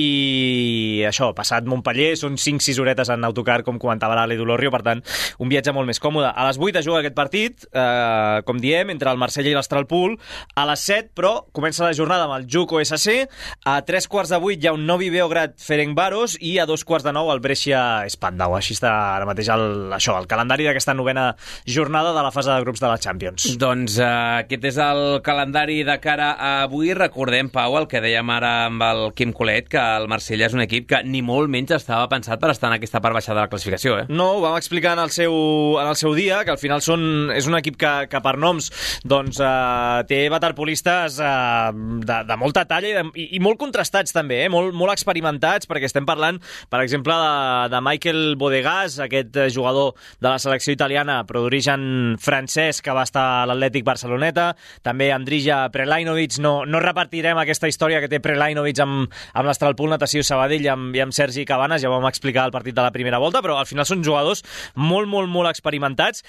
això, 1.08 1.30
passat 1.36 1.66
Montpellier, 1.68 2.14
són 2.18 2.38
5-6 2.40 2.80
horetes 2.82 3.10
en 3.12 3.26
autocar, 3.26 3.60
com 3.66 3.78
comentava 3.80 4.16
l'Ale 4.18 4.38
Dolorrio, 4.38 4.72
per 4.74 4.82
tant, 4.86 5.02
un 5.42 5.50
viatge 5.50 5.74
molt 5.76 5.88
més 5.88 6.00
còmode. 6.02 6.30
A 6.30 6.46
les 6.48 6.60
8 6.60 6.80
es 6.80 6.86
juga 6.86 7.02
aquest 7.02 7.16
partit, 7.16 7.66
eh, 7.72 8.42
com 8.46 8.60
diem, 8.62 8.90
entre 8.94 9.10
el 9.10 9.20
Marsella 9.20 9.50
i 9.50 9.56
l'Astralpool. 9.56 10.18
A 10.54 10.66
les 10.70 10.84
7, 10.90 11.10
però, 11.18 11.32
comença 11.52 11.84
la 11.86 11.96
jornada 11.96 12.28
amb 12.28 12.36
el 12.38 12.46
Juco 12.50 12.80
SC. 12.84 13.28
A 13.64 13.80
3 13.82 14.08
quarts 14.08 14.30
de 14.30 14.40
8 14.40 14.64
hi 14.64 14.68
ha 14.68 14.76
un 14.76 14.86
Novi 14.86 15.10
Beograd 15.10 15.56
Ferencvaros 15.58 16.38
i 16.40 16.58
a 16.58 16.66
2 16.66 16.84
quarts 16.84 17.06
de 17.06 17.12
9 17.16 17.34
el 17.34 17.42
Brescia 17.44 17.82
Spandau. 18.08 18.54
Així 18.56 18.76
està 18.76 18.92
ara 19.16 19.26
mateix 19.28 19.50
el, 19.54 19.92
això, 19.96 20.16
el 20.20 20.28
calendari 20.30 20.68
d'aquesta 20.68 20.94
novena 20.94 21.30
jornada 21.66 22.14
de 22.16 22.22
la 22.22 22.32
fase 22.34 22.52
de 22.52 22.60
grups 22.64 22.80
de 22.80 22.88
la 22.90 22.98
Champions. 23.02 23.50
Doncs 23.58 23.98
eh, 23.98 24.08
aquest 24.44 24.64
és 24.70 24.78
el 24.82 25.20
calendari 25.26 25.82
de 25.86 25.98
cara 26.02 26.32
a 26.38 26.52
avui. 26.62 26.92
Recordem, 26.94 27.50
Pau, 27.50 27.76
el 27.78 27.88
que 27.90 28.02
dèiem 28.04 28.30
ara 28.30 28.52
amb 28.68 28.82
el 28.84 29.02
Quim 29.18 29.32
Colet, 29.36 29.68
que 29.72 29.82
el 29.98 30.08
Marsella 30.10 30.46
és 30.46 30.54
un 30.56 30.62
equip 30.64 30.77
que 30.88 31.00
ni 31.04 31.22
molt 31.24 31.50
menys 31.50 31.74
estava 31.76 32.08
pensat 32.10 32.40
per 32.40 32.52
estar 32.52 32.70
en 32.70 32.76
aquesta 32.76 33.00
part 33.04 33.16
baixa 33.16 33.34
de 33.34 33.40
la 33.40 33.48
classificació, 33.50 33.96
eh? 34.02 34.06
No, 34.08 34.30
ho 34.36 34.42
vam 34.44 34.56
explicar 34.58 34.94
en 34.96 35.02
el 35.02 35.12
seu, 35.14 35.34
en 35.80 35.88
el 35.88 35.96
seu 35.98 36.14
dia, 36.16 36.42
que 36.44 36.54
al 36.54 36.60
final 36.60 36.82
són, 36.84 37.32
és 37.34 37.48
un 37.50 37.56
equip 37.58 37.78
que, 37.80 37.92
que 38.12 38.20
per 38.24 38.36
noms 38.40 38.70
doncs, 39.08 39.40
eh, 39.42 40.04
té 40.10 40.20
waterpolistes 40.32 41.18
eh, 41.24 41.72
de, 42.04 42.18
de 42.28 42.38
molta 42.40 42.64
talla 42.68 42.90
i, 42.90 42.94
de, 42.96 43.04
i, 43.14 43.28
i 43.38 43.42
molt 43.44 43.60
contrastats 43.60 44.14
també, 44.14 44.42
eh? 44.44 44.52
molt, 44.52 44.76
molt 44.76 44.94
experimentats, 44.94 45.68
perquè 45.70 45.88
estem 45.88 46.06
parlant, 46.08 46.40
per 46.70 46.82
exemple, 46.84 47.16
de, 47.18 47.72
de 47.74 47.82
Michael 47.84 48.22
Bodegas, 48.40 48.98
aquest 49.04 49.40
jugador 49.54 49.94
de 50.20 50.28
la 50.28 50.38
selecció 50.42 50.74
italiana, 50.76 51.22
però 51.28 51.42
d'origen 51.44 52.16
francès, 52.22 52.82
que 52.84 52.94
va 52.94 53.06
estar 53.08 53.26
a 53.42 53.46
l'Atlètic 53.48 53.86
Barceloneta, 53.86 54.50
també 54.86 55.10
Andrija 55.14 55.64
Prelainovic, 55.74 56.38
no, 56.44 56.62
no 56.68 56.82
repartirem 56.82 57.38
aquesta 57.40 57.70
història 57.70 58.02
que 58.02 58.10
té 58.10 58.20
Prelainovic 58.24 58.82
amb, 58.84 59.08
amb 59.08 59.48
l'Estralpool 59.48 59.92
Natació 59.94 60.24
Sabadell 60.26 60.67
amb, 60.72 60.94
i 60.96 61.02
amb 61.04 61.14
Sergi 61.16 61.46
Cabanes, 61.48 61.82
ja 61.84 61.92
vam 61.92 62.06
explicar 62.08 62.46
el 62.48 62.54
partit 62.54 62.76
de 62.76 62.84
la 62.84 62.92
primera 62.94 63.20
volta, 63.22 63.42
però 63.44 63.58
al 63.58 63.68
final 63.68 63.88
són 63.88 64.04
jugadors 64.06 64.44
molt, 64.74 65.08
molt, 65.10 65.30
molt 65.32 65.50
experimentats 65.50 66.24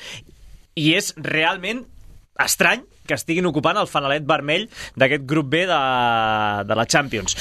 i 0.80 0.94
és 0.96 1.14
realment 1.18 1.84
estrany 2.40 2.86
que 3.10 3.18
estiguin 3.18 3.50
ocupant 3.50 3.80
el 3.82 3.90
fanalet 3.90 4.26
vermell 4.28 4.68
d'aquest 5.00 5.26
grup 5.28 5.50
B 5.52 5.66
de, 5.68 5.84
de 6.70 6.78
la 6.78 6.86
Champions. 6.86 7.36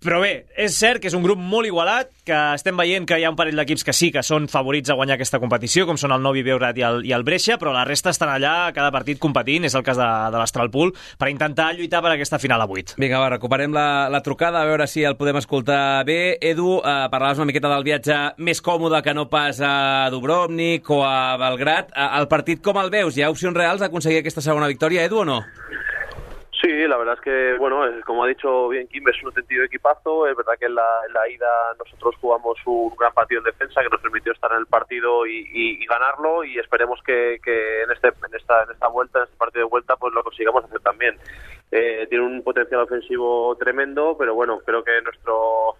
Però 0.00 0.16
bé, 0.16 0.46
és 0.56 0.72
cert 0.80 0.96
que 1.02 1.10
és 1.10 1.14
un 1.16 1.20
grup 1.20 1.36
molt 1.36 1.68
igualat, 1.68 2.08
que 2.24 2.36
estem 2.56 2.78
veient 2.80 3.04
que 3.04 3.18
hi 3.20 3.24
ha 3.26 3.30
un 3.32 3.36
parell 3.36 3.58
d'equips 3.60 3.82
que 3.84 3.92
sí 3.92 4.08
que 4.14 4.22
són 4.24 4.46
favorits 4.48 4.88
a 4.88 4.94
guanyar 4.96 5.18
aquesta 5.18 5.40
competició, 5.42 5.84
com 5.84 5.98
són 6.00 6.14
el 6.16 6.22
Novi 6.24 6.40
Beograd 6.46 6.78
i 6.80 6.84
el, 6.88 7.02
i 7.04 7.12
el 7.12 7.24
Brescia, 7.26 7.58
però 7.60 7.74
la 7.74 7.82
resta 7.84 8.08
estan 8.14 8.32
allà, 8.32 8.70
cada 8.72 8.88
partit 8.94 9.20
competint, 9.20 9.66
és 9.68 9.76
el 9.76 9.84
cas 9.84 10.00
de, 10.00 10.08
de 10.32 10.40
l'Astralpool, 10.40 10.94
per 11.20 11.28
intentar 11.28 11.74
lluitar 11.76 12.00
per 12.00 12.14
aquesta 12.14 12.40
final 12.40 12.64
a 12.64 12.68
8. 12.70 12.96
Vinga, 12.96 13.20
va, 13.20 13.28
recuperem 13.34 13.76
la, 13.76 14.08
la 14.08 14.22
trucada, 14.24 14.64
a 14.64 14.70
veure 14.72 14.88
si 14.88 15.04
el 15.04 15.18
podem 15.20 15.42
escoltar 15.42 16.00
bé. 16.08 16.38
Edu, 16.40 16.78
eh, 16.80 16.96
parlaves 17.12 17.44
una 17.44 17.50
miqueta 17.52 17.68
del 17.68 17.84
viatge 17.84 18.22
més 18.40 18.64
còmode 18.64 19.02
que 19.04 19.12
no 19.12 19.28
pas 19.28 19.60
a 19.60 20.08
Dubrovnik 20.14 20.88
o 20.96 21.02
a 21.04 21.36
Belgrat. 21.44 21.92
Eh, 21.92 22.10
el 22.22 22.30
partit 22.32 22.64
com 22.64 22.80
el 22.80 22.88
veus? 22.88 23.20
Hi 23.20 23.28
ha 23.28 23.32
opcions 23.36 23.52
reals 23.52 23.84
d'aconseguir 23.84 24.24
aquesta 24.24 24.40
segona 24.48 24.72
victòria, 24.72 25.04
Edu, 25.04 25.26
o 25.26 25.28
no? 25.28 25.42
Sí, 26.60 26.86
la 26.86 26.98
verdad 26.98 27.14
es 27.14 27.20
que, 27.22 27.54
bueno, 27.58 27.86
como 28.04 28.24
ha 28.24 28.28
dicho 28.28 28.68
bien 28.68 28.86
Kim, 28.86 29.08
es 29.08 29.22
un 29.22 29.28
auténtico 29.28 29.62
equipazo. 29.62 30.26
Es 30.26 30.36
verdad 30.36 30.54
que 30.58 30.66
en 30.66 30.74
la, 30.74 30.86
en 31.06 31.14
la 31.14 31.28
ida 31.28 31.48
nosotros 31.78 32.16
jugamos 32.20 32.58
un 32.66 32.94
gran 32.96 33.14
partido 33.14 33.38
en 33.38 33.46
defensa 33.46 33.80
que 33.80 33.88
nos 33.88 34.00
permitió 34.00 34.32
estar 34.32 34.52
en 34.52 34.58
el 34.58 34.66
partido 34.66 35.26
y, 35.26 35.38
y, 35.38 35.82
y 35.82 35.86
ganarlo 35.86 36.44
y 36.44 36.58
esperemos 36.58 37.00
que, 37.02 37.40
que 37.42 37.82
en, 37.82 37.90
este, 37.92 38.08
en, 38.08 38.34
esta, 38.34 38.64
en 38.64 38.72
esta 38.72 38.88
vuelta, 38.88 39.20
en 39.20 39.24
este 39.24 39.36
partido 39.38 39.64
de 39.64 39.70
vuelta, 39.70 39.96
pues 39.96 40.12
lo 40.12 40.22
consigamos 40.22 40.64
hacer 40.64 40.80
también. 40.80 41.16
Eh, 41.72 42.06
tiene 42.10 42.26
un 42.26 42.42
potencial 42.42 42.82
ofensivo 42.82 43.56
tremendo, 43.56 44.16
pero 44.18 44.34
bueno, 44.34 44.60
creo 44.66 44.84
que 44.84 45.00
nuestro, 45.00 45.76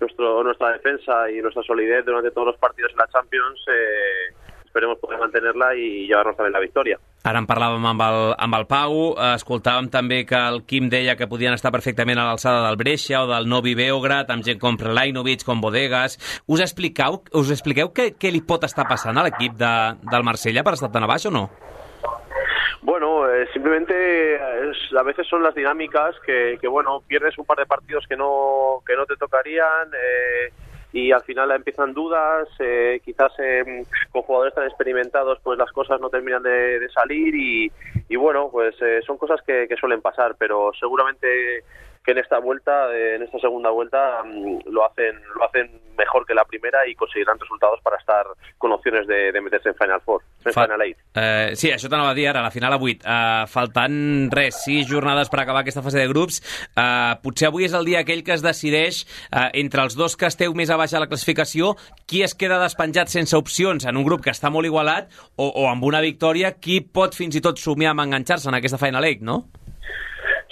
nuestro 0.00 0.42
nuestra 0.42 0.72
defensa 0.72 1.30
y 1.30 1.40
nuestra 1.40 1.62
solidez 1.62 2.04
durante 2.04 2.32
todos 2.32 2.48
los 2.48 2.56
partidos 2.56 2.90
en 2.90 2.98
la 2.98 3.08
Champions 3.08 3.64
eh, 3.68 4.34
esperemos 4.76 4.98
poder 5.00 5.18
mantenerla 5.18 5.72
i 5.74 6.04
llevar-nos 6.04 6.36
també 6.36 6.52
la 6.52 6.60
victòria. 6.60 6.98
Ara 7.24 7.40
en 7.40 7.48
parlàvem 7.48 7.84
amb 7.88 8.02
el, 8.04 8.18
amb 8.44 8.56
el 8.58 8.66
Pau, 8.68 8.98
escoltàvem 9.32 9.88
també 9.90 10.20
que 10.28 10.36
el 10.36 10.60
Quim 10.68 10.90
deia 10.92 11.16
que 11.16 11.28
podien 11.30 11.56
estar 11.56 11.72
perfectament 11.72 12.20
a 12.20 12.26
l'alçada 12.28 12.66
del 12.66 12.76
Brescia 12.76 13.24
o 13.24 13.30
del 13.30 13.48
Novi 13.48 13.74
Beograd, 13.74 14.28
amb 14.30 14.44
gent 14.44 14.60
com 14.60 14.76
Prelainovic, 14.76 15.46
com 15.48 15.64
Bodegas. 15.64 16.20
Us 16.46 16.60
expliqueu, 16.60 17.22
us 17.32 17.54
expliqueu 17.54 17.88
què, 17.96 18.12
què 18.20 18.30
li 18.30 18.44
pot 18.44 18.68
estar 18.68 18.84
passant 18.86 19.16
a 19.16 19.24
l'equip 19.24 19.56
de, 19.56 19.72
del 20.12 20.28
Marsella 20.28 20.66
per 20.66 20.76
estar 20.76 20.92
tan 20.92 21.08
a 21.08 21.10
baix 21.10 21.24
o 21.30 21.32
no? 21.32 21.48
Bueno, 22.82 23.28
eh, 23.28 23.48
simplemente 23.52 24.36
es, 24.36 24.76
a 24.96 25.02
veces 25.02 25.26
son 25.26 25.42
las 25.42 25.54
dinámicas 25.54 26.14
que, 26.24 26.56
que, 26.60 26.68
bueno, 26.68 27.02
pierdes 27.08 27.36
un 27.38 27.44
par 27.44 27.58
de 27.58 27.66
partidos 27.66 28.04
que 28.06 28.16
no, 28.16 28.82
que 28.86 28.94
no 28.94 29.06
te 29.06 29.16
tocarían, 29.16 29.90
eh, 29.92 30.52
y 30.96 31.12
al 31.12 31.22
final 31.24 31.50
empiezan 31.50 31.92
dudas, 31.92 32.48
eh, 32.58 33.02
quizás 33.04 33.30
eh, 33.38 33.84
con 34.10 34.22
jugadores 34.22 34.54
tan 34.54 34.64
experimentados 34.64 35.38
pues 35.42 35.58
las 35.58 35.70
cosas 35.70 36.00
no 36.00 36.08
terminan 36.08 36.42
de, 36.42 36.80
de 36.80 36.88
salir 36.88 37.34
y, 37.34 37.70
y, 38.08 38.16
bueno, 38.16 38.48
pues 38.50 38.74
eh, 38.80 39.02
son 39.06 39.18
cosas 39.18 39.42
que, 39.46 39.68
que, 39.68 39.76
suelen 39.76 40.00
pasar, 40.00 40.36
pero 40.38 40.70
seguramente 40.80 41.64
que 42.06 42.12
en 42.12 42.18
esta 42.18 42.38
vuelta, 42.38 42.96
en 42.96 43.22
esta 43.22 43.38
segunda 43.40 43.70
vuelta, 43.70 44.22
um, 44.22 44.60
lo 44.66 44.86
hacen 44.86 45.20
lo 45.34 45.44
hacen 45.44 45.68
mejor 45.98 46.24
que 46.24 46.34
la 46.34 46.44
primera 46.44 46.86
y 46.86 46.94
conseguirán 46.94 47.38
resultados 47.38 47.80
para 47.82 47.96
estar 47.96 48.26
con 48.58 48.70
opciones 48.70 49.06
de, 49.06 49.32
de 49.32 49.40
meterse 49.40 49.70
en 49.70 49.74
Final 49.74 50.00
Four, 50.02 50.22
en 50.44 50.52
Fa, 50.52 50.64
Final 50.64 50.82
Eight. 50.82 50.98
Eh, 51.14 51.56
sí, 51.56 51.72
això 51.72 51.90
t'anava 51.90 52.12
a 52.12 52.16
dir 52.16 52.28
ara, 52.30 52.44
la 52.44 52.52
final 52.54 52.76
a 52.76 52.78
8. 52.78 53.02
Eh, 53.02 53.46
faltant 53.50 53.96
res, 54.30 54.62
6 54.68 54.86
jornades 54.86 55.32
per 55.32 55.40
acabar 55.42 55.64
aquesta 55.64 55.82
fase 55.82 55.98
de 55.98 56.06
grups. 56.12 56.38
Eh, 56.68 57.16
potser 57.24 57.50
avui 57.50 57.66
és 57.66 57.74
el 57.74 57.88
dia 57.88 58.04
aquell 58.04 58.22
que 58.22 58.36
es 58.36 58.44
decideix 58.44 59.02
eh, 59.02 59.48
entre 59.64 59.82
els 59.82 59.98
dos 59.98 60.14
que 60.20 60.30
esteu 60.30 60.54
més 60.54 60.70
a 60.70 60.78
baix 60.78 60.94
a 60.94 61.02
la 61.02 61.10
classificació 61.10 61.74
qui 62.06 62.22
es 62.22 62.36
queda 62.38 62.60
despenjat 62.62 63.10
sense 63.10 63.34
opcions 63.34 63.88
en 63.88 63.98
un 63.98 64.06
grup 64.06 64.22
que 64.22 64.34
està 64.36 64.52
molt 64.52 64.68
igualat 64.68 65.10
o, 65.34 65.48
o 65.48 65.66
amb 65.72 65.82
una 65.88 66.04
victòria, 66.04 66.54
qui 66.60 66.82
pot 66.84 67.16
fins 67.16 67.34
i 67.34 67.42
tot 67.42 67.58
somiar 67.58 67.96
amb 67.96 68.06
enganxar-se 68.06 68.52
en 68.52 68.60
aquesta 68.60 68.78
Final 68.78 69.10
Eight, 69.10 69.24
no? 69.26 69.46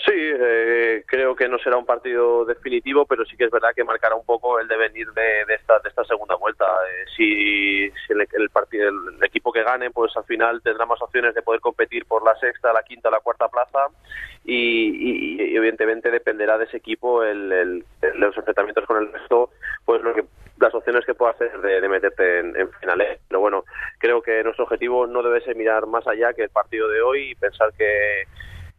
Sí, 0.07 0.13
eh, 0.15 1.03
creo 1.07 1.35
que 1.35 1.49
no 1.49 1.59
será 1.59 1.79
un 1.79 1.87
partido 1.87 2.45
definitivo, 2.45 3.07
pero 3.07 3.25
sí 3.25 3.39
que 3.39 3.45
es 3.45 3.51
verdad 3.51 3.71
que 3.75 3.85
marcará 3.85 4.15
un 4.15 4.27
poco 4.27 4.61
el 4.61 4.69
devenir 4.69 5.11
de, 5.13 5.47
de 5.47 5.55
esta, 5.55 5.79
de 5.79 5.89
esta 5.89 6.05
segunda 6.05 6.35
vuelta. 6.35 6.67
Eh, 6.67 7.05
si, 7.17 7.91
si 7.91 8.13
el, 8.13 8.27
el, 8.33 8.51
partido, 8.51 8.91
el, 8.91 9.25
equipo 9.25 9.51
que 9.51 9.63
gane, 9.63 9.91
pues 9.91 10.15
al 10.15 10.25
final 10.25 10.61
tendrá 10.61 10.85
más 10.85 11.01
opciones 11.01 11.35
de 11.35 11.41
poder 11.41 11.63
competir 11.63 12.05
por 12.05 12.23
la 12.23 12.37
sexta, 12.37 12.75
la 12.75 12.83
quinta, 12.83 13.11
la 13.11 13.21
cuarta 13.21 13.49
plaza 13.49 13.87
y, 14.45 15.39
y, 15.41 15.57
evidentemente 15.57 16.11
dependerá 16.11 16.59
de 16.59 16.67
ese 16.67 16.77
equipo 16.77 17.23
el, 17.23 17.83
los 18.17 18.37
enfrentamientos 18.37 18.85
con 18.85 18.99
el 18.99 19.11
resto, 19.11 19.53
pues 19.87 20.03
lo 20.03 20.13
que 20.13 20.25
las 20.61 20.75
opciones 20.75 21.07
que 21.07 21.15
pueda 21.15 21.33
hacer 21.33 21.59
de, 21.63 21.81
de 21.81 21.89
meterte 21.89 22.41
en, 22.41 22.55
en, 22.57 22.71
finales. 22.73 23.21
Pero 23.27 23.41
bueno, 23.41 23.65
creo 23.99 24.21
que 24.21 24.45
nuestro 24.45 24.65
objetivo 24.65 25.07
no 25.07 25.23
debe 25.23 25.41
ser 25.41 25.57
mirar 25.57 25.87
más 25.87 26.07
allá 26.07 26.35
que 26.35 26.43
el 26.43 26.51
partido 26.51 26.89
de 26.89 27.01
hoy 27.01 27.31
y 27.31 27.35
pensar 27.35 27.73
que, 27.73 28.25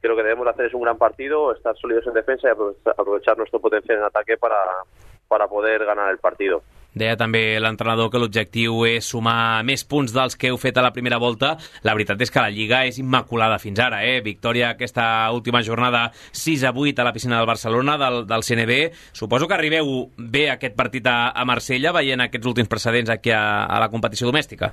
que 0.05 0.09
lo 0.09 0.15
que 0.15 0.23
debemos 0.23 0.47
hacer 0.47 0.67
es 0.67 0.73
un 0.75 0.81
gran 0.81 0.97
partido, 0.97 1.51
estar 1.51 1.75
sólidos 1.77 2.05
en 2.05 2.13
defensa 2.13 2.47
y 2.47 2.51
aprovechar, 2.51 3.37
nuestro 3.37 3.59
potencial 3.59 3.97
en 3.97 4.03
ataque 4.03 4.37
para, 4.37 4.55
para 5.27 5.47
poder 5.47 5.83
ganar 5.83 6.11
el 6.11 6.19
partido. 6.19 6.61
Deia 6.95 7.17
també 7.19 7.57
l'entrenador 7.59 8.07
que 8.07 8.21
l'objectiu 8.21 8.85
és 8.87 9.09
sumar 9.09 9.65
més 9.67 9.81
punts 9.83 10.13
dels 10.15 10.37
que 10.39 10.47
heu 10.47 10.55
fet 10.61 10.77
a 10.77 10.85
la 10.85 10.93
primera 10.95 11.17
volta. 11.19 11.57
La 11.83 11.91
veritat 11.97 12.21
és 12.23 12.31
que 12.31 12.39
la 12.39 12.53
Lliga 12.53 12.85
és 12.87 13.01
immaculada 13.01 13.57
fins 13.59 13.81
ara, 13.83 13.99
eh? 14.05 14.21
Victòria 14.23 14.69
aquesta 14.69 15.27
última 15.35 15.59
jornada 15.65 16.05
6 16.31 16.63
a 16.69 16.71
8 16.71 17.01
a 17.01 17.09
la 17.09 17.11
piscina 17.11 17.41
del 17.41 17.49
Barcelona, 17.49 17.97
del, 17.99 18.23
del 18.29 18.47
CNB. 18.47 18.81
Suposo 19.11 19.49
que 19.49 19.57
arribeu 19.57 20.11
bé 20.15 20.51
aquest 20.53 20.77
partit 20.77 21.09
a, 21.11 21.33
a 21.35 21.43
Marsella, 21.43 21.91
veient 21.97 22.29
aquests 22.29 22.53
últims 22.53 22.71
precedents 22.71 23.11
aquí 23.11 23.35
a, 23.35 23.65
a 23.65 23.81
la 23.83 23.91
competició 23.91 24.31
domèstica. 24.31 24.71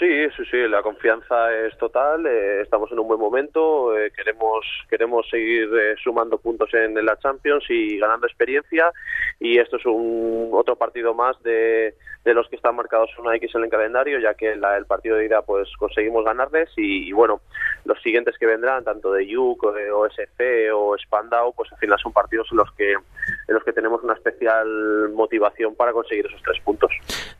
Sí, 0.00 0.08
sí, 0.34 0.44
sí, 0.50 0.56
la 0.66 0.80
confianza 0.80 1.54
es 1.54 1.76
total, 1.76 2.24
eh, 2.26 2.62
estamos 2.62 2.90
en 2.90 3.00
un 3.00 3.06
buen 3.06 3.20
momento, 3.20 3.94
eh, 3.98 4.10
queremos 4.16 4.64
queremos 4.88 5.28
seguir 5.28 5.68
eh, 5.78 5.94
sumando 6.02 6.38
puntos 6.38 6.72
en, 6.72 6.94
la 7.04 7.18
Champions 7.18 7.66
y 7.68 7.98
ganando 7.98 8.26
experiencia. 8.26 8.90
Y 9.38 9.58
esto 9.58 9.76
es 9.76 9.84
un 9.84 10.48
otro 10.54 10.76
partido 10.76 11.12
más 11.12 11.38
de, 11.42 11.94
de 12.24 12.34
los 12.34 12.48
que 12.48 12.56
están 12.56 12.76
marcados 12.76 13.10
una 13.18 13.36
X 13.36 13.54
en 13.54 13.64
el 13.64 13.70
calendario, 13.70 14.18
ya 14.20 14.32
que 14.32 14.56
la, 14.56 14.78
el 14.78 14.86
partido 14.86 15.16
de 15.16 15.26
ida 15.26 15.42
pues 15.42 15.68
conseguimos 15.78 16.24
ganarles. 16.24 16.70
Y, 16.78 17.12
bueno, 17.12 17.42
los 17.84 18.00
siguientes 18.02 18.38
que 18.38 18.46
vendrán, 18.46 18.84
tanto 18.84 19.12
de 19.12 19.26
Yuk 19.26 19.62
o 19.64 19.72
de 19.72 19.90
OSC 19.90 20.72
o 20.74 20.96
Spandau, 20.96 21.52
pues 21.54 21.70
al 21.72 21.78
final 21.78 21.98
son 21.98 22.14
partidos 22.14 22.48
en 22.52 22.56
los 22.56 22.72
que 22.72 22.94
en 23.50 23.54
los 23.54 23.64
que 23.64 23.72
tenemos 23.72 24.02
una 24.04 24.14
especial 24.14 25.10
motivación 25.12 25.74
para 25.74 25.92
conseguir 25.92 26.24
esos 26.26 26.40
tres 26.42 26.62
puntos. 26.64 26.92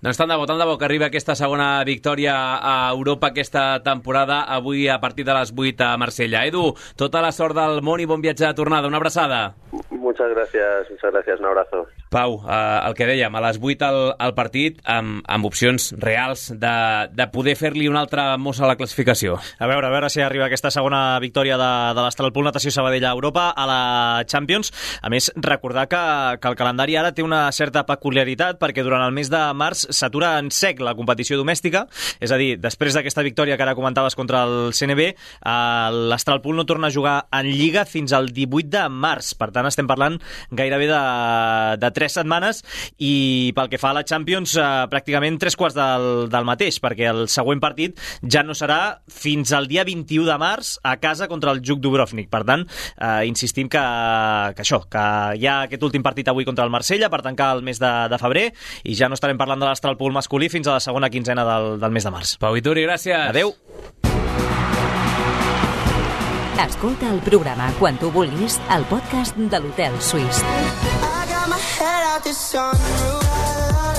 Doncs 0.02 0.18
tant 0.18 0.30
de 0.32 0.36
bo, 0.36 0.46
tant 0.50 0.58
de 0.58 0.66
bo 0.66 0.76
que 0.76 0.88
arriba 0.88 1.06
aquesta 1.06 1.36
segona 1.38 1.84
victòria 1.86 2.34
a 2.58 2.90
Europa 2.90 3.30
aquesta 3.30 3.78
temporada, 3.86 4.42
avui 4.42 4.88
a 4.90 4.98
partir 5.00 5.24
de 5.24 5.38
les 5.38 5.54
8 5.56 5.86
a 5.86 5.96
Marsella. 6.02 6.44
Edu, 6.50 6.74
tota 6.98 7.22
la 7.22 7.30
sort 7.30 7.54
del 7.54 7.78
món 7.86 8.02
i 8.02 8.10
bon 8.10 8.20
viatge 8.20 8.48
de 8.48 8.54
tornada. 8.58 8.90
Una 8.90 8.98
abraçada. 8.98 9.54
Muchas 9.90 10.34
gracias, 10.34 10.90
muchas 10.90 11.12
gracias, 11.12 11.38
un 11.38 11.46
abrazo. 11.46 11.86
Pau, 12.10 12.40
eh, 12.42 12.88
el 12.88 12.94
que 12.98 13.06
dèiem, 13.06 13.34
a 13.38 13.40
les 13.44 13.58
8 13.62 13.86
al, 13.86 13.98
al 14.18 14.32
partit, 14.34 14.80
amb, 14.90 15.20
amb 15.30 15.46
opcions 15.46 15.92
reals 16.02 16.48
de, 16.50 16.72
de 17.14 17.26
poder 17.30 17.54
fer-li 17.54 17.86
una 17.86 18.00
altra 18.02 18.34
mossa 18.34 18.64
a 18.66 18.70
la 18.72 18.74
classificació. 18.74 19.36
A 19.62 19.68
veure, 19.70 19.86
a 19.86 19.92
veure 19.94 20.10
si 20.10 20.18
arriba 20.18 20.48
aquesta 20.48 20.72
segona 20.74 21.20
victòria 21.22 21.54
de, 21.60 21.70
de 21.94 22.02
l'Astralpool 22.02 22.48
Natació 22.48 22.72
Sabadell 22.74 23.06
a 23.06 23.12
Europa 23.14 23.44
a 23.54 23.66
la 23.70 23.82
Champions. 24.26 24.72
A 25.06 25.12
més, 25.12 25.30
recordar 25.38 25.86
que, 25.92 26.00
que 26.42 26.50
el 26.50 26.58
calendari 26.58 26.98
ara 26.98 27.12
té 27.14 27.22
una 27.22 27.44
certa 27.54 27.84
peculiaritat 27.86 28.58
perquè 28.58 28.82
durant 28.82 29.06
el 29.06 29.14
mes 29.14 29.30
de 29.30 29.44
març 29.54 29.86
s'atura 29.94 30.32
en 30.42 30.50
sec 30.50 30.82
la 30.82 30.96
competició 30.98 31.38
domèstica, 31.38 31.84
és 32.18 32.34
a 32.34 32.40
dir, 32.42 32.56
després 32.58 32.98
d'aquesta 32.98 33.22
victòria 33.22 33.54
que 33.54 33.66
ara 33.68 33.76
comentaves 33.78 34.18
contra 34.18 34.42
el 34.48 34.74
CNB, 34.74 35.12
eh, 35.14 35.54
l'Astralpool 36.10 36.58
no 36.58 36.66
torna 36.66 36.90
a 36.90 36.96
jugar 36.98 37.16
en 37.30 37.46
Lliga 37.54 37.86
fins 37.86 38.10
al 38.18 38.32
18 38.34 38.74
de 38.74 38.84
març. 38.90 39.30
Per 39.38 39.52
tant, 39.54 39.70
estem 39.70 39.86
parlant 39.86 40.18
gairebé 40.50 40.90
de, 40.90 41.00
de 41.78 41.94
tres 42.00 42.16
setmanes 42.16 42.62
i 42.98 43.52
pel 43.56 43.70
que 43.70 43.80
fa 43.80 43.92
a 43.92 43.98
la 44.00 44.04
Champions 44.08 44.56
eh, 44.56 44.66
pràcticament 44.90 45.38
tres 45.42 45.56
quarts 45.60 45.76
del, 45.76 46.08
del 46.32 46.48
mateix 46.48 46.80
perquè 46.82 47.10
el 47.12 47.26
següent 47.30 47.62
partit 47.62 48.00
ja 48.24 48.42
no 48.46 48.56
serà 48.56 48.80
fins 49.12 49.52
al 49.56 49.68
dia 49.70 49.84
21 49.88 50.26
de 50.28 50.38
març 50.40 50.74
a 50.82 50.96
casa 51.02 51.28
contra 51.30 51.52
el 51.54 51.62
Juk 51.66 51.82
Dubrovnik 51.84 52.30
per 52.32 52.42
tant, 52.48 52.66
eh, 52.96 53.28
insistim 53.28 53.68
que, 53.70 53.84
que 54.56 54.64
això, 54.64 54.82
que 54.90 55.06
hi 55.36 55.46
ha 55.46 55.60
aquest 55.68 55.84
últim 55.86 56.04
partit 56.06 56.28
avui 56.32 56.48
contra 56.48 56.64
el 56.64 56.72
Marsella 56.72 57.10
per 57.12 57.22
tancar 57.26 57.52
el 57.58 57.64
mes 57.66 57.80
de, 57.82 57.92
de 58.10 58.20
febrer 58.20 58.48
i 58.84 58.96
ja 58.96 59.10
no 59.10 59.18
estarem 59.18 59.40
parlant 59.40 59.60
de 59.60 59.68
l'Astralpool 59.68 60.16
masculí 60.16 60.48
fins 60.52 60.68
a 60.68 60.78
la 60.78 60.84
segona 60.84 61.10
quinzena 61.12 61.46
del, 61.46 61.74
del 61.82 61.94
mes 61.94 62.06
de 62.06 62.14
març. 62.14 62.36
Pau 62.40 62.56
Vituri, 62.56 62.86
gràcies. 62.88 63.28
Adeu. 63.30 63.54
Escolta 66.60 67.08
el 67.08 67.20
programa 67.24 67.70
quan 67.78 67.96
tu 68.00 68.10
vulguis 68.12 68.58
al 68.68 68.84
podcast 68.88 69.36
de 69.36 69.62
l'Hotel 69.64 69.96
Suís. 70.04 70.44
this 72.24 72.52
sunroof. 72.52 73.89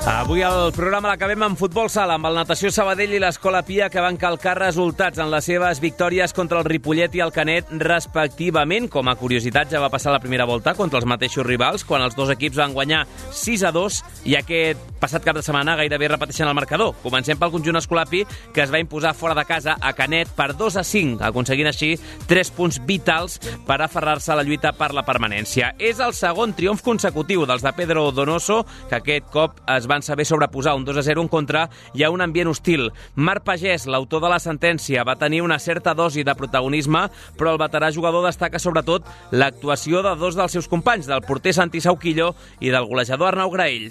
Avui 0.00 0.40
el 0.40 0.70
programa 0.72 1.10
l'acabem 1.10 1.42
amb 1.44 1.58
futbol 1.60 1.90
sala, 1.92 2.14
amb 2.16 2.24
el 2.24 2.38
Natació 2.38 2.70
Sabadell 2.72 3.12
i 3.12 3.18
l'Escola 3.20 3.60
Pia 3.68 3.90
que 3.92 4.00
van 4.00 4.16
calcar 4.16 4.54
resultats 4.56 5.20
en 5.20 5.28
les 5.28 5.44
seves 5.44 5.76
victòries 5.82 6.32
contra 6.32 6.62
el 6.62 6.64
Ripollet 6.64 7.12
i 7.18 7.20
el 7.20 7.32
Canet 7.34 7.68
respectivament. 7.82 8.88
Com 8.88 9.10
a 9.12 9.14
curiositat 9.20 9.68
ja 9.68 9.82
va 9.82 9.90
passar 9.92 10.14
la 10.14 10.22
primera 10.22 10.46
volta 10.48 10.72
contra 10.74 10.96
els 10.96 11.08
mateixos 11.08 11.44
rivals 11.44 11.84
quan 11.84 12.00
els 12.00 12.16
dos 12.16 12.32
equips 12.32 12.56
van 12.56 12.72
guanyar 12.72 13.02
6 13.42 13.64
a 13.68 13.72
2 13.76 13.98
i 14.32 14.38
aquest 14.40 14.86
passat 15.02 15.24
cap 15.24 15.36
de 15.36 15.44
setmana 15.44 15.76
gairebé 15.76 16.08
repeteixen 16.14 16.48
el 16.48 16.56
marcador. 16.56 16.94
Comencem 17.04 17.36
pel 17.36 17.52
conjunt 17.52 17.82
escolapi 17.82 18.24
que 18.54 18.64
es 18.64 18.72
va 18.72 18.80
imposar 18.80 19.12
fora 19.12 19.36
de 19.36 19.44
casa 19.44 19.76
a 19.80 19.92
Canet 19.92 20.32
per 20.32 20.54
2 20.56 20.80
a 20.80 20.84
5, 20.84 21.20
aconseguint 21.28 21.68
així 21.68 21.92
3 22.28 22.54
punts 22.56 22.80
vitals 22.88 23.36
per 23.68 23.82
aferrar-se 23.84 24.32
a 24.32 24.40
la 24.40 24.48
lluita 24.48 24.72
per 24.72 24.94
la 24.96 25.04
permanència. 25.04 25.74
És 25.76 26.00
el 26.00 26.16
segon 26.16 26.56
triomf 26.56 26.80
consecutiu 26.80 27.44
dels 27.44 27.64
de 27.64 27.76
Pedro 27.76 28.08
Donoso, 28.16 28.62
que 28.88 28.96
aquest 28.96 29.28
cop 29.28 29.60
es 29.68 29.89
van 29.90 30.06
saber 30.06 30.24
sobreposar 30.28 30.76
un 30.78 30.86
2 30.86 31.02
a 31.02 31.02
0 31.02 31.24
en 31.26 31.28
contra 31.28 31.66
i 31.98 32.04
a 32.06 32.10
un 32.14 32.22
ambient 32.22 32.48
hostil. 32.52 32.88
Marc 33.16 33.44
Pagès, 33.48 33.88
l'autor 33.90 34.22
de 34.22 34.30
la 34.30 34.38
sentència, 34.38 35.04
va 35.04 35.18
tenir 35.18 35.42
una 35.42 35.58
certa 35.58 35.94
dosi 35.98 36.22
de 36.24 36.36
protagonisme, 36.38 37.08
però 37.36 37.56
el 37.56 37.60
veterà 37.60 37.90
jugador 37.92 38.24
destaca 38.28 38.62
sobretot 38.62 39.08
l'actuació 39.34 40.04
de 40.06 40.14
dos 40.20 40.38
dels 40.38 40.54
seus 40.54 40.70
companys, 40.70 41.10
del 41.10 41.24
porter 41.26 41.54
Santi 41.56 41.82
Sauquillo 41.82 42.32
i 42.60 42.70
del 42.70 42.86
golejador 42.86 43.32
Arnau 43.32 43.50
Graell. 43.50 43.90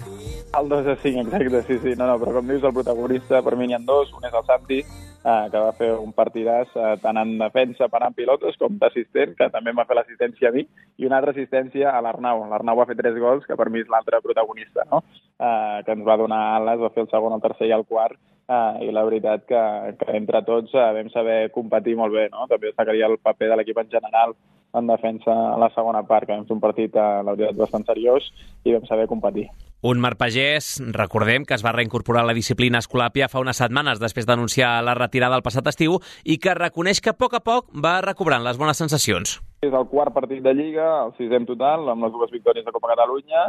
El 0.56 0.72
2 0.72 0.88
a 0.88 0.96
5, 0.96 1.26
exacte, 1.28 1.62
sí, 1.68 1.78
sí. 1.84 1.94
No, 1.98 2.08
no, 2.08 2.16
però 2.22 2.38
com 2.38 2.48
dius, 2.48 2.64
el 2.64 2.74
protagonista 2.74 3.42
per 3.44 3.56
mi 3.58 3.68
n'hi 3.68 3.76
ha 3.76 3.84
dos. 3.84 4.10
Un 4.16 4.24
és 4.26 4.34
el 4.34 4.46
Santi, 4.48 4.80
eh, 5.24 5.46
que 5.52 5.62
va 5.62 5.72
fer 5.76 5.90
un 5.98 6.12
partidàs 6.16 6.72
eh, 6.76 6.94
tant 7.02 7.20
en 7.20 7.36
defensa 7.40 7.88
parant 7.92 8.14
pilotes 8.16 8.56
com 8.60 8.78
d'assistent, 8.80 9.36
que 9.38 9.50
també 9.52 9.74
va 9.76 9.86
fer 9.88 9.98
l'assistència 9.98 10.50
a 10.50 10.54
mi, 10.56 10.66
i 10.98 11.08
una 11.08 11.20
altra 11.20 11.34
assistència 11.36 11.92
a 11.92 12.00
l'Arnau. 12.04 12.46
L'Arnau 12.50 12.80
va 12.80 12.88
fer 12.88 12.98
tres 12.98 13.18
gols, 13.20 13.46
que 13.46 13.58
per 13.58 13.68
mi 13.70 13.84
és 13.84 13.90
l'altre 13.92 14.22
protagonista, 14.24 14.86
no? 14.90 15.02
Eh, 15.38 15.80
que 15.86 15.96
ens 15.96 16.06
va 16.06 16.18
donar 16.20 16.42
ales, 16.58 16.82
va 16.82 16.92
fer 16.94 17.06
el 17.06 17.10
segon, 17.12 17.36
el 17.36 17.44
tercer 17.44 17.70
i 17.70 17.74
el 17.76 17.86
quart, 17.88 18.18
eh, 18.48 18.86
i 18.86 18.94
la 18.94 19.04
veritat 19.08 19.44
que, 19.48 19.64
que 20.00 20.16
entre 20.16 20.42
tots 20.46 20.74
eh, 20.74 20.88
vam 20.96 21.12
saber 21.12 21.40
competir 21.56 21.96
molt 22.00 22.16
bé, 22.16 22.28
no? 22.32 22.48
També 22.50 22.70
destacaria 22.70 23.10
el 23.10 23.20
paper 23.22 23.52
de 23.52 23.60
l'equip 23.60 23.84
en 23.84 23.92
general 23.92 24.36
en 24.74 24.86
defensa 24.86 25.32
a 25.54 25.58
la 25.58 25.70
segona 25.74 26.02
part, 26.06 26.26
que 26.26 26.34
vam 26.34 26.46
fer 26.46 26.54
un 26.54 26.62
partit, 26.62 26.94
eh, 26.94 27.08
la 27.24 27.34
veritat, 27.34 27.58
bastant 27.58 27.86
seriós 27.88 28.30
i 28.64 28.74
vam 28.74 28.86
saber 28.86 29.08
competir. 29.10 29.48
Un 29.82 29.98
Marc 29.98 30.18
Pagès, 30.20 30.74
recordem 30.92 31.46
que 31.48 31.54
es 31.56 31.64
va 31.64 31.72
reincorporar 31.72 32.22
a 32.22 32.28
la 32.28 32.36
disciplina 32.36 32.82
escolàpia 32.82 33.30
fa 33.32 33.40
unes 33.40 33.56
setmanes 33.62 34.00
després 34.02 34.26
d'anunciar 34.28 34.74
la 34.84 34.94
retirada 34.98 35.38
el 35.38 35.44
passat 35.46 35.66
estiu 35.72 35.96
i 36.24 36.36
que 36.36 36.52
reconeix 36.54 37.00
que 37.00 37.14
a 37.14 37.16
poc 37.16 37.38
a 37.38 37.40
poc 37.40 37.70
va 37.72 38.00
recobrant 38.04 38.44
les 38.44 38.60
bones 38.60 38.76
sensacions. 38.76 39.38
És 39.64 39.72
el 39.72 39.88
quart 39.88 40.12
partit 40.12 40.42
de 40.44 40.52
Lliga, 40.52 41.06
el 41.06 41.14
sisè 41.16 41.36
en 41.36 41.48
total, 41.48 41.88
amb 41.88 42.04
les 42.04 42.12
dues 42.12 42.30
victòries 42.32 42.64
de 42.64 42.72
Copa 42.72 42.92
Catalunya, 42.92 43.46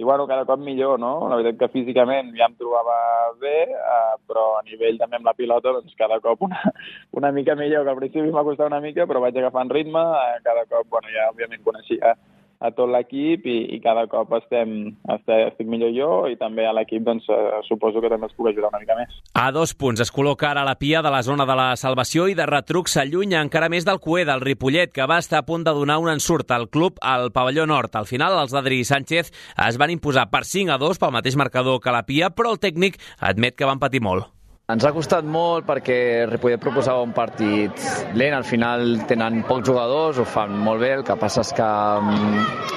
i 0.00 0.04
bueno, 0.04 0.26
cada 0.26 0.46
cop 0.48 0.62
millor, 0.64 0.98
no? 0.98 1.28
La 1.28 1.36
veritat 1.36 1.58
que 1.60 1.74
físicament 1.74 2.30
ja 2.38 2.46
em 2.48 2.54
trobava 2.56 2.94
bé, 3.42 3.68
eh, 3.68 4.14
però 4.24 4.46
a 4.56 4.62
nivell 4.64 4.96
també 4.96 5.18
amb 5.18 5.28
la 5.28 5.34
pilota, 5.36 5.74
doncs 5.76 5.92
cada 5.98 6.16
cop 6.24 6.46
una, 6.48 6.62
una 7.20 7.30
mica 7.36 7.52
millor, 7.58 7.84
que 7.84 7.92
al 7.92 7.98
principi 8.00 8.32
m'ha 8.32 8.44
costat 8.46 8.70
una 8.72 8.80
mica, 8.80 9.04
però 9.04 9.20
vaig 9.20 9.36
agafant 9.36 9.68
ritme, 9.76 10.00
eh, 10.00 10.38
cada 10.46 10.64
cop, 10.70 10.88
bueno, 10.96 11.12
ja 11.12 11.28
òbviament 11.34 11.60
coneixia 11.66 12.14
a 12.60 12.70
tot 12.76 12.90
l'equip 12.92 13.46
i, 13.48 13.56
i 13.74 13.78
cada 13.80 14.04
cop 14.10 14.34
estem, 14.36 14.92
estem, 15.14 15.46
estic 15.48 15.68
millor 15.70 15.92
jo 15.96 16.10
i 16.28 16.36
també 16.40 16.66
a 16.68 16.74
l'equip 16.76 17.04
doncs, 17.06 17.28
eh, 17.32 17.60
suposo 17.68 18.02
que 18.04 18.10
també 18.12 18.28
els 18.28 18.36
puc 18.36 18.50
ajudar 18.50 18.68
una 18.68 18.82
mica 18.82 18.96
més. 18.98 19.14
A 19.32 19.48
dos 19.56 19.72
punts 19.74 20.02
es 20.04 20.12
col·loca 20.12 20.50
ara 20.50 20.66
la 20.68 20.76
Pia 20.80 21.00
de 21.02 21.12
la 21.12 21.22
zona 21.24 21.46
de 21.48 21.56
la 21.56 21.70
salvació 21.80 22.28
i 22.28 22.36
de 22.36 22.46
retruc 22.48 22.90
s'allunya 22.92 23.40
encara 23.40 23.70
més 23.72 23.88
del 23.88 24.00
Cué 24.04 24.26
del 24.28 24.44
Ripollet, 24.44 24.92
que 24.92 25.08
va 25.08 25.20
estar 25.22 25.40
a 25.40 25.46
punt 25.48 25.64
de 25.64 25.74
donar 25.76 25.98
un 26.02 26.12
ensurt 26.12 26.52
al 26.52 26.68
club 26.68 27.00
al 27.00 27.30
pavelló 27.32 27.66
nord. 27.66 27.96
Al 27.96 28.08
final, 28.10 28.36
els 28.42 28.52
d'Adri 28.52 28.82
Sánchez 28.84 29.32
es 29.68 29.80
van 29.80 29.94
imposar 29.94 30.28
per 30.30 30.44
5 30.44 30.76
a 30.76 30.80
2 30.80 31.00
pel 31.00 31.16
mateix 31.16 31.40
marcador 31.40 31.80
que 31.80 31.94
la 31.94 32.04
Pia, 32.04 32.28
però 32.30 32.52
el 32.52 32.60
tècnic 32.60 33.00
admet 33.20 33.56
que 33.56 33.68
van 33.68 33.80
patir 33.80 34.04
molt. 34.04 34.28
Ens 34.70 34.84
ha 34.86 34.92
costat 34.94 35.26
molt 35.26 35.64
perquè 35.66 36.26
Ripollet 36.28 36.60
proposava 36.62 37.02
un 37.02 37.10
partit 37.16 37.80
lent, 38.14 38.34
al 38.36 38.44
final 38.46 39.00
tenen 39.10 39.40
pocs 39.48 39.66
jugadors, 39.66 40.20
ho 40.20 40.26
fan 40.28 40.52
molt 40.62 40.82
bé, 40.84 40.92
el 41.00 41.02
que 41.06 41.16
passa 41.18 41.42
és 41.42 41.50
que 41.56 41.66
um, 41.66 42.36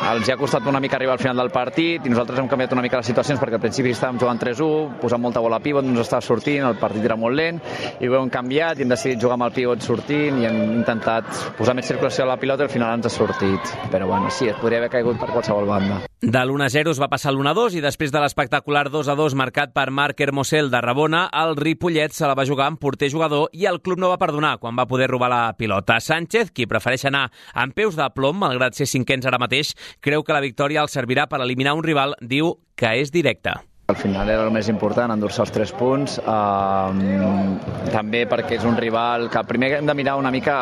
els 0.10 0.32
ha 0.32 0.38
costat 0.40 0.66
una 0.70 0.82
mica 0.82 0.98
arribar 0.98 1.18
al 1.18 1.22
final 1.22 1.38
del 1.44 1.52
partit 1.54 2.08
i 2.08 2.14
nosaltres 2.14 2.42
hem 2.42 2.50
canviat 2.50 2.74
una 2.74 2.86
mica 2.86 2.98
les 2.98 3.12
situacions 3.12 3.42
perquè 3.42 3.60
al 3.60 3.64
principi 3.64 3.94
estàvem 3.94 4.18
jugant 4.24 4.42
3-1, 4.42 4.98
posant 5.04 5.22
molta 5.22 5.44
bola 5.44 5.60
a 5.62 5.64
pivot, 5.64 5.86
no 5.86 5.94
ens 5.94 6.08
estava 6.08 6.26
sortint, 6.26 6.66
el 6.66 6.80
partit 6.82 7.06
era 7.06 7.20
molt 7.20 7.38
lent 7.38 7.62
i 8.00 8.10
ho 8.10 8.18
hem 8.18 8.32
canviat 8.34 8.82
i 8.82 8.88
hem 8.88 8.96
decidit 8.96 9.22
jugar 9.22 9.38
amb 9.38 9.50
el 9.50 9.54
pivot 9.60 9.86
sortint 9.86 10.42
i 10.42 10.50
hem 10.50 10.60
intentat 10.80 11.30
posar 11.60 11.78
més 11.78 11.90
circulació 11.90 12.26
a 12.26 12.32
la 12.32 12.40
pilota 12.42 12.66
i 12.66 12.70
al 12.72 12.74
final 12.74 12.98
ens 12.98 13.12
ha 13.12 13.14
sortit. 13.14 13.76
Però 13.94 14.10
bueno, 14.10 14.34
sí, 14.34 14.50
es 14.50 14.58
podria 14.58 14.82
haver 14.82 14.90
caigut 14.98 15.22
per 15.22 15.30
qualsevol 15.30 15.70
banda. 15.70 16.02
De 16.24 16.40
l'1-0 16.40 16.88
es 16.88 17.00
va 17.02 17.10
passar 17.12 17.34
l'1-2 17.34 17.76
i 17.76 17.82
després 17.84 18.12
de 18.14 18.22
l'espectacular 18.24 18.86
2-2 18.88 19.36
marcat 19.36 19.74
per 19.76 19.90
Marc 19.92 20.22
Hermosel 20.24 20.72
de 20.72 20.80
Rabona, 20.82 21.26
el 21.44 21.58
Ripollet 21.60 21.83
se 22.16 22.28
la 22.28 22.36
va 22.36 22.46
jugar 22.48 22.70
amb 22.70 22.80
porter 22.80 23.10
jugador 23.12 23.50
i 23.52 23.66
el 23.68 23.82
club 23.82 24.00
no 24.00 24.08
va 24.08 24.20
perdonar 24.22 24.58
quan 24.60 24.78
va 24.78 24.88
poder 24.88 25.10
robar 25.12 25.30
la 25.30 25.56
pilota. 25.58 26.00
Sánchez, 26.00 26.52
qui 26.56 26.66
prefereix 26.66 27.04
anar 27.06 27.26
amb 27.54 27.76
peus 27.76 27.98
de 28.00 28.08
plom, 28.16 28.40
malgrat 28.40 28.74
ser 28.74 28.88
cinquens 28.88 29.26
ara 29.26 29.42
mateix, 29.42 29.76
creu 30.00 30.24
que 30.24 30.34
la 30.34 30.44
victòria 30.44 30.82
el 30.82 30.88
servirà 30.88 31.28
per 31.28 31.42
eliminar 31.44 31.76
un 31.76 31.84
rival, 31.84 32.16
diu 32.22 32.56
que 32.76 32.96
és 33.02 33.12
directe. 33.12 33.73
Al 33.94 34.00
final 34.02 34.30
era 34.34 34.42
el 34.48 34.50
més 34.50 34.66
important, 34.72 35.12
endur-se 35.14 35.44
els 35.44 35.52
3 35.54 35.72
punts, 35.78 36.16
eh, 36.18 37.90
també 37.94 38.24
perquè 38.26 38.58
és 38.58 38.64
un 38.66 38.74
rival 38.74 39.28
que 39.30 39.44
primer 39.46 39.70
hem 39.78 39.86
de 39.86 39.94
mirar 39.94 40.16
una 40.18 40.32
mica 40.34 40.56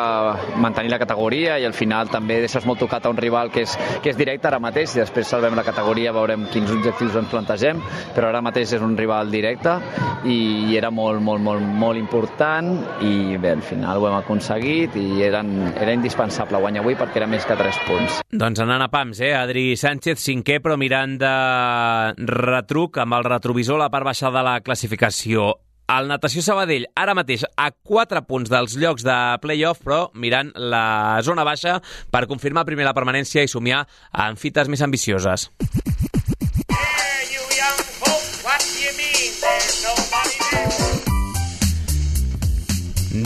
mantenir 0.60 0.92
la 0.92 0.98
categoria 1.00 1.54
i 1.56 1.64
al 1.64 1.72
final 1.72 2.10
també 2.12 2.42
deixes 2.42 2.66
molt 2.68 2.82
tocat 2.84 3.06
a 3.06 3.12
un 3.14 3.16
rival 3.16 3.48
que 3.54 3.64
és, 3.64 3.76
que 4.04 4.12
és 4.12 4.18
directe 4.20 4.50
ara 4.50 4.58
mateix 4.60 4.92
i 4.92 5.00
després 5.00 5.32
salvem 5.32 5.56
la 5.56 5.64
categoria, 5.64 6.12
veurem 6.12 6.44
quins 6.52 6.74
objectius 6.74 7.16
ens 7.22 7.30
plantegem, 7.32 7.80
però 8.12 8.28
ara 8.28 8.42
mateix 8.44 8.76
és 8.76 8.84
un 8.84 8.98
rival 9.00 9.32
directe 9.32 9.78
i, 10.28 10.36
i 10.68 10.76
era 10.76 10.92
molt, 10.92 11.24
molt, 11.24 11.40
molt, 11.40 11.64
molt 11.64 12.02
important 12.02 12.68
i 13.08 13.38
bé, 13.40 13.54
al 13.56 13.64
final 13.64 14.02
ho 14.02 14.10
hem 14.10 14.18
aconseguit 14.18 15.00
i 15.00 15.24
eren, 15.24 15.54
era 15.72 15.96
indispensable 15.96 16.60
guanyar 16.60 16.84
avui 16.84 17.00
perquè 17.00 17.22
era 17.22 17.30
més 17.32 17.48
que 17.48 17.56
3 17.56 17.80
punts. 17.88 18.20
Doncs 18.28 18.60
anant 18.60 18.84
a 18.84 18.90
pams, 18.92 19.24
eh? 19.24 19.32
Adri 19.38 19.70
Sánchez, 19.80 20.20
cinquè, 20.20 20.60
però 20.60 20.76
mirant 20.76 21.16
de 21.20 21.32
retruc 22.28 23.00
amb 23.00 23.16
el 23.16 23.21
retrovisor 23.26 23.80
a 23.80 23.84
la 23.86 23.90
part 23.92 24.06
baixa 24.08 24.30
de 24.30 24.42
la 24.44 24.60
classificació. 24.64 25.52
El 25.92 26.06
Natació 26.08 26.40
Sabadell, 26.44 26.86
ara 26.96 27.16
mateix 27.18 27.42
a 27.58 27.68
4 27.72 28.22
punts 28.28 28.52
dels 28.52 28.78
llocs 28.80 29.04
de 29.04 29.16
play-off, 29.42 29.82
però 29.84 30.06
mirant 30.14 30.54
la 30.56 31.20
zona 31.26 31.44
baixa 31.44 31.80
per 32.10 32.26
confirmar 32.30 32.64
primer 32.68 32.86
la 32.88 32.96
permanència 32.96 33.44
i 33.44 33.50
somiar 33.50 33.84
en 34.24 34.40
fites 34.40 34.70
més 34.72 34.84
ambicioses. 34.86 35.50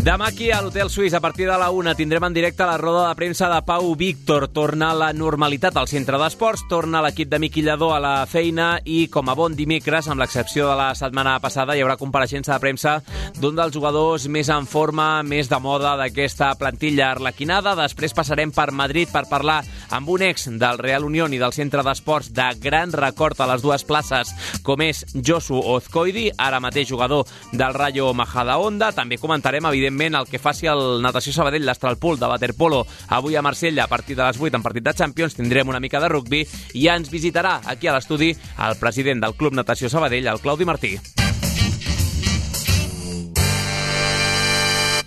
Demà 0.07 0.29
aquí 0.29 0.53
a 0.55 0.61
l'Hotel 0.63 0.87
Suís, 0.87 1.15
a 1.15 1.21
partir 1.21 1.49
de 1.49 1.55
la 1.59 1.73
una, 1.75 1.97
tindrem 1.99 2.23
en 2.29 2.35
directe 2.37 2.63
la 2.63 2.77
roda 2.79 3.09
de 3.09 3.15
premsa 3.19 3.49
de 3.51 3.57
Pau 3.67 3.97
Víctor. 3.99 4.45
Torna 4.55 4.93
la 4.95 5.09
normalitat 5.13 5.75
al 5.75 5.89
centre 5.91 6.15
d'esports, 6.21 6.63
torna 6.71 7.01
l'equip 7.03 7.27
de 7.27 7.41
Miqui 7.43 7.65
Lledó 7.67 7.89
a 7.91 7.99
la 7.99 8.13
feina 8.31 8.77
i, 8.87 9.09
com 9.11 9.27
a 9.27 9.35
bon 9.35 9.57
dimecres, 9.59 10.07
amb 10.07 10.23
l'excepció 10.23 10.69
de 10.69 10.77
la 10.79 10.93
setmana 10.95 11.33
passada, 11.43 11.75
hi 11.75 11.83
haurà 11.83 11.97
compareixença 11.99 12.53
de 12.55 12.63
premsa 12.63 12.93
d'un 13.41 13.59
dels 13.59 13.75
jugadors 13.75 14.29
més 14.31 14.47
en 14.47 14.69
forma, 14.71 15.25
més 15.27 15.51
de 15.51 15.59
moda 15.59 15.97
d'aquesta 15.99 16.53
plantilla 16.55 17.11
arlequinada. 17.17 17.75
Després 17.75 18.15
passarem 18.15 18.55
per 18.55 18.69
Madrid 18.71 19.11
per 19.11 19.25
parlar 19.27 19.65
amb 19.91 20.15
un 20.15 20.23
ex 20.23 20.47
del 20.55 20.79
Real 20.79 21.03
Unión 21.03 21.35
i 21.35 21.43
del 21.43 21.57
centre 21.57 21.83
d'esports 21.83 22.31
de 22.31 22.47
gran 22.63 22.95
record 22.95 23.43
a 23.43 23.51
les 23.51 23.67
dues 23.67 23.83
places, 23.83 24.31
com 24.63 24.87
és 24.87 25.03
Josu 25.19 25.59
Ozcoidi, 25.59 26.29
ara 26.39 26.63
mateix 26.63 26.95
jugador 26.95 27.27
del 27.51 27.75
Rayo 27.75 28.15
Majadahonda. 28.15 28.95
També 28.95 29.19
comentarem, 29.19 29.67
evidentment, 29.67 29.96
el 30.01 30.27
que 30.29 30.39
faci 30.39 30.67
el 30.67 31.01
Natació 31.03 31.33
Sabadell, 31.33 31.65
l'Astralpool 31.67 32.19
de 32.21 32.29
Waterpolo, 32.29 32.85
avui 33.09 33.37
a 33.37 33.43
Marsella, 33.43 33.85
a 33.85 33.89
partir 33.89 34.17
de 34.17 34.23
les 34.23 34.39
8, 34.41 34.57
en 34.57 34.63
partit 34.63 34.85
de 34.85 34.95
Champions, 34.95 35.35
tindrem 35.35 35.69
una 35.69 35.81
mica 35.81 36.01
de 36.01 36.09
rugby 36.09 36.45
i 36.75 36.89
ens 36.93 37.11
visitarà 37.11 37.61
aquí 37.65 37.89
a 37.89 37.97
l'estudi 37.97 38.35
el 38.69 38.77
president 38.81 39.25
del 39.25 39.37
Club 39.37 39.55
Natació 39.55 39.89
Sabadell, 39.89 40.29
el 40.29 40.41
Claudi 40.41 40.65
Martí. 40.65 40.97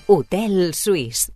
Hotel 0.08 0.74
Suís. 0.74 1.30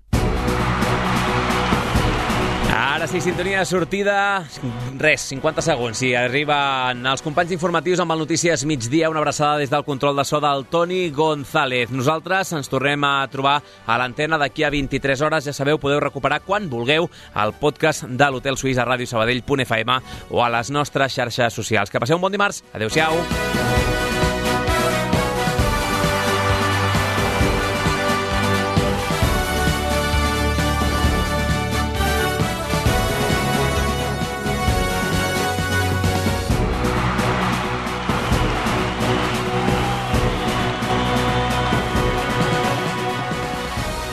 Ara 2.93 3.07
sí, 3.07 3.19
sintonia 3.19 3.57
de 3.57 3.65
sortida. 3.65 4.45
Res, 5.01 5.23
50 5.31 5.63
segons. 5.65 5.97
Si 5.97 6.11
arriben 6.13 7.01
els 7.09 7.23
companys 7.25 7.55
informatius 7.55 8.03
amb 8.03 8.13
el 8.13 8.21
Notícies 8.21 8.67
Migdia, 8.69 9.09
una 9.09 9.17
abraçada 9.17 9.57
des 9.57 9.71
del 9.71 9.81
control 9.87 10.21
de 10.21 10.25
so 10.29 10.37
del 10.43 10.67
Toni 10.69 11.09
González. 11.09 11.89
Nosaltres 11.89 12.53
ens 12.53 12.69
tornem 12.69 13.01
a 13.09 13.25
trobar 13.33 13.55
a 13.87 13.97
l'antena 13.97 14.37
d'aquí 14.37 14.61
a 14.61 14.69
23 14.69 15.25
hores. 15.25 15.49
Ja 15.49 15.57
sabeu, 15.57 15.81
podeu 15.81 16.03
recuperar 16.05 16.43
quan 16.45 16.69
vulgueu 16.69 17.09
el 17.33 17.55
podcast 17.57 18.05
de 18.05 18.29
l'Hotel 18.29 18.61
Suís 18.61 18.77
a 18.77 18.85
radiosabadell.fm 18.85 19.97
o 20.29 20.45
a 20.45 20.53
les 20.53 20.69
nostres 20.69 21.17
xarxes 21.17 21.57
socials. 21.57 21.89
Que 21.89 21.97
passeu 21.97 22.21
un 22.21 22.27
bon 22.29 22.37
dimarts. 22.37 22.61
Adéu-siau. 22.77 23.17